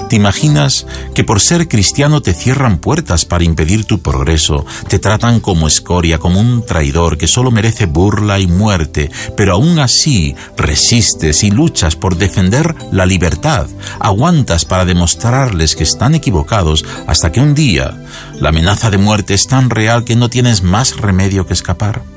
¿Te 0.08 0.16
imaginas 0.16 0.86
que 1.14 1.24
por 1.24 1.40
ser 1.40 1.68
cristiano 1.68 2.22
te 2.22 2.34
cierran 2.34 2.78
puertas 2.78 3.24
para 3.24 3.44
impedir 3.44 3.84
tu 3.84 4.00
progreso, 4.00 4.64
te 4.88 4.98
tratan 4.98 5.40
como 5.40 5.66
escoria, 5.66 6.18
como 6.18 6.40
un 6.40 6.64
traidor 6.64 7.18
que 7.18 7.28
solo 7.28 7.50
merece 7.50 7.86
burla 7.86 8.38
y 8.38 8.46
muerte, 8.46 9.10
pero 9.36 9.54
aún 9.54 9.78
así 9.78 10.34
resistes 10.56 11.42
y 11.44 11.50
luchas 11.50 11.96
por 11.96 12.16
defender 12.16 12.74
la 12.92 13.06
libertad, 13.06 13.66
aguantas 14.00 14.64
para 14.64 14.84
demostrarles 14.84 15.76
que 15.76 15.84
están 15.84 16.14
equivocados 16.14 16.84
hasta 17.06 17.32
que 17.32 17.40
un 17.40 17.54
día 17.54 17.94
la 18.40 18.50
amenaza 18.50 18.90
de 18.90 18.98
muerte 18.98 19.34
es 19.34 19.46
tan 19.46 19.70
real 19.70 20.04
que 20.04 20.16
no 20.16 20.28
tienes 20.28 20.62
más 20.62 20.96
remedio 20.96 21.46
que 21.46 21.54
escapar? 21.54 22.15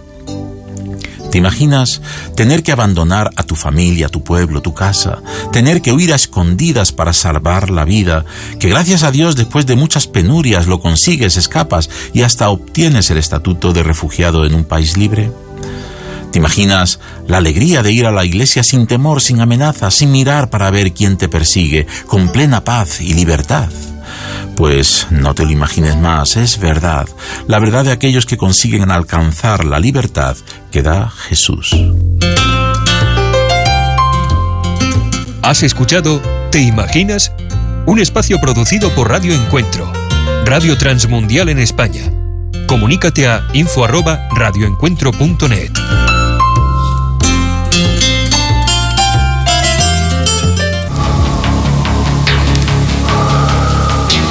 ¿Te 1.32 1.38
imaginas 1.38 2.02
tener 2.36 2.64
que 2.64 2.72
abandonar 2.72 3.30
a 3.36 3.44
tu 3.44 3.56
familia, 3.56 4.10
tu 4.10 4.24
pueblo, 4.24 4.62
tu 4.62 4.74
casa, 4.74 5.22
tener 5.52 5.82
que 5.82 5.92
huir 5.92 6.12
a 6.12 6.16
escondidas 6.16 6.92
para 6.92 7.14
salvar 7.14 7.70
la 7.70 7.86
vida, 7.86 8.26
que 8.60 8.70
gracias 8.70 9.04
a 9.04 9.12
Dios 9.12 9.36
después 9.36 9.68
de 9.68 9.76
muchas 9.76 10.08
penurias 10.08 10.66
lo 10.66 10.80
consigues, 10.80 11.38
escapas 11.38 11.90
y 12.14 12.24
hasta 12.24 12.50
obtienes 12.50 13.12
el 13.12 13.18
estatuto 13.20 13.74
de 13.74 13.84
refugiado 13.84 14.46
en 14.46 14.56
un 14.56 14.64
país 14.64 14.98
libre? 14.98 15.32
¿Te 16.32 16.40
imaginas 16.40 17.00
la 17.28 17.38
alegría 17.38 17.84
de 17.84 17.92
ir 17.92 18.06
a 18.06 18.12
la 18.12 18.26
iglesia 18.26 18.64
sin 18.64 18.88
temor, 18.88 19.22
sin 19.22 19.40
amenaza, 19.40 19.92
sin 19.92 20.12
mirar 20.12 20.50
para 20.50 20.72
ver 20.72 20.94
quién 20.94 21.18
te 21.18 21.30
persigue, 21.30 21.86
con 22.08 22.30
plena 22.32 22.64
paz 22.64 23.02
y 23.02 23.14
libertad? 23.14 23.70
Pues 24.60 25.08
no 25.10 25.34
te 25.34 25.46
lo 25.46 25.52
imagines 25.52 25.96
más, 25.96 26.36
es 26.36 26.60
verdad, 26.60 27.08
la 27.48 27.60
verdad 27.60 27.86
de 27.86 27.94
aquellos 27.94 28.26
que 28.26 28.36
consiguen 28.36 28.92
alcanzar 28.92 29.64
la 29.64 29.80
libertad 29.80 30.36
que 30.70 30.82
da 30.82 31.10
Jesús. 31.10 31.74
¿Has 35.42 35.64
escuchado 35.64 36.22
¿Te 36.52 36.60
imaginas? 36.60 37.32
Un 37.86 38.00
espacio 38.00 38.42
producido 38.42 38.94
por 38.96 39.08
Radio 39.08 39.34
Encuentro, 39.34 39.90
Radio 40.44 40.78
Transmundial 40.78 41.48
en 41.48 41.60
España. 41.60 42.12
Comunícate 42.68 43.30
a 43.30 43.48
info@radioencuentro.net. 43.54 45.72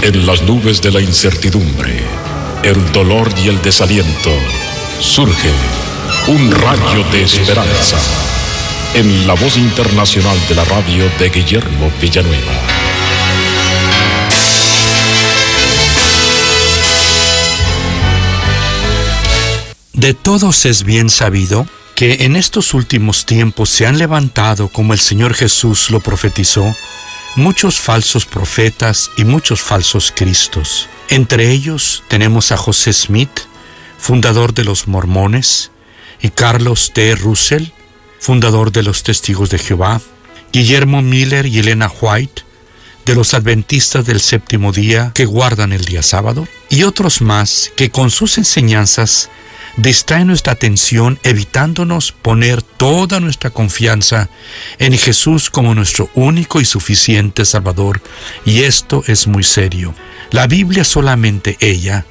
En 0.02 0.26
las 0.26 0.42
nubes 0.42 0.80
de 0.80 0.92
la 0.92 1.00
incertidumbre, 1.00 2.00
el 2.62 2.92
dolor 2.92 3.28
y 3.44 3.48
el 3.48 3.60
desaliento, 3.60 4.30
surge 5.00 5.50
un 6.28 6.50
rayo 6.52 7.04
de 7.10 7.22
esperanza 7.24 7.98
en 8.94 9.26
la 9.26 9.34
voz 9.34 9.56
internacional 9.56 10.36
de 10.48 10.54
la 10.54 10.64
radio 10.64 11.10
de 11.18 11.28
Guillermo 11.28 11.90
Villanueva. 12.00 12.52
De 19.94 20.14
todos 20.14 20.64
es 20.64 20.84
bien 20.84 21.10
sabido 21.10 21.66
que 21.96 22.24
en 22.24 22.36
estos 22.36 22.72
últimos 22.72 23.26
tiempos 23.26 23.68
se 23.68 23.84
han 23.84 23.98
levantado, 23.98 24.68
como 24.68 24.92
el 24.92 25.00
Señor 25.00 25.34
Jesús 25.34 25.90
lo 25.90 25.98
profetizó, 25.98 26.72
muchos 27.36 27.78
falsos 27.78 28.26
profetas 28.26 29.10
y 29.16 29.24
muchos 29.24 29.60
falsos 29.60 30.12
cristos. 30.14 30.88
Entre 31.08 31.50
ellos 31.50 32.02
tenemos 32.08 32.52
a 32.52 32.56
José 32.56 32.92
Smith, 32.92 33.40
fundador 33.98 34.54
de 34.54 34.64
los 34.64 34.88
mormones, 34.88 35.70
y 36.20 36.30
Carlos 36.30 36.92
T. 36.94 37.14
Russell, 37.14 37.66
fundador 38.18 38.72
de 38.72 38.82
los 38.82 39.02
Testigos 39.02 39.50
de 39.50 39.58
Jehová, 39.58 40.00
Guillermo 40.52 41.02
Miller 41.02 41.46
y 41.46 41.58
Elena 41.58 41.90
White, 42.00 42.42
de 43.04 43.14
los 43.14 43.32
adventistas 43.34 44.04
del 44.04 44.20
séptimo 44.20 44.72
día 44.72 45.12
que 45.14 45.24
guardan 45.24 45.72
el 45.72 45.84
día 45.84 46.02
sábado, 46.02 46.46
y 46.68 46.82
otros 46.82 47.22
más 47.22 47.70
que 47.76 47.90
con 47.90 48.10
sus 48.10 48.36
enseñanzas 48.36 49.30
distrae 49.76 50.24
nuestra 50.24 50.52
atención 50.52 51.18
evitándonos 51.22 52.12
poner 52.12 52.62
toda 52.62 53.20
nuestra 53.20 53.50
confianza 53.50 54.28
en 54.78 54.96
Jesús 54.96 55.50
como 55.50 55.74
nuestro 55.74 56.10
único 56.14 56.60
y 56.60 56.64
suficiente 56.64 57.44
Salvador. 57.44 58.00
Y 58.44 58.62
esto 58.62 59.04
es 59.06 59.26
muy 59.26 59.44
serio. 59.44 59.94
La 60.30 60.46
Biblia 60.46 60.84
solamente 60.84 61.56
ella 61.60 62.06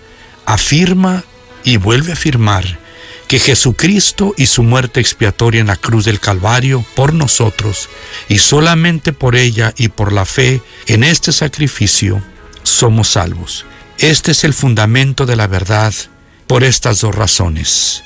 afirma 0.46 1.24
y 1.64 1.78
vuelve 1.78 2.12
a 2.12 2.14
afirmar 2.14 2.80
que 3.28 3.40
Jesucristo 3.40 4.34
y 4.38 4.46
su 4.46 4.64
muerte 4.64 5.02
expiatoria 5.02 5.62
en 5.62 5.68
la 5.68 5.76
cruz 5.76 6.06
del 6.06 6.20
Calvario 6.20 6.86
por 6.96 7.14
nosotros, 7.14 7.90
y 8.30 8.40
solamente 8.40 9.12
por 9.12 9.36
ella 9.36 9.74
y 9.76 9.90
por 9.90 10.14
la 10.14 10.26
fe 10.26 10.62
en 10.86 11.04
este 11.04 11.34
sacrificio, 11.34 12.24
somos 12.64 13.10
salvos. 13.10 13.66
Este 13.98 14.32
es 14.32 14.44
el 14.44 14.54
fundamento 14.54 15.26
de 15.26 15.36
la 15.36 15.48
verdad 15.48 15.94
por 16.48 16.64
estas 16.64 17.02
dos 17.02 17.14
razones. 17.14 18.04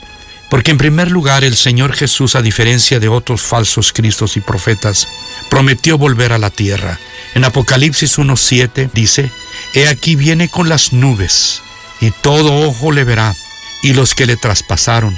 Porque 0.50 0.72
en 0.72 0.78
primer 0.78 1.10
lugar 1.10 1.44
el 1.46 1.56
Señor 1.56 1.94
Jesús, 1.94 2.36
a 2.36 2.42
diferencia 2.42 3.00
de 3.00 3.08
otros 3.08 3.42
falsos 3.42 3.94
cristos 3.94 4.36
y 4.36 4.42
profetas, 4.42 5.08
prometió 5.50 5.98
volver 5.98 6.34
a 6.34 6.38
la 6.38 6.50
tierra. 6.50 7.00
En 7.36 7.46
Apocalipsis 7.46 8.18
1.7 8.18 8.89
dice, 8.94 9.32
He 9.74 9.88
aquí 9.88 10.16
viene 10.16 10.50
con 10.50 10.68
las 10.68 10.92
nubes, 10.92 11.62
y 12.02 12.12
todo 12.12 12.68
ojo 12.68 12.92
le 12.92 13.06
verá, 13.06 13.34
y 13.82 13.94
los 13.94 14.14
que 14.14 14.26
le 14.26 14.36
traspasaron, 14.36 15.18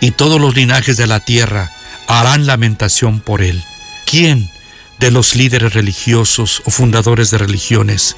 y 0.00 0.12
todos 0.12 0.40
los 0.40 0.54
linajes 0.54 0.96
de 0.96 1.08
la 1.08 1.18
tierra 1.18 1.72
harán 2.06 2.46
lamentación 2.46 3.20
por 3.20 3.42
él. 3.42 3.64
¿Quién 4.06 4.50
de 5.00 5.10
los 5.10 5.34
líderes 5.34 5.74
religiosos 5.74 6.62
o 6.64 6.70
fundadores 6.70 7.30
de 7.30 7.38
religiones 7.38 8.16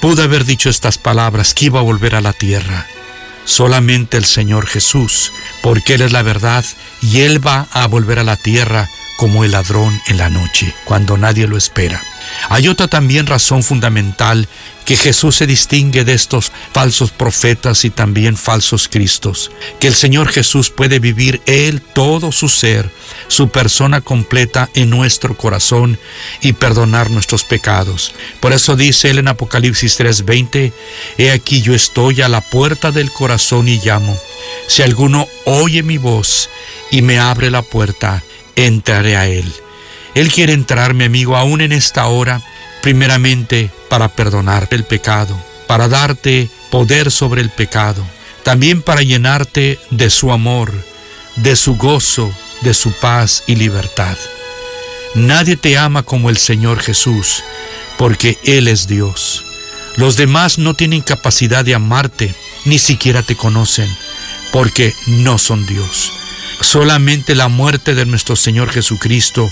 pudo 0.00 0.22
haber 0.22 0.44
dicho 0.44 0.68
estas 0.68 0.98
palabras 0.98 1.54
que 1.54 1.66
iba 1.66 1.80
a 1.80 1.82
volver 1.82 2.14
a 2.14 2.20
la 2.20 2.32
tierra? 2.34 2.86
Solamente 3.44 4.16
el 4.16 4.24
Señor 4.24 4.66
Jesús, 4.66 5.32
porque 5.62 5.94
Él 5.94 6.02
es 6.02 6.12
la 6.12 6.22
verdad 6.22 6.64
y 7.02 7.20
Él 7.20 7.46
va 7.46 7.66
a 7.72 7.86
volver 7.86 8.18
a 8.18 8.24
la 8.24 8.36
tierra 8.36 8.88
como 9.16 9.44
el 9.44 9.52
ladrón 9.52 10.00
en 10.06 10.18
la 10.18 10.30
noche, 10.30 10.74
cuando 10.84 11.16
nadie 11.16 11.46
lo 11.46 11.56
espera. 11.56 12.02
Hay 12.48 12.68
otra 12.68 12.88
también 12.88 13.26
razón 13.26 13.62
fundamental 13.62 14.48
que 14.84 14.96
Jesús 14.96 15.36
se 15.36 15.46
distingue 15.46 16.04
de 16.04 16.12
estos 16.12 16.52
falsos 16.72 17.10
profetas 17.10 17.84
y 17.84 17.90
también 17.90 18.36
falsos 18.36 18.88
cristos, 18.88 19.50
que 19.80 19.86
el 19.86 19.94
Señor 19.94 20.28
Jesús 20.28 20.70
puede 20.70 20.98
vivir 20.98 21.40
Él 21.46 21.80
todo 21.80 22.32
su 22.32 22.48
ser, 22.48 22.90
su 23.28 23.48
persona 23.48 24.00
completa 24.00 24.68
en 24.74 24.90
nuestro 24.90 25.36
corazón 25.36 25.98
y 26.40 26.52
perdonar 26.52 27.10
nuestros 27.10 27.44
pecados. 27.44 28.14
Por 28.40 28.52
eso 28.52 28.76
dice 28.76 29.10
Él 29.10 29.18
en 29.18 29.28
Apocalipsis 29.28 29.98
3:20, 29.98 30.72
He 31.18 31.30
aquí 31.30 31.62
yo 31.62 31.74
estoy 31.74 32.20
a 32.22 32.28
la 32.28 32.40
puerta 32.40 32.90
del 32.90 33.10
corazón 33.10 33.68
y 33.68 33.80
llamo. 33.82 34.16
Si 34.68 34.82
alguno 34.82 35.26
oye 35.46 35.82
mi 35.82 35.98
voz 35.98 36.50
y 36.90 37.02
me 37.02 37.18
abre 37.18 37.50
la 37.50 37.62
puerta, 37.62 38.22
entraré 38.56 39.16
a 39.16 39.26
Él. 39.26 39.50
Él 40.14 40.30
quiere 40.30 40.52
entrar, 40.52 40.94
mi 40.94 41.04
amigo, 41.04 41.36
aún 41.36 41.60
en 41.60 41.72
esta 41.72 42.06
hora, 42.06 42.40
primeramente 42.82 43.70
para 43.94 44.08
perdonarte 44.08 44.74
el 44.74 44.82
pecado, 44.82 45.40
para 45.68 45.86
darte 45.86 46.50
poder 46.72 47.12
sobre 47.12 47.42
el 47.42 47.48
pecado, 47.48 48.04
también 48.42 48.82
para 48.82 49.02
llenarte 49.02 49.78
de 49.90 50.10
su 50.10 50.32
amor, 50.32 50.72
de 51.36 51.54
su 51.54 51.76
gozo, 51.76 52.34
de 52.62 52.74
su 52.74 52.90
paz 52.90 53.44
y 53.46 53.54
libertad. 53.54 54.16
Nadie 55.14 55.56
te 55.56 55.78
ama 55.78 56.02
como 56.02 56.28
el 56.28 56.38
Señor 56.38 56.80
Jesús, 56.80 57.44
porque 57.96 58.36
Él 58.42 58.66
es 58.66 58.88
Dios. 58.88 59.44
Los 59.94 60.16
demás 60.16 60.58
no 60.58 60.74
tienen 60.74 61.00
capacidad 61.00 61.64
de 61.64 61.76
amarte, 61.76 62.34
ni 62.64 62.80
siquiera 62.80 63.22
te 63.22 63.36
conocen, 63.36 63.88
porque 64.52 64.92
no 65.06 65.38
son 65.38 65.66
Dios. 65.66 66.10
Solamente 66.62 67.36
la 67.36 67.46
muerte 67.46 67.94
de 67.94 68.06
nuestro 68.06 68.34
Señor 68.34 68.72
Jesucristo, 68.72 69.48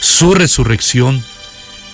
su 0.00 0.34
resurrección, 0.34 1.24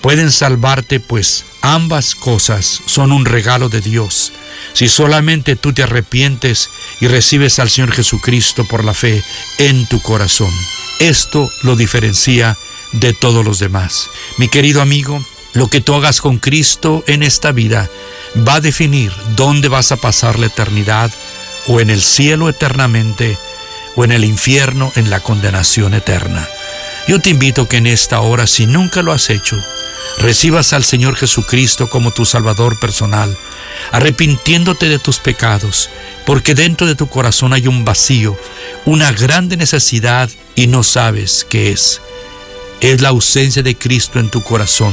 pueden 0.03 0.30
salvarte, 0.30 1.00
pues 1.00 1.44
ambas 1.62 2.14
cosas 2.14 2.82
son 2.86 3.12
un 3.12 3.24
regalo 3.24 3.68
de 3.68 3.80
Dios. 3.80 4.32
Si 4.74 4.88
solamente 4.88 5.57
tú 5.57 5.72
te 5.72 5.84
arrepientes 5.84 6.68
y 7.00 7.07
recibes 7.07 7.59
al 7.59 7.70
Señor 7.70 7.92
Jesucristo 7.92 8.66
por 8.68 8.84
la 8.84 8.94
fe 8.94 9.22
en 9.59 9.86
tu 9.86 10.03
corazón. 10.03 10.53
Esto 10.98 11.50
lo 11.62 11.76
diferencia 11.76 12.57
de 12.92 13.12
todos 13.14 13.44
los 13.44 13.59
demás. 13.59 14.09
Mi 14.38 14.48
querido 14.48 14.82
amigo, 14.82 15.24
lo 15.55 15.68
que 15.68 15.80
tú 15.80 15.94
hagas 15.94 16.20
con 16.20 16.38
Cristo 16.38 17.05
en 17.07 17.22
esta 17.22 17.53
vida 17.53 17.88
va 18.46 18.57
a 18.57 18.61
definir 18.61 19.12
dónde 19.36 19.68
vas 19.68 19.92
a 19.92 19.96
pasar 19.96 20.38
la 20.38 20.46
eternidad 20.46 21.11
o 21.68 21.80
en 21.80 21.90
el 21.90 22.03
cielo 22.03 22.48
eternamente 22.48 23.38
o 23.94 24.05
en 24.05 24.12
el 24.12 24.24
infierno 24.24 24.90
en 24.96 25.11
la 25.11 25.20
condenación 25.20 25.94
eterna. 25.94 26.48
Yo 27.09 27.20
te 27.20 27.30
invito 27.30 27.68
que 27.68 27.78
en 27.78 27.86
esta 27.86 28.20
hora, 28.20 28.46
si 28.46 28.66
nunca 28.66 29.03
lo 29.03 29.12
has 29.12 29.28
hecho, 29.28 29.61
recibas 30.18 30.72
al 30.72 30.84
Señor 30.84 31.16
Jesucristo 31.16 31.88
como 31.88 32.11
tu 32.11 32.24
Salvador 32.24 32.78
personal, 32.78 33.36
arrepintiéndote 33.90 34.88
de 34.88 34.98
tus 34.98 35.18
pecados, 35.18 35.90
porque 36.26 36.55
dentro 36.55 36.86
de 36.86 36.94
tu 36.94 37.09
corazón 37.09 37.53
hay 37.53 37.66
un 37.66 37.84
vacío, 37.84 38.36
una 38.84 39.12
grande 39.12 39.57
necesidad 39.57 40.30
y 40.55 40.66
no 40.66 40.82
sabes 40.82 41.46
qué 41.48 41.72
es. 41.72 42.00
Es 42.80 43.00
la 43.00 43.11
ausencia 43.11 43.62
de 43.62 43.76
Cristo 43.76 44.18
en 44.18 44.28
tu 44.28 44.42
corazón. 44.42 44.92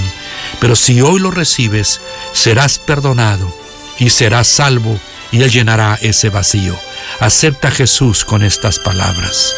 Pero 0.60 0.76
si 0.76 1.01
hoy 1.01 1.20
lo 1.20 1.32
recibes, 1.32 1.99
serás 2.34 2.78
perdonado 2.78 3.51
y 3.97 4.12
serás 4.12 4.47
salvo 4.47 4.99
y 5.32 5.41
Él 5.41 5.51
llenará 5.51 5.97
ese 6.01 6.30
vacío. 6.30 6.78
Acepta 7.20 7.70
a 7.70 7.72
Jesús 7.72 8.26
con 8.26 8.43
estas 8.43 8.80
palabras. 8.80 9.53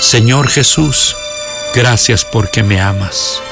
Señor 0.00 0.48
Jesús, 0.48 1.16
gracias 1.74 2.24
porque 2.24 2.62
me 2.62 2.80
amas, 2.80 3.42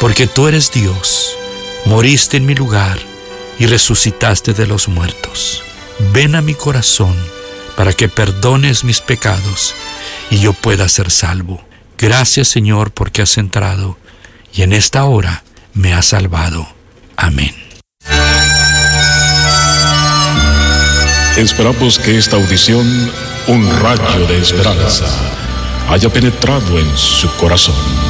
porque 0.00 0.26
tú 0.26 0.48
eres 0.48 0.70
Dios, 0.70 1.36
moriste 1.84 2.36
en 2.36 2.46
mi 2.46 2.54
lugar 2.54 2.98
y 3.58 3.66
resucitaste 3.66 4.54
de 4.54 4.66
los 4.66 4.88
muertos. 4.88 5.62
Ven 6.12 6.34
a 6.34 6.40
mi 6.40 6.54
corazón 6.54 7.14
para 7.76 7.92
que 7.92 8.08
perdones 8.08 8.84
mis 8.84 9.00
pecados 9.00 9.74
y 10.30 10.38
yo 10.38 10.52
pueda 10.52 10.88
ser 10.88 11.10
salvo. 11.10 11.62
Gracias 11.98 12.48
Señor 12.48 12.92
porque 12.92 13.22
has 13.22 13.36
entrado 13.36 13.98
y 14.52 14.62
en 14.62 14.72
esta 14.72 15.04
hora 15.04 15.44
me 15.74 15.92
has 15.92 16.06
salvado. 16.06 16.66
Amén. 17.16 17.54
Esperamos 21.36 21.98
que 21.98 22.18
esta 22.18 22.36
audición, 22.36 23.10
un 23.46 23.80
rayo 23.80 24.26
de 24.26 24.40
esperanza, 24.40 25.06
haya 25.88 26.08
penetrado 26.08 26.78
en 26.78 26.96
su 26.96 27.30
corazón. 27.36 28.09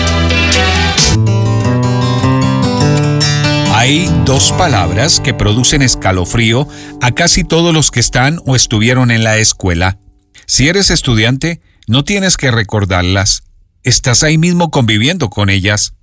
Hay 3.81 4.07
dos 4.25 4.51
palabras 4.51 5.19
que 5.19 5.33
producen 5.33 5.81
escalofrío 5.81 6.67
a 7.01 7.13
casi 7.13 7.43
todos 7.43 7.73
los 7.73 7.89
que 7.89 7.99
están 7.99 8.39
o 8.45 8.55
estuvieron 8.55 9.09
en 9.09 9.23
la 9.23 9.39
escuela. 9.39 9.97
Si 10.45 10.69
eres 10.69 10.91
estudiante, 10.91 11.61
no 11.87 12.03
tienes 12.03 12.37
que 12.37 12.51
recordarlas. 12.51 13.41
Estás 13.81 14.21
ahí 14.21 14.37
mismo 14.37 14.69
conviviendo 14.69 15.31
con 15.31 15.49
ellas. 15.49 15.95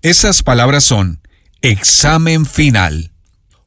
Esas 0.00 0.42
palabras 0.42 0.84
son 0.84 1.20
examen 1.60 2.46
final. 2.46 3.12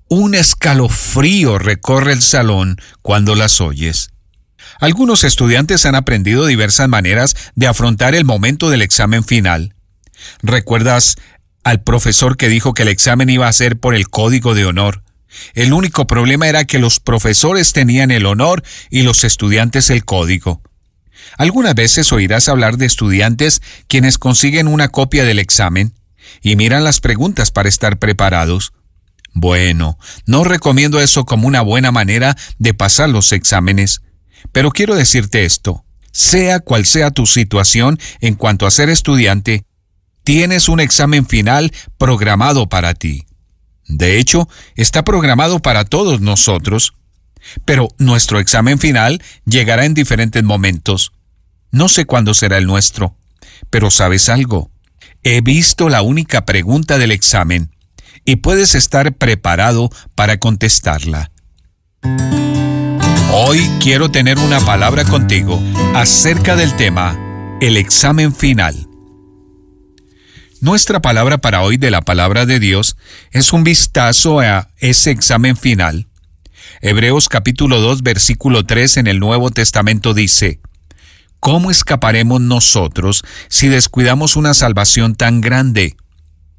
Un 0.09 0.33
escalofrío 0.33 1.59
recorre 1.59 2.13
el 2.13 2.23
salón 2.23 2.81
cuando 3.03 3.35
las 3.35 3.61
oyes. 3.61 4.09
Algunos 4.79 5.23
estudiantes 5.23 5.85
han 5.85 5.93
aprendido 5.93 6.47
diversas 6.47 6.89
maneras 6.89 7.35
de 7.53 7.67
afrontar 7.67 8.15
el 8.15 8.25
momento 8.25 8.71
del 8.71 8.81
examen 8.81 9.23
final. 9.23 9.75
¿Recuerdas 10.41 11.17
al 11.63 11.81
profesor 11.81 12.37
que 12.37 12.49
dijo 12.49 12.73
que 12.73 12.83
el 12.83 12.89
examen 12.89 13.29
iba 13.29 13.47
a 13.47 13.53
ser 13.53 13.79
por 13.79 13.95
el 13.95 14.09
código 14.09 14.53
de 14.55 14.65
honor? 14.65 15.03
El 15.53 15.73
único 15.73 16.07
problema 16.07 16.47
era 16.47 16.65
que 16.65 16.79
los 16.79 16.99
profesores 16.99 17.73
tenían 17.73 18.11
el 18.11 18.25
honor 18.25 18.63
y 18.89 19.03
los 19.03 19.23
estudiantes 19.23 19.89
el 19.89 20.03
código. 20.03 20.61
Algunas 21.37 21.75
veces 21.75 22.11
oirás 22.11 22.49
hablar 22.49 22.77
de 22.77 22.85
estudiantes 22.85 23.61
quienes 23.87 24.17
consiguen 24.17 24.67
una 24.67 24.89
copia 24.89 25.23
del 25.23 25.39
examen 25.39 25.93
y 26.41 26.55
miran 26.55 26.83
las 26.83 26.99
preguntas 26.99 27.51
para 27.51 27.69
estar 27.69 27.97
preparados. 27.97 28.73
Bueno, 29.33 29.97
no 30.25 30.43
recomiendo 30.43 30.99
eso 30.99 31.25
como 31.25 31.47
una 31.47 31.61
buena 31.61 31.91
manera 31.91 32.35
de 32.57 32.73
pasar 32.73 33.09
los 33.09 33.31
exámenes, 33.31 34.01
pero 34.51 34.71
quiero 34.71 34.95
decirte 34.95 35.45
esto, 35.45 35.85
sea 36.11 36.59
cual 36.59 36.85
sea 36.85 37.11
tu 37.11 37.25
situación 37.25 37.97
en 38.19 38.35
cuanto 38.35 38.65
a 38.65 38.71
ser 38.71 38.89
estudiante, 38.89 39.63
tienes 40.23 40.69
un 40.69 40.79
examen 40.79 41.25
final 41.25 41.71
programado 41.97 42.67
para 42.67 42.93
ti. 42.93 43.25
De 43.87 44.19
hecho, 44.19 44.47
está 44.75 45.03
programado 45.03 45.59
para 45.59 45.85
todos 45.85 46.21
nosotros, 46.21 46.93
pero 47.65 47.89
nuestro 47.97 48.39
examen 48.39 48.79
final 48.79 49.21
llegará 49.45 49.85
en 49.85 49.93
diferentes 49.93 50.43
momentos. 50.43 51.11
No 51.71 51.89
sé 51.89 52.05
cuándo 52.05 52.33
será 52.33 52.57
el 52.57 52.67
nuestro, 52.67 53.15
pero 53.69 53.91
sabes 53.91 54.29
algo, 54.29 54.71
he 55.23 55.41
visto 55.41 55.89
la 55.89 56.01
única 56.01 56.45
pregunta 56.45 56.97
del 56.97 57.11
examen 57.11 57.71
y 58.25 58.37
puedes 58.37 58.75
estar 58.75 59.13
preparado 59.13 59.89
para 60.15 60.37
contestarla. 60.37 61.31
Hoy 63.33 63.59
quiero 63.79 64.11
tener 64.11 64.37
una 64.39 64.59
palabra 64.59 65.05
contigo 65.05 65.61
acerca 65.95 66.55
del 66.55 66.75
tema 66.75 67.17
el 67.61 67.77
examen 67.77 68.33
final. 68.33 68.90
Nuestra 70.61 71.01
palabra 71.01 71.39
para 71.39 71.63
hoy 71.63 71.77
de 71.77 71.89
la 71.89 72.01
palabra 72.01 72.45
de 72.45 72.59
Dios 72.59 72.95
es 73.31 73.51
un 73.51 73.63
vistazo 73.63 74.41
a 74.41 74.69
ese 74.77 75.09
examen 75.09 75.57
final. 75.57 76.07
Hebreos 76.81 77.29
capítulo 77.29 77.81
2 77.81 78.03
versículo 78.03 78.63
3 78.63 78.97
en 78.97 79.07
el 79.07 79.19
Nuevo 79.19 79.49
Testamento 79.49 80.13
dice, 80.13 80.59
¿Cómo 81.39 81.71
escaparemos 81.71 82.41
nosotros 82.41 83.23
si 83.49 83.69
descuidamos 83.69 84.35
una 84.35 84.53
salvación 84.53 85.15
tan 85.15 85.41
grande? 85.41 85.97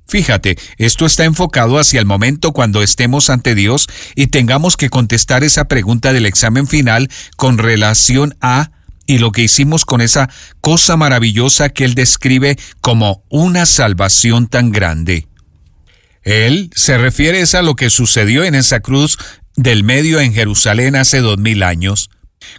Fíjate, 0.09 0.59
esto 0.79 1.07
está 1.07 1.23
enfocado 1.23 1.79
hacia 1.79 2.01
el 2.01 2.07
momento 2.07 2.51
cuando 2.51 2.83
estemos 2.83 3.31
ante 3.31 3.55
Dios 3.55 3.87
y 4.17 4.27
tengamos 4.27 4.77
que 4.77 4.91
contestar 4.91 5.45
esa 5.45 5.67
pregunta 5.67 6.13
del 6.13 6.27
examen 6.27 6.67
final 6.67 7.09
con 7.37 7.57
relación 7.57 8.37
a 8.41 8.73
y 9.07 9.19
lo 9.19 9.33
que 9.33 9.43
hicimos 9.43 9.85
con 9.85 10.01
esa 10.01 10.29
cosa 10.61 10.97
maravillosa 10.97 11.69
que 11.69 11.85
Él 11.85 11.95
describe 11.95 12.59
como 12.81 13.25
una 13.29 13.67
salvación 13.67 14.47
tan 14.47 14.73
grande. 14.73 15.27
Él 16.23 16.71
se 16.75 16.99
refiere 16.99 17.43
a 17.53 17.63
lo 17.63 17.75
que 17.75 17.91
sucedió 17.91 18.45
en 18.45 18.55
esa 18.55 18.81
cruz 18.81 19.19
del 19.57 19.85
medio 19.85 20.21
en 20.21 20.33
Jerusalén 20.33 20.97
hace 20.97 21.21
dos 21.21 21.39
mil 21.39 21.63
años 21.63 22.11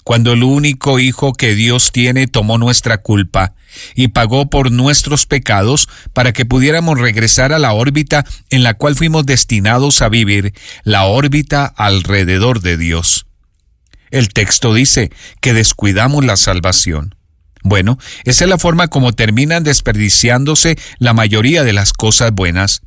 cuando 0.04 0.34
el 0.34 0.44
único 0.44 1.00
Hijo 1.00 1.34
que 1.34 1.56
Dios 1.56 1.92
tiene 1.92 2.28
tomó 2.28 2.58
nuestra 2.58 3.00
culpa 3.00 3.56
y 3.96 4.10
pagó 4.10 4.50
por 4.50 4.72
nuestros 4.72 5.26
pecados 5.26 5.88
para 6.14 6.34
que 6.34 6.46
pudiéramos 6.46 7.00
regresar 7.00 7.54
a 7.54 7.60
la 7.60 7.74
órbita 7.74 8.26
en 8.50 8.64
la 8.64 8.76
cual 8.76 8.96
fuimos 8.96 9.26
destinados 9.26 10.02
a 10.02 10.10
vivir, 10.10 10.54
la 10.84 11.06
órbita 11.06 11.66
alrededor 11.66 12.62
de 12.62 12.78
Dios. 12.78 13.26
El 14.14 14.30
texto 14.30 14.76
dice 14.76 15.12
que 15.42 15.56
descuidamos 15.56 16.24
la 16.24 16.38
salvación. 16.38 17.16
Bueno, 17.64 17.98
esa 18.26 18.44
es 18.44 18.50
la 18.50 18.60
forma 18.60 18.88
como 18.88 19.12
terminan 19.12 19.64
desperdiciándose 19.64 20.78
la 21.00 21.14
mayoría 21.14 21.64
de 21.64 21.74
las 21.74 21.94
cosas 21.94 22.32
buenas. 22.32 22.84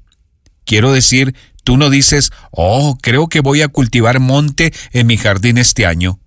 Quiero 0.65 0.93
decir, 0.93 1.35
tú 1.65 1.79
no 1.79 1.91
dices, 1.91 2.31
oh, 2.53 2.97
creo 3.03 3.27
que 3.27 3.41
voy 3.41 3.63
a 3.63 3.67
cultivar 3.67 4.21
monte 4.21 4.73
en 4.93 5.09
mi 5.09 5.17
jardín 5.17 5.59
este 5.59 5.85
año. 5.85 6.21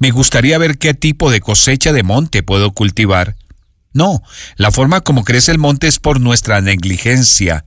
Me 0.00 0.10
gustaría 0.10 0.58
ver 0.58 0.76
qué 0.76 0.92
tipo 0.92 1.30
de 1.30 1.40
cosecha 1.40 1.92
de 1.92 2.02
monte 2.02 2.42
puedo 2.42 2.72
cultivar. 2.72 3.36
No, 3.92 4.24
la 4.56 4.72
forma 4.72 5.02
como 5.02 5.22
crece 5.22 5.52
el 5.52 5.58
monte 5.58 5.86
es 5.86 6.00
por 6.00 6.18
nuestra 6.18 6.60
negligencia. 6.60 7.64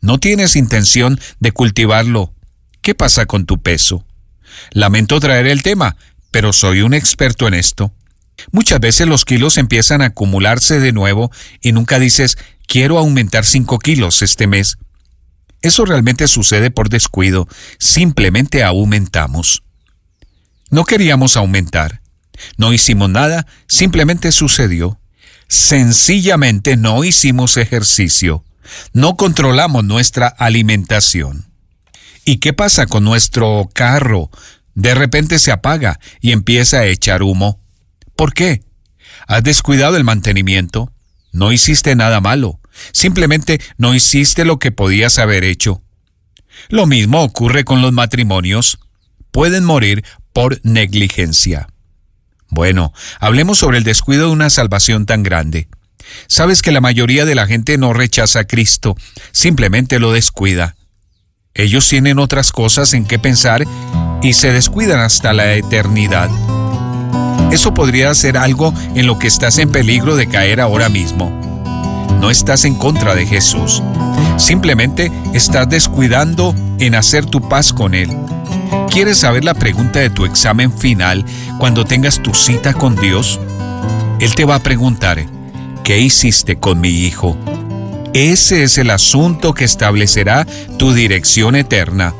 No 0.00 0.18
tienes 0.18 0.54
intención 0.54 1.18
de 1.40 1.50
cultivarlo. 1.50 2.32
¿Qué 2.80 2.94
pasa 2.94 3.26
con 3.26 3.44
tu 3.44 3.60
peso? 3.60 4.05
Lamento 4.72 5.20
traer 5.20 5.46
el 5.46 5.62
tema, 5.62 5.96
pero 6.30 6.52
soy 6.52 6.82
un 6.82 6.94
experto 6.94 7.48
en 7.48 7.54
esto. 7.54 7.92
Muchas 8.52 8.80
veces 8.80 9.06
los 9.06 9.24
kilos 9.24 9.56
empiezan 9.56 10.02
a 10.02 10.06
acumularse 10.06 10.80
de 10.80 10.92
nuevo 10.92 11.30
y 11.60 11.72
nunca 11.72 11.98
dices, 11.98 12.36
quiero 12.66 12.98
aumentar 12.98 13.44
5 13.44 13.78
kilos 13.78 14.22
este 14.22 14.46
mes. 14.46 14.76
Eso 15.62 15.84
realmente 15.84 16.28
sucede 16.28 16.70
por 16.70 16.88
descuido, 16.88 17.48
simplemente 17.78 18.62
aumentamos. 18.62 19.62
No 20.70 20.84
queríamos 20.84 21.36
aumentar. 21.36 22.02
No 22.58 22.72
hicimos 22.72 23.08
nada, 23.08 23.46
simplemente 23.66 24.32
sucedió. 24.32 25.00
Sencillamente 25.48 26.76
no 26.76 27.04
hicimos 27.04 27.56
ejercicio. 27.56 28.44
No 28.92 29.16
controlamos 29.16 29.84
nuestra 29.84 30.26
alimentación. 30.26 31.46
¿Y 32.28 32.38
qué 32.38 32.52
pasa 32.52 32.86
con 32.86 33.04
nuestro 33.04 33.70
carro? 33.72 34.30
De 34.74 34.96
repente 34.96 35.38
se 35.38 35.52
apaga 35.52 36.00
y 36.20 36.32
empieza 36.32 36.78
a 36.78 36.86
echar 36.86 37.22
humo. 37.22 37.62
¿Por 38.16 38.34
qué? 38.34 38.64
¿Has 39.28 39.44
descuidado 39.44 39.96
el 39.96 40.02
mantenimiento? 40.02 40.92
No 41.32 41.52
hiciste 41.52 41.94
nada 41.94 42.20
malo. 42.20 42.58
Simplemente 42.92 43.60
no 43.78 43.94
hiciste 43.94 44.44
lo 44.44 44.58
que 44.58 44.72
podías 44.72 45.20
haber 45.20 45.44
hecho. 45.44 45.82
Lo 46.68 46.86
mismo 46.86 47.22
ocurre 47.22 47.62
con 47.62 47.80
los 47.80 47.92
matrimonios. 47.92 48.80
Pueden 49.30 49.62
morir 49.62 50.04
por 50.32 50.60
negligencia. 50.64 51.68
Bueno, 52.48 52.92
hablemos 53.20 53.58
sobre 53.58 53.78
el 53.78 53.84
descuido 53.84 54.26
de 54.26 54.32
una 54.32 54.50
salvación 54.50 55.06
tan 55.06 55.22
grande. 55.22 55.68
Sabes 56.26 56.60
que 56.60 56.72
la 56.72 56.80
mayoría 56.80 57.24
de 57.24 57.36
la 57.36 57.46
gente 57.46 57.78
no 57.78 57.92
rechaza 57.92 58.40
a 58.40 58.46
Cristo, 58.48 58.96
simplemente 59.30 60.00
lo 60.00 60.10
descuida. 60.10 60.74
Ellos 61.56 61.88
tienen 61.88 62.18
otras 62.18 62.52
cosas 62.52 62.92
en 62.92 63.06
qué 63.06 63.18
pensar 63.18 63.64
y 64.22 64.34
se 64.34 64.52
descuidan 64.52 65.00
hasta 65.00 65.32
la 65.32 65.54
eternidad. 65.54 66.28
Eso 67.50 67.72
podría 67.72 68.14
ser 68.14 68.36
algo 68.36 68.74
en 68.94 69.06
lo 69.06 69.18
que 69.18 69.26
estás 69.26 69.56
en 69.58 69.70
peligro 69.70 70.16
de 70.16 70.26
caer 70.26 70.60
ahora 70.60 70.90
mismo. 70.90 71.30
No 72.20 72.30
estás 72.30 72.66
en 72.66 72.74
contra 72.74 73.14
de 73.14 73.26
Jesús. 73.26 73.82
Simplemente 74.36 75.10
estás 75.32 75.66
descuidando 75.68 76.54
en 76.78 76.94
hacer 76.94 77.24
tu 77.24 77.48
paz 77.48 77.72
con 77.72 77.94
Él. 77.94 78.10
¿Quieres 78.90 79.18
saber 79.18 79.42
la 79.42 79.54
pregunta 79.54 80.00
de 80.00 80.10
tu 80.10 80.26
examen 80.26 80.70
final 80.70 81.24
cuando 81.58 81.86
tengas 81.86 82.22
tu 82.22 82.34
cita 82.34 82.74
con 82.74 82.96
Dios? 82.96 83.40
Él 84.20 84.34
te 84.34 84.44
va 84.44 84.56
a 84.56 84.62
preguntar, 84.62 85.24
¿qué 85.84 86.00
hiciste 86.00 86.56
con 86.56 86.80
mi 86.80 86.90
hijo? 86.90 87.38
Ese 88.16 88.62
es 88.62 88.78
el 88.78 88.88
asunto 88.88 89.52
que 89.52 89.66
establecerá 89.66 90.46
tu 90.78 90.94
dirección 90.94 91.54
eterna, 91.54 92.14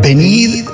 Venid, 0.00 0.71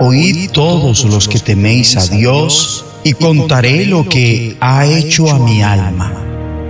oíd 0.00 0.50
todos 0.50 1.04
los 1.04 1.28
que 1.28 1.38
teméis 1.38 1.96
a 1.96 2.06
Dios, 2.06 2.84
y 3.04 3.12
contaré 3.12 3.86
lo 3.86 4.08
que 4.08 4.56
ha 4.60 4.86
hecho 4.86 5.30
a 5.30 5.38
mi 5.38 5.62
alma. 5.62 6.12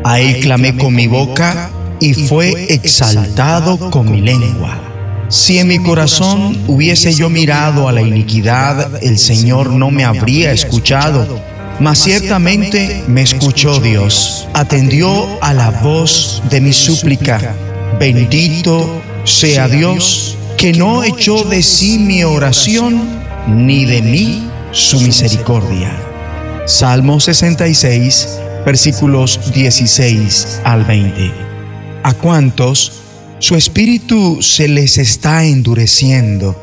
A 0.04 0.20
él 0.20 0.40
clamé 0.40 0.76
con 0.76 0.94
mi 0.94 1.06
boca, 1.06 1.70
y 2.00 2.14
fue 2.14 2.72
exaltado 2.72 3.90
con 3.90 4.10
mi 4.10 4.20
lengua. 4.20 4.78
Si 5.28 5.58
en 5.58 5.68
mi 5.68 5.78
corazón 5.78 6.56
hubiese 6.68 7.12
yo 7.12 7.28
mirado 7.28 7.88
a 7.88 7.92
la 7.92 8.02
iniquidad, 8.02 9.02
el 9.02 9.18
Señor 9.18 9.70
no 9.70 9.90
me 9.90 10.04
habría 10.04 10.52
escuchado. 10.52 11.40
Mas 11.80 11.98
ciertamente 11.98 13.02
me 13.08 13.22
escuchó 13.22 13.80
Dios, 13.80 14.46
atendió 14.54 15.26
a 15.42 15.52
la 15.52 15.70
voz 15.70 16.42
de 16.48 16.60
mi 16.60 16.72
súplica. 16.72 17.54
Bendito 17.98 19.02
sea 19.24 19.68
Dios, 19.68 20.36
que 20.57 20.72
no 20.72 21.04
echó 21.04 21.44
de 21.44 21.62
sí 21.62 21.98
mi 21.98 22.24
oración, 22.24 23.20
ni 23.46 23.84
de 23.84 24.00
mí 24.00 24.48
su 24.72 25.00
misericordia. 25.00 25.90
Salmo 26.66 27.20
66, 27.20 28.28
versículos 28.64 29.52
16 29.52 30.62
al 30.64 30.84
20. 30.84 31.30
¿A 32.02 32.14
cuántos 32.14 33.02
su 33.38 33.54
espíritu 33.54 34.38
se 34.40 34.66
les 34.66 34.96
está 34.96 35.44
endureciendo 35.44 36.57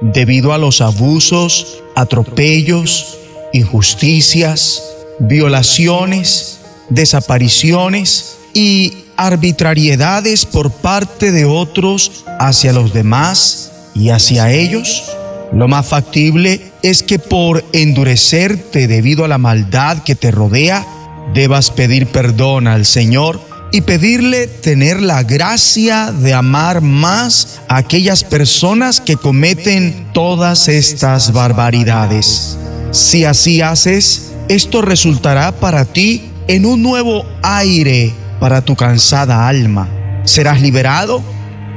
debido 0.00 0.52
a 0.52 0.58
los 0.58 0.80
abusos, 0.80 1.82
atropellos, 1.96 3.18
injusticias, 3.52 4.82
violaciones, 5.18 6.60
desapariciones 6.88 8.36
y 8.54 8.94
arbitrariedades 9.20 10.46
por 10.46 10.70
parte 10.70 11.30
de 11.30 11.44
otros 11.44 12.24
hacia 12.38 12.72
los 12.72 12.94
demás 12.94 13.70
y 13.94 14.10
hacia 14.10 14.50
ellos? 14.50 15.04
Lo 15.52 15.68
más 15.68 15.86
factible 15.86 16.72
es 16.82 17.02
que 17.02 17.18
por 17.18 17.64
endurecerte 17.72 18.86
debido 18.86 19.24
a 19.24 19.28
la 19.28 19.36
maldad 19.36 20.02
que 20.04 20.14
te 20.14 20.30
rodea, 20.30 20.86
debas 21.34 21.70
pedir 21.70 22.06
perdón 22.06 22.66
al 22.66 22.86
Señor 22.86 23.40
y 23.72 23.82
pedirle 23.82 24.46
tener 24.46 25.02
la 25.02 25.22
gracia 25.22 26.12
de 26.12 26.32
amar 26.32 26.80
más 26.80 27.60
a 27.68 27.76
aquellas 27.76 28.24
personas 28.24 29.00
que 29.00 29.16
cometen 29.16 30.08
todas 30.14 30.68
estas 30.68 31.32
barbaridades. 31.32 32.56
Si 32.90 33.24
así 33.24 33.60
haces, 33.60 34.32
esto 34.48 34.82
resultará 34.82 35.52
para 35.52 35.84
ti 35.84 36.30
en 36.48 36.64
un 36.64 36.82
nuevo 36.82 37.24
aire 37.42 38.12
para 38.40 38.62
tu 38.62 38.74
cansada 38.74 39.46
alma. 39.46 39.88
Serás 40.24 40.60
liberado 40.60 41.22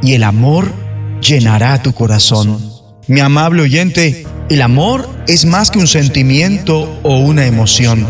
y 0.02 0.14
el 0.14 0.24
amor 0.24 0.74
llenará 1.22 1.82
tu 1.84 1.94
corazón. 1.94 2.58
Mi 3.08 3.20
amable 3.20 3.62
oyente, 3.62 4.26
el 4.50 4.62
amor 4.62 5.10
es 5.28 5.46
más 5.46 5.70
que 5.70 5.80
un 5.80 5.88
sentimiento 5.88 7.00
o 7.04 7.18
una 7.18 7.46
emoción. 7.46 8.08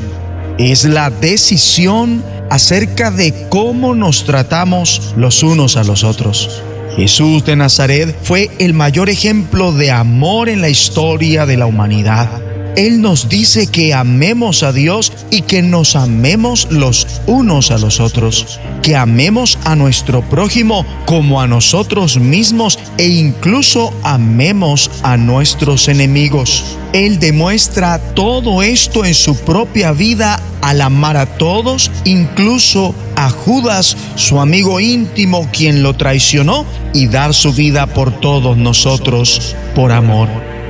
Es 0.57 0.85
la 0.85 1.09
decisión 1.09 2.23
acerca 2.49 3.09
de 3.09 3.47
cómo 3.49 3.95
nos 3.95 4.25
tratamos 4.25 5.13
los 5.17 5.41
unos 5.41 5.77
a 5.77 5.83
los 5.83 6.03
otros. 6.03 6.61
Jesús 6.95 7.43
de 7.43 7.55
Nazaret 7.55 8.15
fue 8.21 8.51
el 8.59 8.75
mayor 8.75 9.09
ejemplo 9.09 9.71
de 9.71 9.89
amor 9.89 10.47
en 10.47 10.61
la 10.61 10.69
historia 10.69 11.47
de 11.47 11.57
la 11.57 11.65
humanidad. 11.65 12.29
Él 12.75 13.01
nos 13.01 13.29
dice 13.29 13.67
que 13.67 13.93
amemos 13.93 14.63
a 14.63 14.73
Dios 14.73 15.13
y 15.29 15.43
que 15.43 15.61
nos 15.61 15.95
amemos 15.95 16.67
los 16.71 17.07
unos 17.27 17.69
a 17.69 17.77
los 17.77 17.99
otros, 17.99 18.59
que 18.81 18.95
amemos 18.95 19.59
a 19.63 19.75
nuestro 19.75 20.27
prójimo 20.27 20.83
como 21.05 21.39
a 21.39 21.47
nosotros 21.47 22.17
mismos 22.17 22.79
e 22.97 23.07
incluso 23.07 23.93
amemos 24.01 24.89
a 25.03 25.17
nuestros 25.17 25.87
enemigos. 25.87 26.77
Él 26.93 27.19
demuestra 27.19 27.99
todo 27.99 28.63
esto 28.63 29.05
en 29.05 29.13
su 29.13 29.35
propia 29.35 29.91
vida 29.91 30.41
al 30.61 30.81
amar 30.81 31.17
a 31.17 31.25
todos, 31.25 31.91
incluso 32.05 32.95
a 33.15 33.29
Judas, 33.29 33.95
su 34.15 34.39
amigo 34.39 34.79
íntimo, 34.79 35.47
quien 35.51 35.83
lo 35.83 35.95
traicionó, 35.95 36.65
y 36.93 37.07
dar 37.07 37.33
su 37.33 37.53
vida 37.53 37.87
por 37.87 38.19
todos 38.19 38.57
nosotros 38.57 39.55
por 39.75 39.91
amor. 39.91 40.29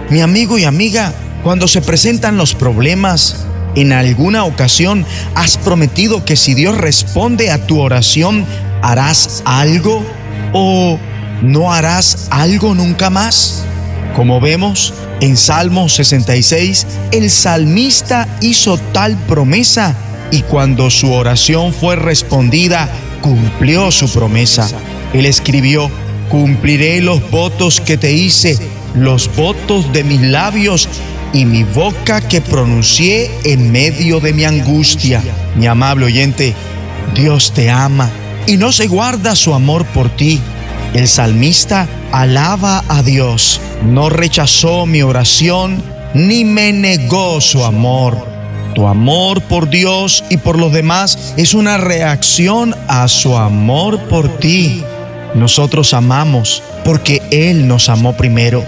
Mi 0.09 0.21
amigo 0.21 0.57
y 0.57 0.63
amiga, 0.63 1.13
cuando 1.43 1.67
se 1.67 1.81
presentan 1.81 2.37
los 2.37 2.55
problemas, 2.55 3.45
en 3.75 3.91
alguna 3.91 4.45
ocasión 4.45 5.05
has 5.35 5.57
prometido 5.57 6.23
que 6.23 6.35
si 6.37 6.53
Dios 6.53 6.77
responde 6.77 7.51
a 7.51 7.67
tu 7.67 7.81
oración, 7.81 8.45
harás 8.81 9.43
algo 9.45 10.03
o 10.53 10.97
no 11.41 11.73
harás 11.73 12.27
algo 12.29 12.73
nunca 12.75 13.09
más. 13.09 13.65
Como 14.15 14.39
vemos 14.39 14.93
en 15.19 15.35
Salmo 15.35 15.89
66, 15.89 16.87
el 17.11 17.29
salmista 17.29 18.27
hizo 18.41 18.77
tal 18.77 19.17
promesa 19.27 19.95
y 20.31 20.43
cuando 20.43 20.89
su 20.89 21.11
oración 21.11 21.73
fue 21.73 21.95
respondida, 21.95 22.87
cumplió 23.21 23.91
su 23.91 24.09
promesa. 24.11 24.69
Él 25.13 25.25
escribió, 25.25 25.91
cumpliré 26.29 27.01
los 27.01 27.29
votos 27.31 27.81
que 27.81 27.97
te 27.97 28.13
hice, 28.13 28.57
los 28.95 29.35
votos 29.35 29.91
de 29.91 30.03
mis 30.03 30.21
labios 30.21 30.87
y 31.33 31.45
mi 31.45 31.63
boca 31.63 32.21
que 32.21 32.39
pronuncié 32.39 33.29
en 33.43 33.71
medio 33.71 34.19
de 34.19 34.33
mi 34.33 34.45
angustia. 34.45 35.21
Mi 35.55 35.67
amable 35.67 36.05
oyente, 36.05 36.53
Dios 37.15 37.51
te 37.53 37.69
ama 37.69 38.09
y 38.45 38.57
no 38.57 38.71
se 38.71 38.87
guarda 38.87 39.35
su 39.35 39.53
amor 39.53 39.85
por 39.87 40.09
ti. 40.15 40.39
El 40.93 41.07
salmista 41.07 41.87
alaba 42.11 42.83
a 42.87 43.01
Dios, 43.01 43.59
no 43.83 44.09
rechazó 44.09 44.85
mi 44.85 45.01
oración 45.01 45.81
ni 46.13 46.45
me 46.45 46.71
negó 46.71 47.41
su 47.41 47.63
amor. 47.65 48.31
Tu 48.75 48.87
amor 48.87 49.41
por 49.41 49.69
Dios 49.69 50.23
y 50.29 50.37
por 50.37 50.57
los 50.57 50.71
demás 50.71 51.33
es 51.37 51.53
una 51.53 51.77
reacción 51.77 52.75
a 52.87 53.07
su 53.07 53.37
amor 53.37 53.99
por 54.07 54.37
ti. 54.37 54.83
Nosotros 55.35 55.93
amamos 55.93 56.61
porque 56.83 57.21
Él 57.31 57.67
nos 57.67 57.89
amó 57.89 58.13
primero. 58.13 58.63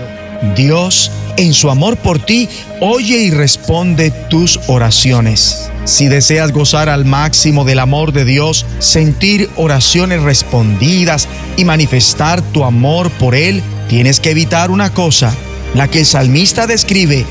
Dios 0.56 1.12
en 1.38 1.54
su 1.54 1.70
amor 1.70 1.98
por 1.98 2.20
ti, 2.20 2.50
oye 2.82 3.18
y 3.18 3.32
responde 3.32 4.12
tus 4.30 4.60
oraciones. 4.68 5.70
Si 5.86 6.08
deseas 6.08 6.52
gozar 6.52 6.90
al 6.90 7.06
máximo 7.06 7.64
del 7.64 7.80
amor 7.80 8.12
de 8.12 8.26
Dios, 8.26 8.66
sentir 8.80 9.50
oraciones 9.56 10.22
respondidas 10.22 11.28
y 11.58 11.66
manifestar 11.66 12.42
tu 12.42 12.64
amor 12.64 13.12
por 13.12 13.36
Él, 13.36 13.62
tienes 13.88 14.20
que 14.20 14.32
evitar 14.32 14.72
una 14.72 14.92
cosa, 14.92 15.34
la 15.74 15.88
que 15.88 16.00
el 16.00 16.06
salmista 16.06 16.68
describe. 16.68 17.26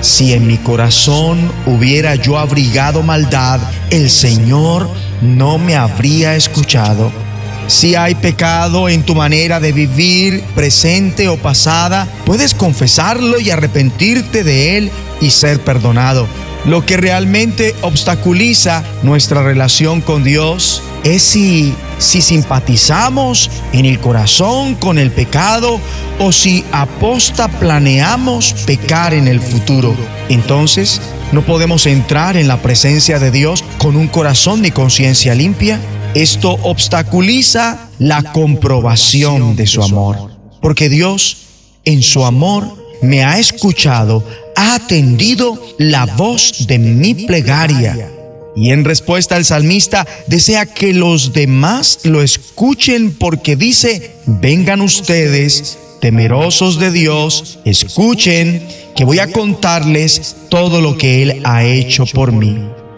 Si 0.00 0.34
en 0.34 0.46
mi 0.46 0.58
corazón 0.58 1.50
hubiera 1.64 2.14
yo 2.14 2.38
abrigado 2.38 3.02
maldad, 3.02 3.60
el 3.90 4.10
Señor 4.10 4.90
no 5.22 5.56
me 5.56 5.76
habría 5.76 6.36
escuchado. 6.36 7.23
Si 7.66 7.94
hay 7.94 8.14
pecado 8.14 8.88
en 8.88 9.02
tu 9.02 9.14
manera 9.14 9.58
de 9.58 9.72
vivir, 9.72 10.42
presente 10.54 11.28
o 11.28 11.38
pasada, 11.38 12.06
puedes 12.26 12.52
confesarlo 12.52 13.40
y 13.40 13.50
arrepentirte 13.50 14.44
de 14.44 14.76
él 14.76 14.90
y 15.20 15.30
ser 15.30 15.60
perdonado. 15.60 16.26
Lo 16.66 16.84
que 16.84 16.96
realmente 16.96 17.74
obstaculiza 17.80 18.82
nuestra 19.02 19.42
relación 19.42 20.02
con 20.02 20.24
Dios 20.24 20.82
es 21.04 21.22
si, 21.22 21.74
si 21.98 22.22
simpatizamos 22.22 23.50
en 23.72 23.86
el 23.86 23.98
corazón 23.98 24.74
con 24.74 24.98
el 24.98 25.10
pecado 25.10 25.80
o 26.18 26.32
si 26.32 26.64
aposta 26.72 27.48
planeamos 27.48 28.54
pecar 28.66 29.14
en 29.14 29.26
el 29.28 29.40
futuro. 29.40 29.94
Entonces, 30.28 31.00
no 31.32 31.42
podemos 31.42 31.86
entrar 31.86 32.36
en 32.36 32.48
la 32.48 32.58
presencia 32.58 33.18
de 33.18 33.30
Dios 33.30 33.64
con 33.78 33.96
un 33.96 34.08
corazón 34.08 34.62
ni 34.62 34.70
conciencia 34.70 35.34
limpia 35.34 35.80
esto 36.14 36.58
obstaculiza 36.62 37.88
la 37.98 38.22
comprobación 38.32 39.56
de 39.56 39.66
su 39.66 39.82
amor, 39.82 40.30
porque 40.60 40.88
Dios 40.88 41.38
en 41.84 42.02
su 42.02 42.24
amor 42.24 42.84
me 43.02 43.24
ha 43.24 43.38
escuchado, 43.38 44.24
ha 44.56 44.76
atendido 44.76 45.60
la 45.78 46.06
voz 46.06 46.66
de 46.66 46.78
mi 46.78 47.14
plegaria. 47.14 48.10
Y 48.56 48.70
en 48.70 48.84
respuesta 48.84 49.36
el 49.36 49.44
salmista 49.44 50.06
desea 50.28 50.66
que 50.66 50.94
los 50.94 51.32
demás 51.32 51.98
lo 52.04 52.22
escuchen 52.22 53.12
porque 53.12 53.56
dice, 53.56 54.14
vengan 54.26 54.80
ustedes, 54.80 55.78
temerosos 56.00 56.78
de 56.78 56.92
Dios, 56.92 57.58
escuchen 57.64 58.62
que 58.94 59.04
voy 59.04 59.18
a 59.18 59.32
contarles 59.32 60.36
todo 60.48 60.80
lo 60.80 60.96
que 60.96 61.22
Él 61.22 61.40
ha 61.42 61.64
hecho 61.64 62.06
por 62.06 62.30
mí. 62.30 62.56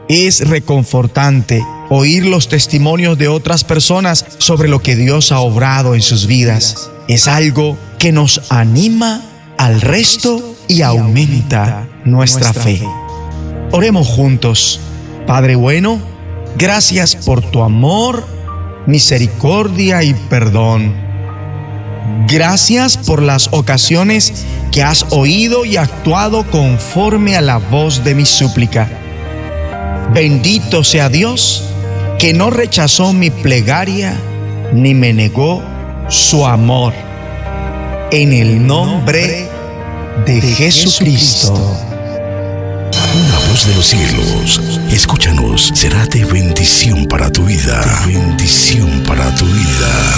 Es 0.09 0.47
reconfortante 0.47 1.65
oír 1.89 2.27
los 2.27 2.49
testimonios 2.49 3.19
de 3.19 3.29
otras 3.29 3.65
personas 3.65 4.25
sobre 4.39 4.69
lo 4.69 4.81
que 4.81 4.97
Dios 4.97 5.33
ha 5.33 5.41
obrado 5.41 5.95
en 5.95 6.03
sus 6.03 6.27
vidas. 6.27 6.91
Es 7.09 7.29
algo 7.29 7.77
que 7.99 8.13
nos 8.13 8.51
anima 8.51 9.23
al 9.59 9.81
resto 9.81 10.55
y 10.69 10.83
aumenta 10.83 11.87
nuestra 12.05 12.53
fe. 12.53 12.83
Oremos 13.73 14.07
juntos. 14.09 14.81
Padre 15.27 15.57
bueno, 15.57 16.01
gracias 16.57 17.17
por 17.17 17.43
tu 17.43 17.63
amor, 17.63 18.27
misericordia 18.87 20.03
y 20.03 20.15
perdón. 20.15 20.95
Gracias 22.29 22.97
por 22.97 23.23
las 23.23 23.49
ocasiones 23.53 24.45
que 24.73 24.83
has 24.83 25.07
oído 25.11 25.65
y 25.65 25.77
actuado 25.77 26.45
conforme 26.51 27.37
a 27.37 27.41
la 27.41 27.59
voz 27.59 28.05
de 28.05 28.15
mi 28.15 28.25
súplica. 28.25 28.89
Bendito 30.13 30.85
sea 30.85 31.09
Dios 31.09 31.65
que 32.19 32.33
no 32.33 32.51
rechazó 32.51 33.13
mi 33.13 33.31
plegaria 33.31 34.17
ni 34.73 34.95
me 34.95 35.13
negó 35.13 35.63
su 36.09 36.47
amor. 36.47 36.93
En 38.11 38.33
el 38.33 38.67
nombre 38.67 39.49
de 40.25 40.41
Jesucristo. 40.41 41.53
Una 41.53 43.39
voz 43.49 43.67
de 43.67 43.75
los 43.75 43.87
cielos, 43.87 44.61
escúchanos, 44.91 45.73
será 45.75 46.07
de 46.07 46.25
bendición 46.25 47.07
para 47.07 47.31
tu 47.31 47.45
vida. 47.45 47.81
De 48.07 48.15
bendición 48.15 49.03
para 49.07 49.35
tu 49.35 49.45
vida. 49.47 50.15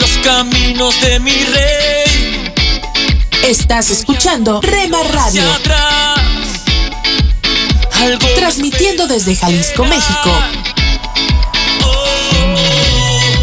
Los 0.00 0.18
caminos 0.24 1.00
de 1.00 1.20
mi 1.20 1.32
rey. 1.32 2.52
Estás 3.44 3.90
escuchando 3.90 4.60
Rema 4.60 5.02
Radio. 5.04 5.42
Transmitiendo 8.34 9.06
desde 9.06 9.34
Jalisco, 9.34 9.84
México. 9.84 10.30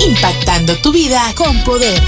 Impactando 0.06 0.76
tu 0.78 0.92
vida 0.92 1.22
con 1.36 1.64
poder. 1.64 2.02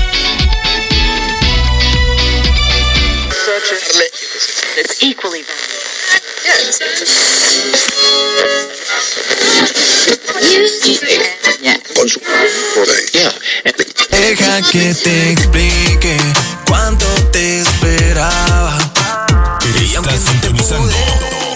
Deja 14.11 14.61
que 14.71 14.93
te 14.95 15.31
explique 15.31 16.17
cuánto 16.67 17.05
te 17.31 17.61
esperaba. 17.61 18.77
Estás 19.93 20.19
sintonizando 20.21 21.44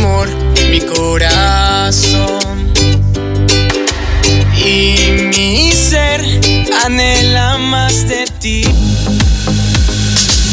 amor 0.00 0.28
mi 0.70 0.80
corazón. 0.80 2.40
Y 4.56 5.28
mi 5.34 5.72
ser 5.72 6.20
anhela 6.84 7.58
más 7.58 8.08
de 8.08 8.24
ti. 8.40 8.62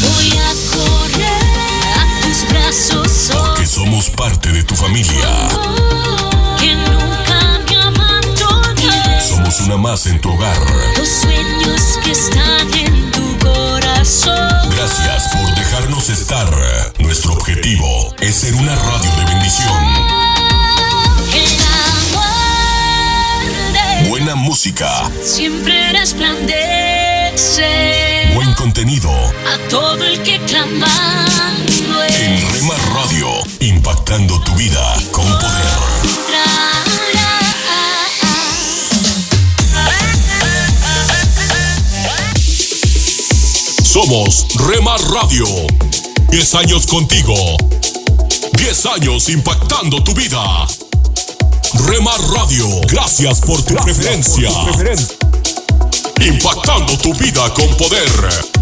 Voy 0.02 0.30
a 0.32 0.50
correr 0.74 1.46
a 1.96 2.20
tus 2.22 2.48
brazos. 2.48 3.30
Porque 3.32 3.66
somos 3.66 4.10
parte 4.10 4.52
de 4.52 4.64
tu 4.64 4.74
familia. 4.74 5.28
Que 6.58 6.74
nunca 6.74 7.60
me 7.68 7.76
abandones. 7.76 9.28
Somos 9.28 9.60
una 9.60 9.76
más 9.76 10.06
en 10.06 10.20
tu 10.20 10.30
hogar. 10.30 10.58
Los 10.96 11.08
sueños 11.08 11.98
que 12.04 12.12
están 12.12 12.72
en 12.74 13.10
tu 13.12 13.38
corazón. 13.38 14.70
Gracias 14.76 15.28
por 15.32 15.54
dejarnos 15.54 16.08
estar. 16.10 16.48
Nuestro 16.98 17.27
objetivo 17.38 18.14
es 18.20 18.34
ser 18.34 18.54
una 18.54 18.74
radio 18.74 19.10
de 19.16 19.24
bendición. 19.26 19.84
Buena 24.08 24.34
música, 24.34 25.08
siempre 25.22 25.92
resplandece 25.92 27.68
buen 28.34 28.52
contenido. 28.54 29.10
a 29.10 29.68
todo 29.68 30.04
el 30.04 30.20
que 30.22 30.40
clamando 30.46 32.04
En 32.04 32.52
Rema 32.52 32.74
Radio, 32.94 33.28
impactando 33.60 34.40
tu 34.40 34.52
vida 34.54 34.96
con 35.12 35.24
poder. 35.24 35.78
Somos 43.84 44.46
Rema 44.56 44.96
Radio. 45.12 45.46
10 46.30 46.54
años 46.56 46.86
contigo. 46.86 47.34
10 48.52 48.86
años 48.86 49.28
impactando 49.28 50.02
tu 50.02 50.12
vida. 50.12 50.66
Rema 51.86 52.16
Radio, 52.34 52.66
gracias 52.86 53.40
por 53.40 53.62
tu 53.62 53.74
preferencia. 53.76 54.50
Impactando 56.20 56.98
tu 56.98 57.14
vida 57.14 57.52
con 57.54 57.68
poder. 57.76 58.57